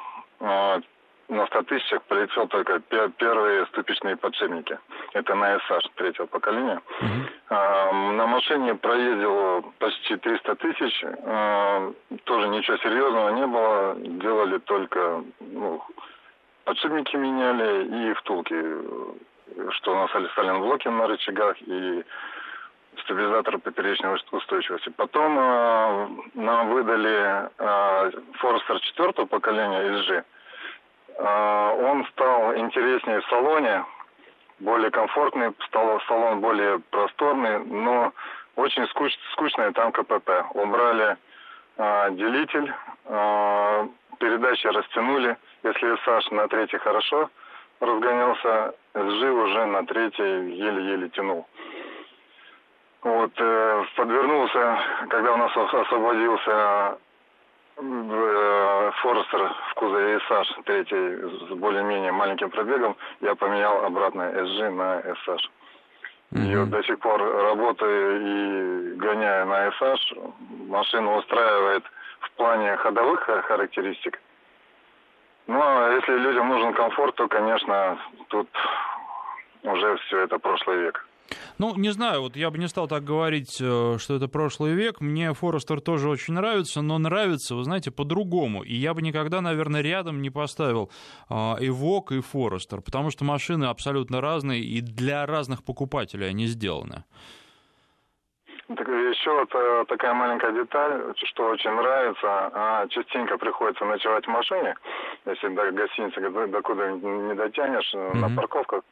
А, 1.28 1.32
на 1.32 1.46
100 1.46 1.62
тысячах 1.62 2.02
полетел 2.02 2.46
только 2.48 2.80
первые 3.18 3.66
ступичные 3.66 4.16
подшипники. 4.16 4.78
Это 5.12 5.34
на 5.34 5.56
SH 5.56 5.90
третьего 5.96 6.26
поколения. 6.26 6.80
Uh-huh. 7.00 7.30
А, 7.50 7.92
на 7.92 8.26
машине 8.26 8.74
проездил 8.74 9.72
почти 9.78 10.16
300 10.16 10.54
тысяч. 10.56 11.04
А, 11.24 11.92
тоже 12.24 12.48
ничего 12.48 12.76
серьезного 12.78 13.30
не 13.30 13.46
было. 13.46 13.94
Делали 13.96 14.58
только 14.58 15.24
ну, 15.40 15.82
подшипники 16.64 17.16
меняли 17.16 18.10
и 18.10 18.14
втулки. 18.14 18.56
Что 19.70 19.92
у 19.92 19.96
нас 19.96 20.10
сталин-блоки 20.32 20.88
на 20.88 21.06
рычагах 21.06 21.56
и 21.60 22.04
стабилизатор 23.00 23.58
поперечной 23.58 24.18
устойчивости. 24.30 24.90
Потом 24.96 25.38
э, 25.38 26.08
нам 26.34 26.70
выдали 26.70 27.48
э, 27.58 28.10
Forester 28.40 28.80
четвертого 28.80 29.26
поколения 29.26 30.00
SG. 30.00 30.24
А, 31.18 31.74
он 31.74 32.06
стал 32.06 32.56
интереснее 32.56 33.20
в 33.20 33.26
салоне, 33.26 33.84
более 34.60 34.90
комфортный, 34.90 35.52
стал 35.66 36.00
салон 36.02 36.40
более 36.40 36.78
просторный, 36.90 37.64
но 37.64 38.12
очень 38.56 38.86
скуч, 38.88 39.16
скучное 39.32 39.72
там 39.72 39.92
КПП. 39.92 40.30
Убрали 40.54 41.16
э, 41.78 42.10
делитель, 42.12 42.72
э, 43.06 43.88
передачи 44.18 44.66
растянули. 44.66 45.36
Если 45.62 45.96
Саш 46.04 46.30
на 46.30 46.48
третий 46.48 46.78
хорошо 46.78 47.30
разгонялся, 47.80 48.74
SG 48.94 49.30
уже 49.30 49.66
на 49.66 49.84
третий 49.86 50.50
еле-еле 50.54 51.08
тянул. 51.08 51.46
Вот, 53.02 53.32
э, 53.36 53.84
подвернулся, 53.96 54.78
когда 55.08 55.32
у 55.32 55.36
нас 55.36 55.56
освободился 55.56 56.98
Форестер 59.02 59.54
в 59.70 59.74
кузове 59.74 60.16
SH, 60.18 60.62
третий, 60.64 61.48
с 61.48 61.50
более-менее 61.54 62.12
маленьким 62.12 62.50
пробегом, 62.50 62.96
я 63.20 63.34
поменял 63.34 63.84
обратно 63.84 64.22
SG 64.22 64.70
на 64.70 65.00
SH. 65.00 65.50
И 66.34 66.56
вот 66.56 66.70
до 66.70 66.82
сих 66.84 66.98
пор 67.00 67.20
работаю 67.20 68.20
и 68.20 68.94
гоняю 68.94 69.46
на 69.46 69.68
SH. 69.68 70.32
Машина 70.68 71.16
устраивает 71.16 71.84
в 72.20 72.30
плане 72.32 72.76
ходовых 72.76 73.20
характеристик. 73.20 74.20
Ну, 75.46 75.60
а 75.60 75.90
если 75.90 76.16
людям 76.18 76.48
нужен 76.48 76.72
комфорт, 76.74 77.16
то, 77.16 77.28
конечно, 77.28 77.98
тут 78.28 78.48
уже 79.64 79.96
все 79.96 80.20
это 80.20 80.38
прошлый 80.38 80.78
век. 80.78 81.06
Ну, 81.58 81.74
не 81.76 81.90
знаю, 81.90 82.22
вот 82.22 82.36
я 82.36 82.50
бы 82.50 82.58
не 82.58 82.68
стал 82.68 82.88
так 82.88 83.04
говорить, 83.04 83.60
э, 83.60 83.96
что 83.98 84.16
это 84.16 84.28
прошлый 84.28 84.74
век. 84.74 85.00
Мне 85.00 85.32
Форестер 85.32 85.80
тоже 85.80 86.08
очень 86.08 86.34
нравится, 86.34 86.82
но 86.82 86.98
нравится, 86.98 87.54
вы 87.54 87.64
знаете, 87.64 87.90
по-другому. 87.90 88.62
И 88.62 88.74
я 88.74 88.94
бы 88.94 89.02
никогда, 89.02 89.40
наверное, 89.40 89.82
рядом 89.82 90.22
не 90.22 90.30
поставил 90.30 90.90
Эвок 91.28 92.12
и 92.12 92.20
Форестер, 92.20 92.80
потому 92.80 93.10
что 93.10 93.24
машины 93.24 93.64
абсолютно 93.64 94.20
разные, 94.20 94.62
и 94.62 94.80
для 94.80 95.26
разных 95.26 95.64
покупателей 95.64 96.28
они 96.28 96.46
сделаны. 96.46 97.04
Так, 98.76 98.88
еще 98.88 99.30
вот 99.32 99.54
э, 99.54 99.84
такая 99.88 100.14
маленькая 100.14 100.52
деталь, 100.52 101.14
что 101.16 101.48
очень 101.48 101.70
нравится. 101.70 102.50
А, 102.54 102.86
частенько 102.88 103.36
приходится 103.36 103.84
ночевать 103.84 104.24
в 104.24 104.30
машине, 104.30 104.74
если 105.26 105.48
до 105.48 105.70
гостиницы 105.72 106.20
докуда 106.48 106.92
не 106.92 107.34
дотянешь, 107.34 107.92
mm-hmm. 107.94 108.16
на 108.16 108.30
парковках. 108.34 108.82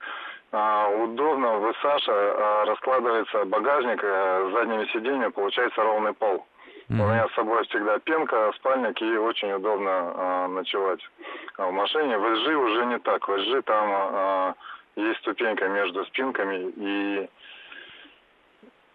А, 0.52 0.88
удобно, 0.88 1.58
в 1.58 1.74
Саша 1.80 2.12
а, 2.12 2.64
раскладывается 2.66 3.44
багажник, 3.44 4.00
а, 4.02 4.50
задними 4.52 4.84
сиденьями 4.86 5.30
получается 5.30 5.82
ровный 5.82 6.12
пол. 6.12 6.46
Mm-hmm. 6.88 7.00
У 7.00 7.06
меня 7.06 7.28
с 7.28 7.34
собой 7.34 7.64
всегда 7.66 8.00
пенка, 8.00 8.52
спальник 8.56 9.00
и 9.00 9.16
очень 9.16 9.52
удобно 9.52 9.90
а, 9.90 10.48
ночевать 10.48 11.00
а 11.56 11.66
в 11.66 11.72
машине. 11.72 12.18
В 12.18 12.24
SG 12.24 12.54
уже 12.54 12.86
не 12.86 12.98
так. 12.98 13.28
В 13.28 13.30
SG 13.30 13.62
там 13.62 13.88
а, 13.92 14.54
есть 14.96 15.20
ступенька 15.20 15.68
между 15.68 16.04
спинками 16.06 16.72
и, 16.76 17.28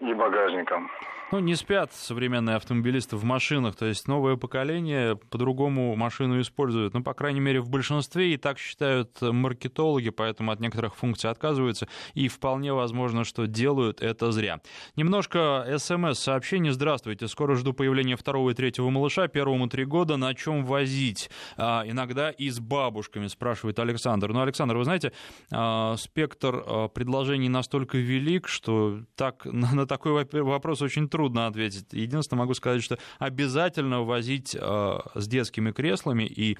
и 0.01 0.13
багажником. 0.13 0.91
Ну, 1.31 1.39
не 1.39 1.55
спят 1.55 1.91
современные 1.91 2.55
автомобилисты 2.55 3.15
в 3.15 3.23
машинах, 3.23 3.75
то 3.75 3.85
есть 3.87 4.07
новое 4.07 4.35
поколение 4.35 5.15
по-другому 5.15 5.95
машину 5.95 6.39
используют, 6.39 6.93
ну, 6.93 7.01
по 7.01 7.15
крайней 7.15 7.39
мере, 7.39 7.61
в 7.61 7.69
большинстве, 7.69 8.35
и 8.35 8.37
так 8.37 8.59
считают 8.59 9.19
маркетологи, 9.21 10.11
поэтому 10.11 10.51
от 10.51 10.59
некоторых 10.59 10.95
функций 10.95 11.31
отказываются, 11.31 11.87
и 12.13 12.27
вполне 12.27 12.73
возможно, 12.73 13.23
что 13.23 13.47
делают 13.47 14.03
это 14.03 14.31
зря. 14.31 14.61
Немножко 14.95 15.65
смс-сообщений. 15.79 16.69
Здравствуйте, 16.69 17.27
скоро 17.27 17.55
жду 17.55 17.73
появления 17.73 18.17
второго 18.17 18.51
и 18.51 18.53
третьего 18.53 18.91
малыша, 18.91 19.27
первому 19.27 19.67
три 19.67 19.85
года, 19.85 20.17
на 20.17 20.35
чем 20.35 20.63
возить? 20.63 21.31
А, 21.57 21.83
иногда 21.87 22.29
и 22.29 22.51
с 22.51 22.59
бабушками, 22.59 23.25
спрашивает 23.27 23.79
Александр. 23.79 24.31
Ну, 24.31 24.41
Александр, 24.41 24.77
вы 24.77 24.83
знаете, 24.83 25.11
а, 25.51 25.95
спектр 25.97 26.63
а, 26.67 26.87
предложений 26.87 27.49
настолько 27.49 27.97
велик, 27.97 28.47
что 28.47 28.99
так, 29.15 29.43
на, 29.45 29.71
на 29.73 29.87
такой 29.87 30.23
вопрос 30.43 30.83
очень 30.83 31.09
трудно 31.15 31.47
ответить. 31.47 31.85
Единственное, 31.93 32.39
могу 32.41 32.53
сказать, 32.55 32.83
что 32.83 32.99
обязательно 33.19 34.01
возить 34.01 34.53
э, 34.53 34.99
с 35.15 35.27
детскими 35.29 35.71
креслами 35.71 36.23
и 36.23 36.57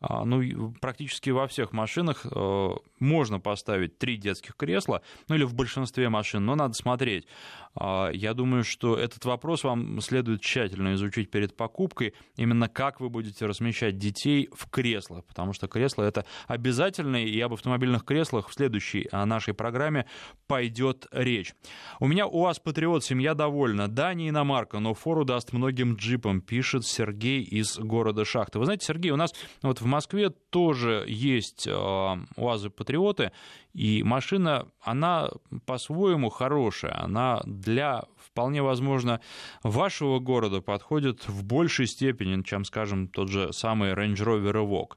ну, 0.00 0.74
практически 0.80 1.30
во 1.30 1.46
всех 1.46 1.72
машинах 1.72 2.24
э, 2.24 2.68
можно 2.98 3.38
поставить 3.38 3.98
три 3.98 4.16
детских 4.16 4.56
кресла, 4.56 5.02
ну 5.28 5.34
или 5.34 5.44
в 5.44 5.54
большинстве 5.54 6.08
машин, 6.08 6.44
но 6.44 6.54
надо 6.54 6.74
смотреть. 6.74 7.26
А, 7.74 8.10
я 8.10 8.34
думаю, 8.34 8.64
что 8.64 8.96
этот 8.96 9.24
вопрос 9.24 9.62
вам 9.64 10.00
следует 10.00 10.40
тщательно 10.40 10.94
изучить 10.94 11.30
перед 11.30 11.56
покупкой, 11.56 12.14
именно 12.36 12.68
как 12.68 13.00
вы 13.00 13.10
будете 13.10 13.46
размещать 13.46 13.98
детей 13.98 14.48
в 14.52 14.68
креслах, 14.70 15.24
потому 15.24 15.52
что 15.52 15.68
кресло 15.68 16.02
это 16.02 16.24
обязательно, 16.46 17.22
и 17.24 17.38
об 17.40 17.52
автомобильных 17.52 18.04
креслах 18.04 18.48
в 18.48 18.54
следующей 18.54 19.08
а, 19.12 19.26
нашей 19.26 19.54
программе 19.54 20.06
пойдет 20.46 21.06
речь. 21.12 21.54
У 22.00 22.06
меня 22.06 22.26
у 22.26 22.40
вас 22.40 22.58
Патриот, 22.58 23.04
семья 23.04 23.34
довольна. 23.34 23.88
Да, 23.88 24.14
не 24.14 24.30
иномарка, 24.30 24.78
но 24.78 24.94
фору 24.94 25.24
даст 25.24 25.52
многим 25.52 25.94
джипам, 25.94 26.40
пишет 26.40 26.86
Сергей 26.86 27.42
из 27.42 27.78
города 27.78 28.24
Шахты. 28.24 28.58
Вы 28.58 28.64
знаете, 28.64 28.86
Сергей, 28.86 29.10
у 29.10 29.16
нас 29.16 29.32
вот 29.62 29.80
в 29.80 29.89
Москве 29.90 30.30
тоже 30.30 31.04
есть 31.06 31.66
э, 31.66 32.16
УАЗы 32.36 32.70
Патриоты, 32.70 33.32
и 33.74 34.02
машина, 34.02 34.66
она 34.80 35.28
по-своему 35.66 36.30
хорошая, 36.30 36.98
она 37.02 37.42
для, 37.44 38.04
вполне 38.24 38.62
возможно, 38.62 39.20
вашего 39.62 40.18
города 40.18 40.60
подходит 40.60 41.28
в 41.28 41.44
большей 41.44 41.86
степени, 41.86 42.42
чем, 42.42 42.64
скажем, 42.64 43.08
тот 43.08 43.28
же 43.28 43.52
самый 43.52 43.92
Range 43.92 44.14
Rover 44.14 44.52
Evoque. 44.52 44.96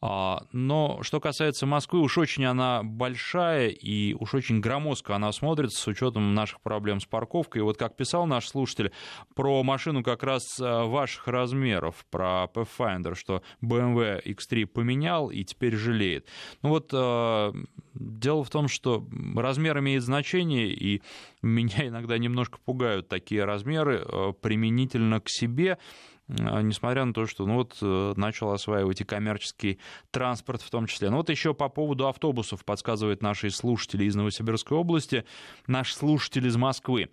А, 0.00 0.42
но 0.52 0.98
что 1.02 1.20
касается 1.20 1.66
Москвы, 1.66 2.00
уж 2.00 2.18
очень 2.18 2.44
она 2.44 2.82
большая 2.82 3.68
и 3.68 4.14
уж 4.14 4.34
очень 4.34 4.60
громоздко 4.60 5.16
она 5.16 5.32
смотрится 5.32 5.80
с 5.80 5.86
учетом 5.86 6.34
наших 6.34 6.60
проблем 6.60 7.00
с 7.00 7.06
парковкой. 7.06 7.60
И 7.60 7.62
вот 7.62 7.78
как 7.78 7.96
писал 7.96 8.26
наш 8.26 8.48
слушатель 8.48 8.92
про 9.34 9.62
машину 9.62 10.02
как 10.02 10.22
раз 10.22 10.42
э, 10.60 10.84
ваших 10.84 11.26
размеров, 11.28 12.04
про 12.10 12.50
Pathfinder, 12.52 13.14
что 13.14 13.42
BMW 13.62 14.22
X3 14.24 14.66
поменял 14.66 15.30
и 15.30 15.44
теперь 15.44 15.76
жалеет. 15.76 16.28
Ну 16.62 16.70
вот 16.70 16.90
э, 16.92 17.52
Дело 17.94 18.42
в 18.42 18.50
том, 18.50 18.66
что 18.66 19.06
размер 19.36 19.78
имеет 19.78 20.02
значение, 20.02 20.68
и 20.68 21.02
меня 21.42 21.86
иногда 21.86 22.18
немножко 22.18 22.58
пугают 22.64 23.08
такие 23.08 23.44
размеры 23.44 24.04
э, 24.04 24.32
применительно 24.40 25.20
к 25.20 25.28
себе, 25.28 25.78
э, 26.26 26.62
несмотря 26.62 27.04
на 27.04 27.14
то, 27.14 27.26
что 27.26 27.46
ну 27.46 27.54
вот 27.54 27.76
э, 27.80 28.14
начал 28.16 28.50
осваивать 28.50 29.00
и 29.00 29.04
коммерческий 29.04 29.78
транспорт 30.10 30.62
в 30.62 30.70
том 30.70 30.88
числе. 30.88 31.08
Ну 31.10 31.18
вот 31.18 31.30
еще 31.30 31.54
по 31.54 31.68
поводу 31.68 32.08
автобусов 32.08 32.64
подсказывает 32.64 33.22
наши 33.22 33.48
слушатели 33.50 34.06
из 34.06 34.16
Новосибирской 34.16 34.76
области, 34.76 35.24
наш 35.68 35.94
слушатель 35.94 36.48
из 36.48 36.56
Москвы. 36.56 37.10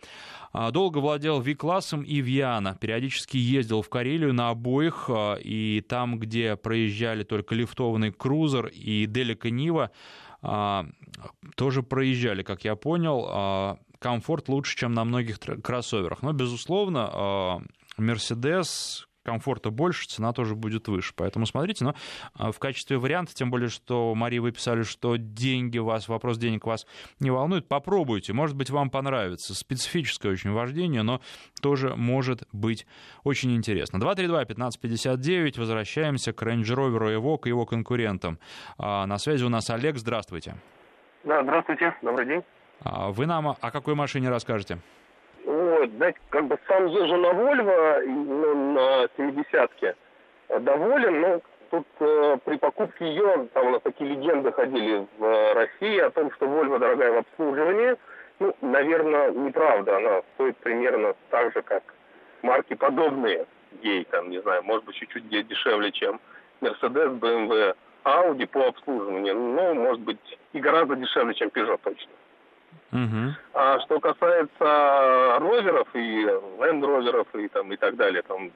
А, 0.52 0.72
долго 0.72 0.98
владел 0.98 1.40
Ви-классом 1.42 2.02
и 2.02 2.22
Виана, 2.22 2.76
периодически 2.82 3.38
ездил 3.38 3.84
в 3.84 3.90
Карелию 3.90 4.34
на 4.34 4.50
обоих, 4.50 5.12
и 5.40 5.86
там, 5.88 6.18
где 6.18 6.56
проезжали 6.56 7.24
только 7.24 7.54
лифтованный 7.54 8.12
крузер 8.12 8.66
и 8.66 9.06
Делика 9.06 9.52
Нива, 9.52 9.84
а, 9.84 9.92
тоже 11.56 11.84
проезжали, 11.84 12.44
как 12.44 12.64
я 12.64 12.76
понял. 12.76 13.28
А, 13.30 13.78
комфорт 14.00 14.50
лучше, 14.50 14.76
чем 14.76 14.94
на 14.94 15.06
многих 15.06 15.40
кроссоверах. 15.40 16.24
Но, 16.24 16.34
безусловно, 16.34 17.10
а, 17.14 17.62
Мерседес 17.98 19.08
комфорта 19.24 19.70
больше, 19.70 20.08
цена 20.08 20.34
тоже 20.34 20.56
будет 20.56 20.88
выше. 20.88 21.14
Поэтому 21.16 21.46
смотрите, 21.46 21.86
но 21.86 21.96
в 22.52 22.60
качестве 22.60 22.98
варианта, 22.98 23.34
тем 23.34 23.52
более, 23.52 23.70
что, 23.70 24.14
Мария, 24.16 24.42
вы 24.42 24.52
писали, 24.52 24.84
что 24.84 25.16
деньги 25.18 25.78
вас, 25.78 26.08
вопрос 26.08 26.38
денег 26.38 26.66
вас 26.66 26.86
не 27.20 27.32
волнует, 27.32 27.68
попробуйте, 27.68 28.34
может 28.34 28.56
быть, 28.56 28.70
вам 28.70 28.90
понравится. 28.90 29.54
Специфическое 29.54 30.32
очень 30.32 30.52
вождение, 30.52 31.04
но 31.04 31.22
тоже 31.62 31.96
может 31.96 32.44
быть 32.52 32.86
очень 33.24 33.56
интересно. 33.56 33.98
232-1559, 33.98 35.60
возвращаемся 35.60 36.34
к 36.34 36.42
Range 36.44 36.64
Rover 36.64 37.18
Evoque 37.18 37.46
и 37.46 37.50
его 37.50 37.66
конкурентам. 37.66 38.40
На 38.78 39.18
связи 39.18 39.44
у 39.44 39.50
нас 39.50 39.70
Олег, 39.70 39.98
здравствуйте. 39.98 40.56
Да, 41.24 41.44
здравствуйте, 41.44 41.96
добрый 42.02 42.26
день. 42.26 42.42
Вы 42.84 43.28
нам 43.28 43.50
о 43.50 43.72
какой 43.72 43.94
машине 43.94 44.30
расскажете? 44.30 44.80
Вот, 45.82 46.16
как 46.30 46.46
бы 46.46 46.60
сам 46.68 46.86
езжу 46.88 47.18
на 47.18 47.28
Volvo, 47.28 48.06
ну, 48.06 48.74
на 48.74 49.06
70-ке, 49.18 49.96
доволен, 50.60 51.22
но 51.22 51.42
тут 51.72 51.88
э, 52.00 52.38
при 52.46 52.58
покупке 52.58 53.08
ее, 53.08 53.48
там 53.54 53.68
у 53.68 53.70
нас 53.72 53.82
такие 53.82 54.12
легенды 54.12 54.52
ходили 54.52 55.08
в 55.18 55.26
э, 55.26 55.54
России 55.54 55.98
о 56.00 56.12
том, 56.12 56.32
что 56.34 56.46
Volvo 56.46 56.78
дорогая 56.78 57.14
в 57.14 57.18
обслуживании. 57.18 57.96
Ну, 58.40 58.56
наверное, 58.62 59.32
неправда. 59.32 59.98
Она 59.98 60.22
стоит 60.36 60.58
примерно 60.58 61.16
так 61.32 61.52
же, 61.54 61.64
как 61.64 61.84
марки 62.44 62.76
подобные 62.76 63.48
ей, 63.82 64.04
там, 64.06 64.30
не 64.30 64.40
знаю, 64.42 64.62
может 64.64 64.86
быть, 64.86 64.98
чуть-чуть 64.98 65.28
дешевле, 65.30 65.92
чем 65.92 66.20
Mercedes, 66.62 67.18
BMW, 67.20 67.76
Audi 68.04 68.46
по 68.46 68.68
обслуживанию. 68.68 69.36
Но, 69.36 69.74
может 69.74 70.02
быть, 70.02 70.40
и 70.54 70.60
гораздо 70.60 70.96
дешевле, 70.96 71.34
чем 71.34 71.50
Peugeot 71.50 71.80
точно. 71.84 72.12
Угу. 72.92 73.36
А 73.54 73.80
что 73.82 74.00
касается 74.00 75.40
роверов 75.40 75.88
и 75.94 76.24
ленд-роверов 76.60 77.28
и, 77.36 77.48
там, 77.48 77.72
и 77.72 77.78
так 77.78 77.96
далее, 77.96 78.22
там, 78.24 78.52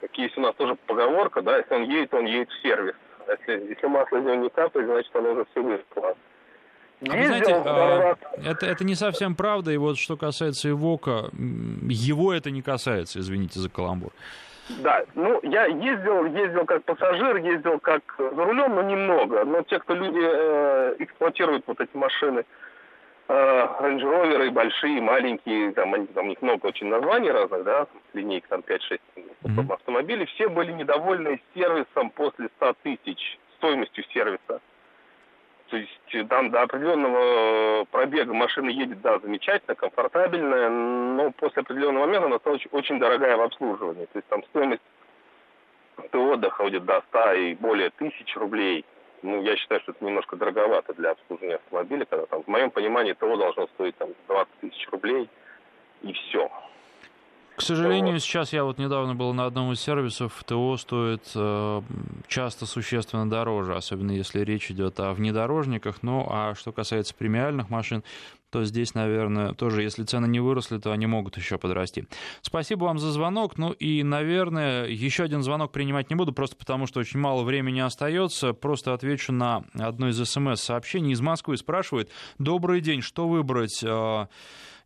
как 0.00 0.16
есть 0.16 0.36
у 0.38 0.40
нас 0.40 0.54
тоже 0.56 0.76
поговорка, 0.86 1.42
да, 1.42 1.58
если 1.58 1.74
он 1.74 1.82
едет, 1.84 2.14
он 2.14 2.24
едет 2.24 2.48
в 2.50 2.62
сервис. 2.62 2.94
А 3.26 3.32
если, 3.32 3.68
если 3.68 3.86
масло 3.86 4.16
из 4.16 4.24
него 4.24 4.34
не 4.36 4.48
капает, 4.48 4.86
значит, 4.86 5.14
он 5.14 5.26
уже 5.26 5.44
все 5.50 5.62
вышло. 5.62 6.16
А 7.02 7.14
вы 7.14 7.26
знаете, 7.26 7.54
а, 7.54 8.16
это, 8.42 8.66
это 8.66 8.84
не 8.84 8.94
совсем 8.94 9.34
правда, 9.34 9.70
и 9.70 9.76
вот 9.76 9.98
что 9.98 10.16
касается 10.16 10.70
Ивока, 10.70 11.28
его 11.34 12.32
это 12.32 12.50
не 12.50 12.62
касается, 12.62 13.18
извините 13.18 13.60
за 13.60 13.68
каламбур. 13.68 14.12
Да, 14.82 15.04
ну 15.14 15.38
я 15.44 15.66
ездил, 15.66 16.24
ездил 16.24 16.64
как 16.64 16.82
пассажир, 16.84 17.36
ездил 17.36 17.78
как 17.78 18.02
за 18.18 18.44
рулем, 18.44 18.74
но 18.74 18.82
немного. 18.82 19.44
Но 19.44 19.62
те, 19.62 19.78
кто 19.78 19.94
люди 19.94 20.18
э, 20.20 20.96
эксплуатируют 20.98 21.64
вот 21.66 21.80
эти 21.80 21.96
машины, 21.96 22.44
Range 23.28 24.02
Rover, 24.02 24.50
большие, 24.50 25.00
маленькие, 25.00 25.72
там, 25.72 25.94
они, 25.94 26.06
там 26.08 26.26
у 26.26 26.28
них 26.28 26.40
много 26.42 26.66
очень 26.66 26.86
названий 26.86 27.30
разных, 27.30 27.64
да, 27.64 27.86
линейка 28.12 28.48
там 28.48 28.60
5-6 28.60 29.00
mm-hmm. 29.16 29.72
автомобилей, 29.72 30.26
все 30.26 30.48
были 30.48 30.72
недовольны 30.72 31.40
сервисом 31.54 32.10
после 32.10 32.48
100 32.56 32.76
тысяч, 32.84 33.38
стоимостью 33.56 34.04
сервиса. 34.12 34.60
То 35.68 35.76
есть 35.76 36.28
там 36.28 36.50
до 36.52 36.62
определенного 36.62 37.84
пробега 37.86 38.32
машина 38.32 38.70
едет, 38.70 39.00
да, 39.00 39.18
замечательно, 39.18 39.74
комфортабельная, 39.74 40.70
но 40.70 41.32
после 41.32 41.62
определенного 41.62 42.06
момента 42.06 42.26
она 42.26 42.38
стала 42.38 42.58
очень 42.70 43.00
дорогая 43.00 43.36
в 43.36 43.40
обслуживании. 43.40 44.04
То 44.04 44.18
есть 44.18 44.28
там 44.28 44.44
стоимость 44.44 44.82
ТО 46.12 46.36
доходит 46.36 46.84
до 46.84 47.02
100 47.08 47.32
и 47.32 47.54
более 47.54 47.90
тысяч 47.90 48.36
рублей– 48.36 48.84
ну, 49.26 49.42
я 49.42 49.56
считаю, 49.56 49.80
что 49.80 49.92
это 49.92 50.04
немножко 50.04 50.36
дороговато 50.36 50.94
для 50.94 51.10
обслуживания 51.10 51.56
автомобиля, 51.56 52.04
когда 52.04 52.26
там, 52.26 52.42
в 52.44 52.46
моем 52.46 52.70
понимании, 52.70 53.12
ТО 53.12 53.36
должно 53.36 53.66
стоить 53.74 53.96
там 53.96 54.10
20 54.28 54.52
тысяч 54.60 54.88
рублей, 54.90 55.28
и 56.02 56.12
все. 56.12 56.48
К 57.56 57.62
сожалению, 57.62 58.14
вот. 58.14 58.22
сейчас 58.22 58.52
я 58.52 58.64
вот 58.64 58.78
недавно 58.78 59.14
был 59.14 59.32
на 59.32 59.46
одном 59.46 59.72
из 59.72 59.80
сервисов, 59.80 60.44
ТО 60.44 60.76
стоит 60.76 61.22
э, 61.34 61.82
часто 62.28 62.66
существенно 62.66 63.28
дороже, 63.28 63.74
особенно 63.74 64.12
если 64.12 64.40
речь 64.40 64.70
идет 64.70 65.00
о 65.00 65.12
внедорожниках. 65.12 66.02
Ну, 66.02 66.26
а 66.30 66.54
что 66.54 66.72
касается 66.72 67.14
премиальных 67.14 67.70
машин, 67.70 68.04
то 68.56 68.64
здесь, 68.64 68.94
наверное, 68.94 69.52
тоже, 69.52 69.82
если 69.82 70.02
цены 70.04 70.24
не 70.24 70.40
выросли, 70.40 70.78
то 70.78 70.90
они 70.90 71.04
могут 71.04 71.36
еще 71.36 71.58
подрасти. 71.58 72.06
Спасибо 72.40 72.84
вам 72.84 72.98
за 72.98 73.12
звонок. 73.12 73.58
Ну 73.58 73.72
и, 73.72 74.02
наверное, 74.02 74.86
еще 74.86 75.24
один 75.24 75.42
звонок 75.42 75.72
принимать 75.72 76.08
не 76.08 76.16
буду, 76.16 76.32
просто 76.32 76.56
потому 76.56 76.86
что 76.86 77.00
очень 77.00 77.20
мало 77.20 77.42
времени 77.42 77.80
остается. 77.80 78.54
Просто 78.54 78.94
отвечу 78.94 79.30
на 79.30 79.64
одно 79.78 80.08
из 80.08 80.16
смс-сообщений. 80.26 81.12
Из 81.12 81.20
Москвы 81.20 81.58
спрашивает, 81.58 82.08
добрый 82.38 82.80
день, 82.80 83.02
что 83.02 83.28
выбрать? 83.28 83.84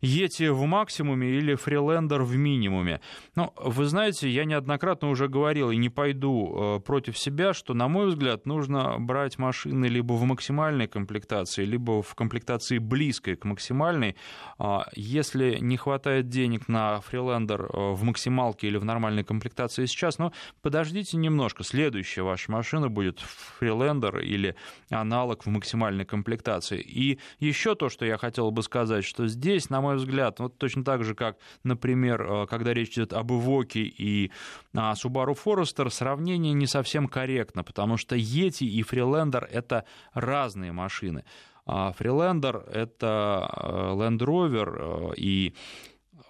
Йети 0.01 0.49
в 0.49 0.65
максимуме 0.65 1.29
или 1.29 1.55
фрилендер 1.55 2.23
в 2.23 2.35
минимуме. 2.35 3.01
Ну, 3.35 3.53
вы 3.55 3.85
знаете, 3.85 4.29
я 4.29 4.45
неоднократно 4.45 5.09
уже 5.09 5.27
говорил 5.27 5.69
и 5.69 5.77
не 5.77 5.89
пойду 5.89 6.77
э, 6.77 6.79
против 6.79 7.17
себя, 7.17 7.53
что, 7.53 7.73
на 7.73 7.87
мой 7.87 8.07
взгляд, 8.07 8.45
нужно 8.45 8.97
брать 8.99 9.37
машины 9.37 9.85
либо 9.85 10.13
в 10.13 10.23
максимальной 10.23 10.87
комплектации, 10.87 11.65
либо 11.65 12.01
в 12.01 12.15
комплектации 12.15 12.79
близкой 12.79 13.35
к 13.35 13.45
максимальной. 13.45 14.15
А, 14.57 14.87
если 14.95 15.57
не 15.61 15.77
хватает 15.77 16.29
денег 16.29 16.67
на 16.67 16.99
фрилендер 17.01 17.61
э, 17.61 17.91
в 17.91 18.03
максималке 18.03 18.67
или 18.67 18.77
в 18.77 18.85
нормальной 18.85 19.23
комплектации 19.23 19.85
сейчас, 19.85 20.17
ну, 20.17 20.33
подождите 20.61 21.17
немножко. 21.17 21.63
Следующая 21.63 22.23
ваша 22.23 22.51
машина 22.51 22.89
будет 22.89 23.19
фрилендер 23.19 24.19
или 24.19 24.55
аналог 24.89 25.45
в 25.45 25.49
максимальной 25.49 26.05
комплектации. 26.05 26.81
И 26.81 27.19
еще 27.39 27.75
то, 27.75 27.89
что 27.89 28.05
я 28.05 28.17
хотел 28.17 28.49
бы 28.51 28.63
сказать, 28.63 29.05
что 29.05 29.27
здесь, 29.27 29.69
на 29.69 29.81
мой 29.81 29.90
мой 29.91 29.97
взгляд, 29.97 30.39
вот 30.39 30.57
точно 30.57 30.83
так 30.83 31.03
же, 31.03 31.15
как, 31.15 31.37
например, 31.63 32.21
э, 32.21 32.47
когда 32.47 32.73
речь 32.73 32.93
идет 32.93 33.13
об 33.13 33.31
Ивоке 33.31 33.81
и 33.81 34.31
а, 34.73 34.93
Subaru 34.93 35.37
Forester, 35.37 35.89
сравнение 35.89 36.53
не 36.53 36.67
совсем 36.67 37.07
корректно, 37.07 37.63
потому 37.63 37.97
что 37.97 38.15
Yeti 38.15 38.65
и 38.65 38.81
Freelander— 38.83 39.45
это 39.51 39.85
разные 40.13 40.71
машины. 40.71 41.23
А 41.65 41.93
Freelander— 41.97 42.69
это 42.71 43.49
э, 43.53 43.93
Land 43.93 44.19
Rover, 44.19 45.11
э, 45.11 45.13
и 45.17 45.53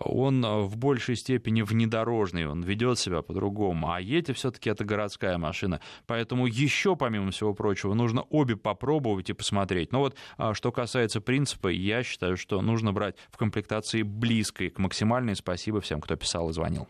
он 0.02 0.46
в 0.46 0.78
большей 0.78 1.16
степени 1.16 1.62
внедорожный, 1.62 2.48
он 2.48 2.62
ведет 2.62 3.00
себя 3.00 3.22
по-другому. 3.22 3.92
А 3.92 4.02
Ети 4.02 4.34
все-таки 4.34 4.70
это 4.70 4.84
городская 4.84 5.38
машина. 5.38 5.82
Поэтому 6.08 6.48
еще, 6.48 6.96
помимо 6.96 7.32
всего 7.32 7.54
прочего, 7.54 7.94
нужно 7.94 8.24
обе 8.30 8.56
попробовать 8.56 9.30
и 9.30 9.34
посмотреть. 9.34 9.92
Но 9.92 10.00
вот 10.00 10.16
а, 10.38 10.54
что 10.54 10.72
касается 10.72 11.22
принципа, 11.22 11.68
я 11.70 12.04
считаю, 12.04 12.38
что 12.38 12.62
нужно 12.62 12.94
брать 12.94 13.16
в 13.30 13.38
комплектации 13.38 14.02
близкой 14.04 14.70
к 14.70 14.80
максимальной. 14.80 15.36
Спасибо 15.36 15.82
всем, 15.82 16.02
кто 16.02 16.16
писал 16.16 16.50
и 16.50 16.54
звонил. 16.54 16.88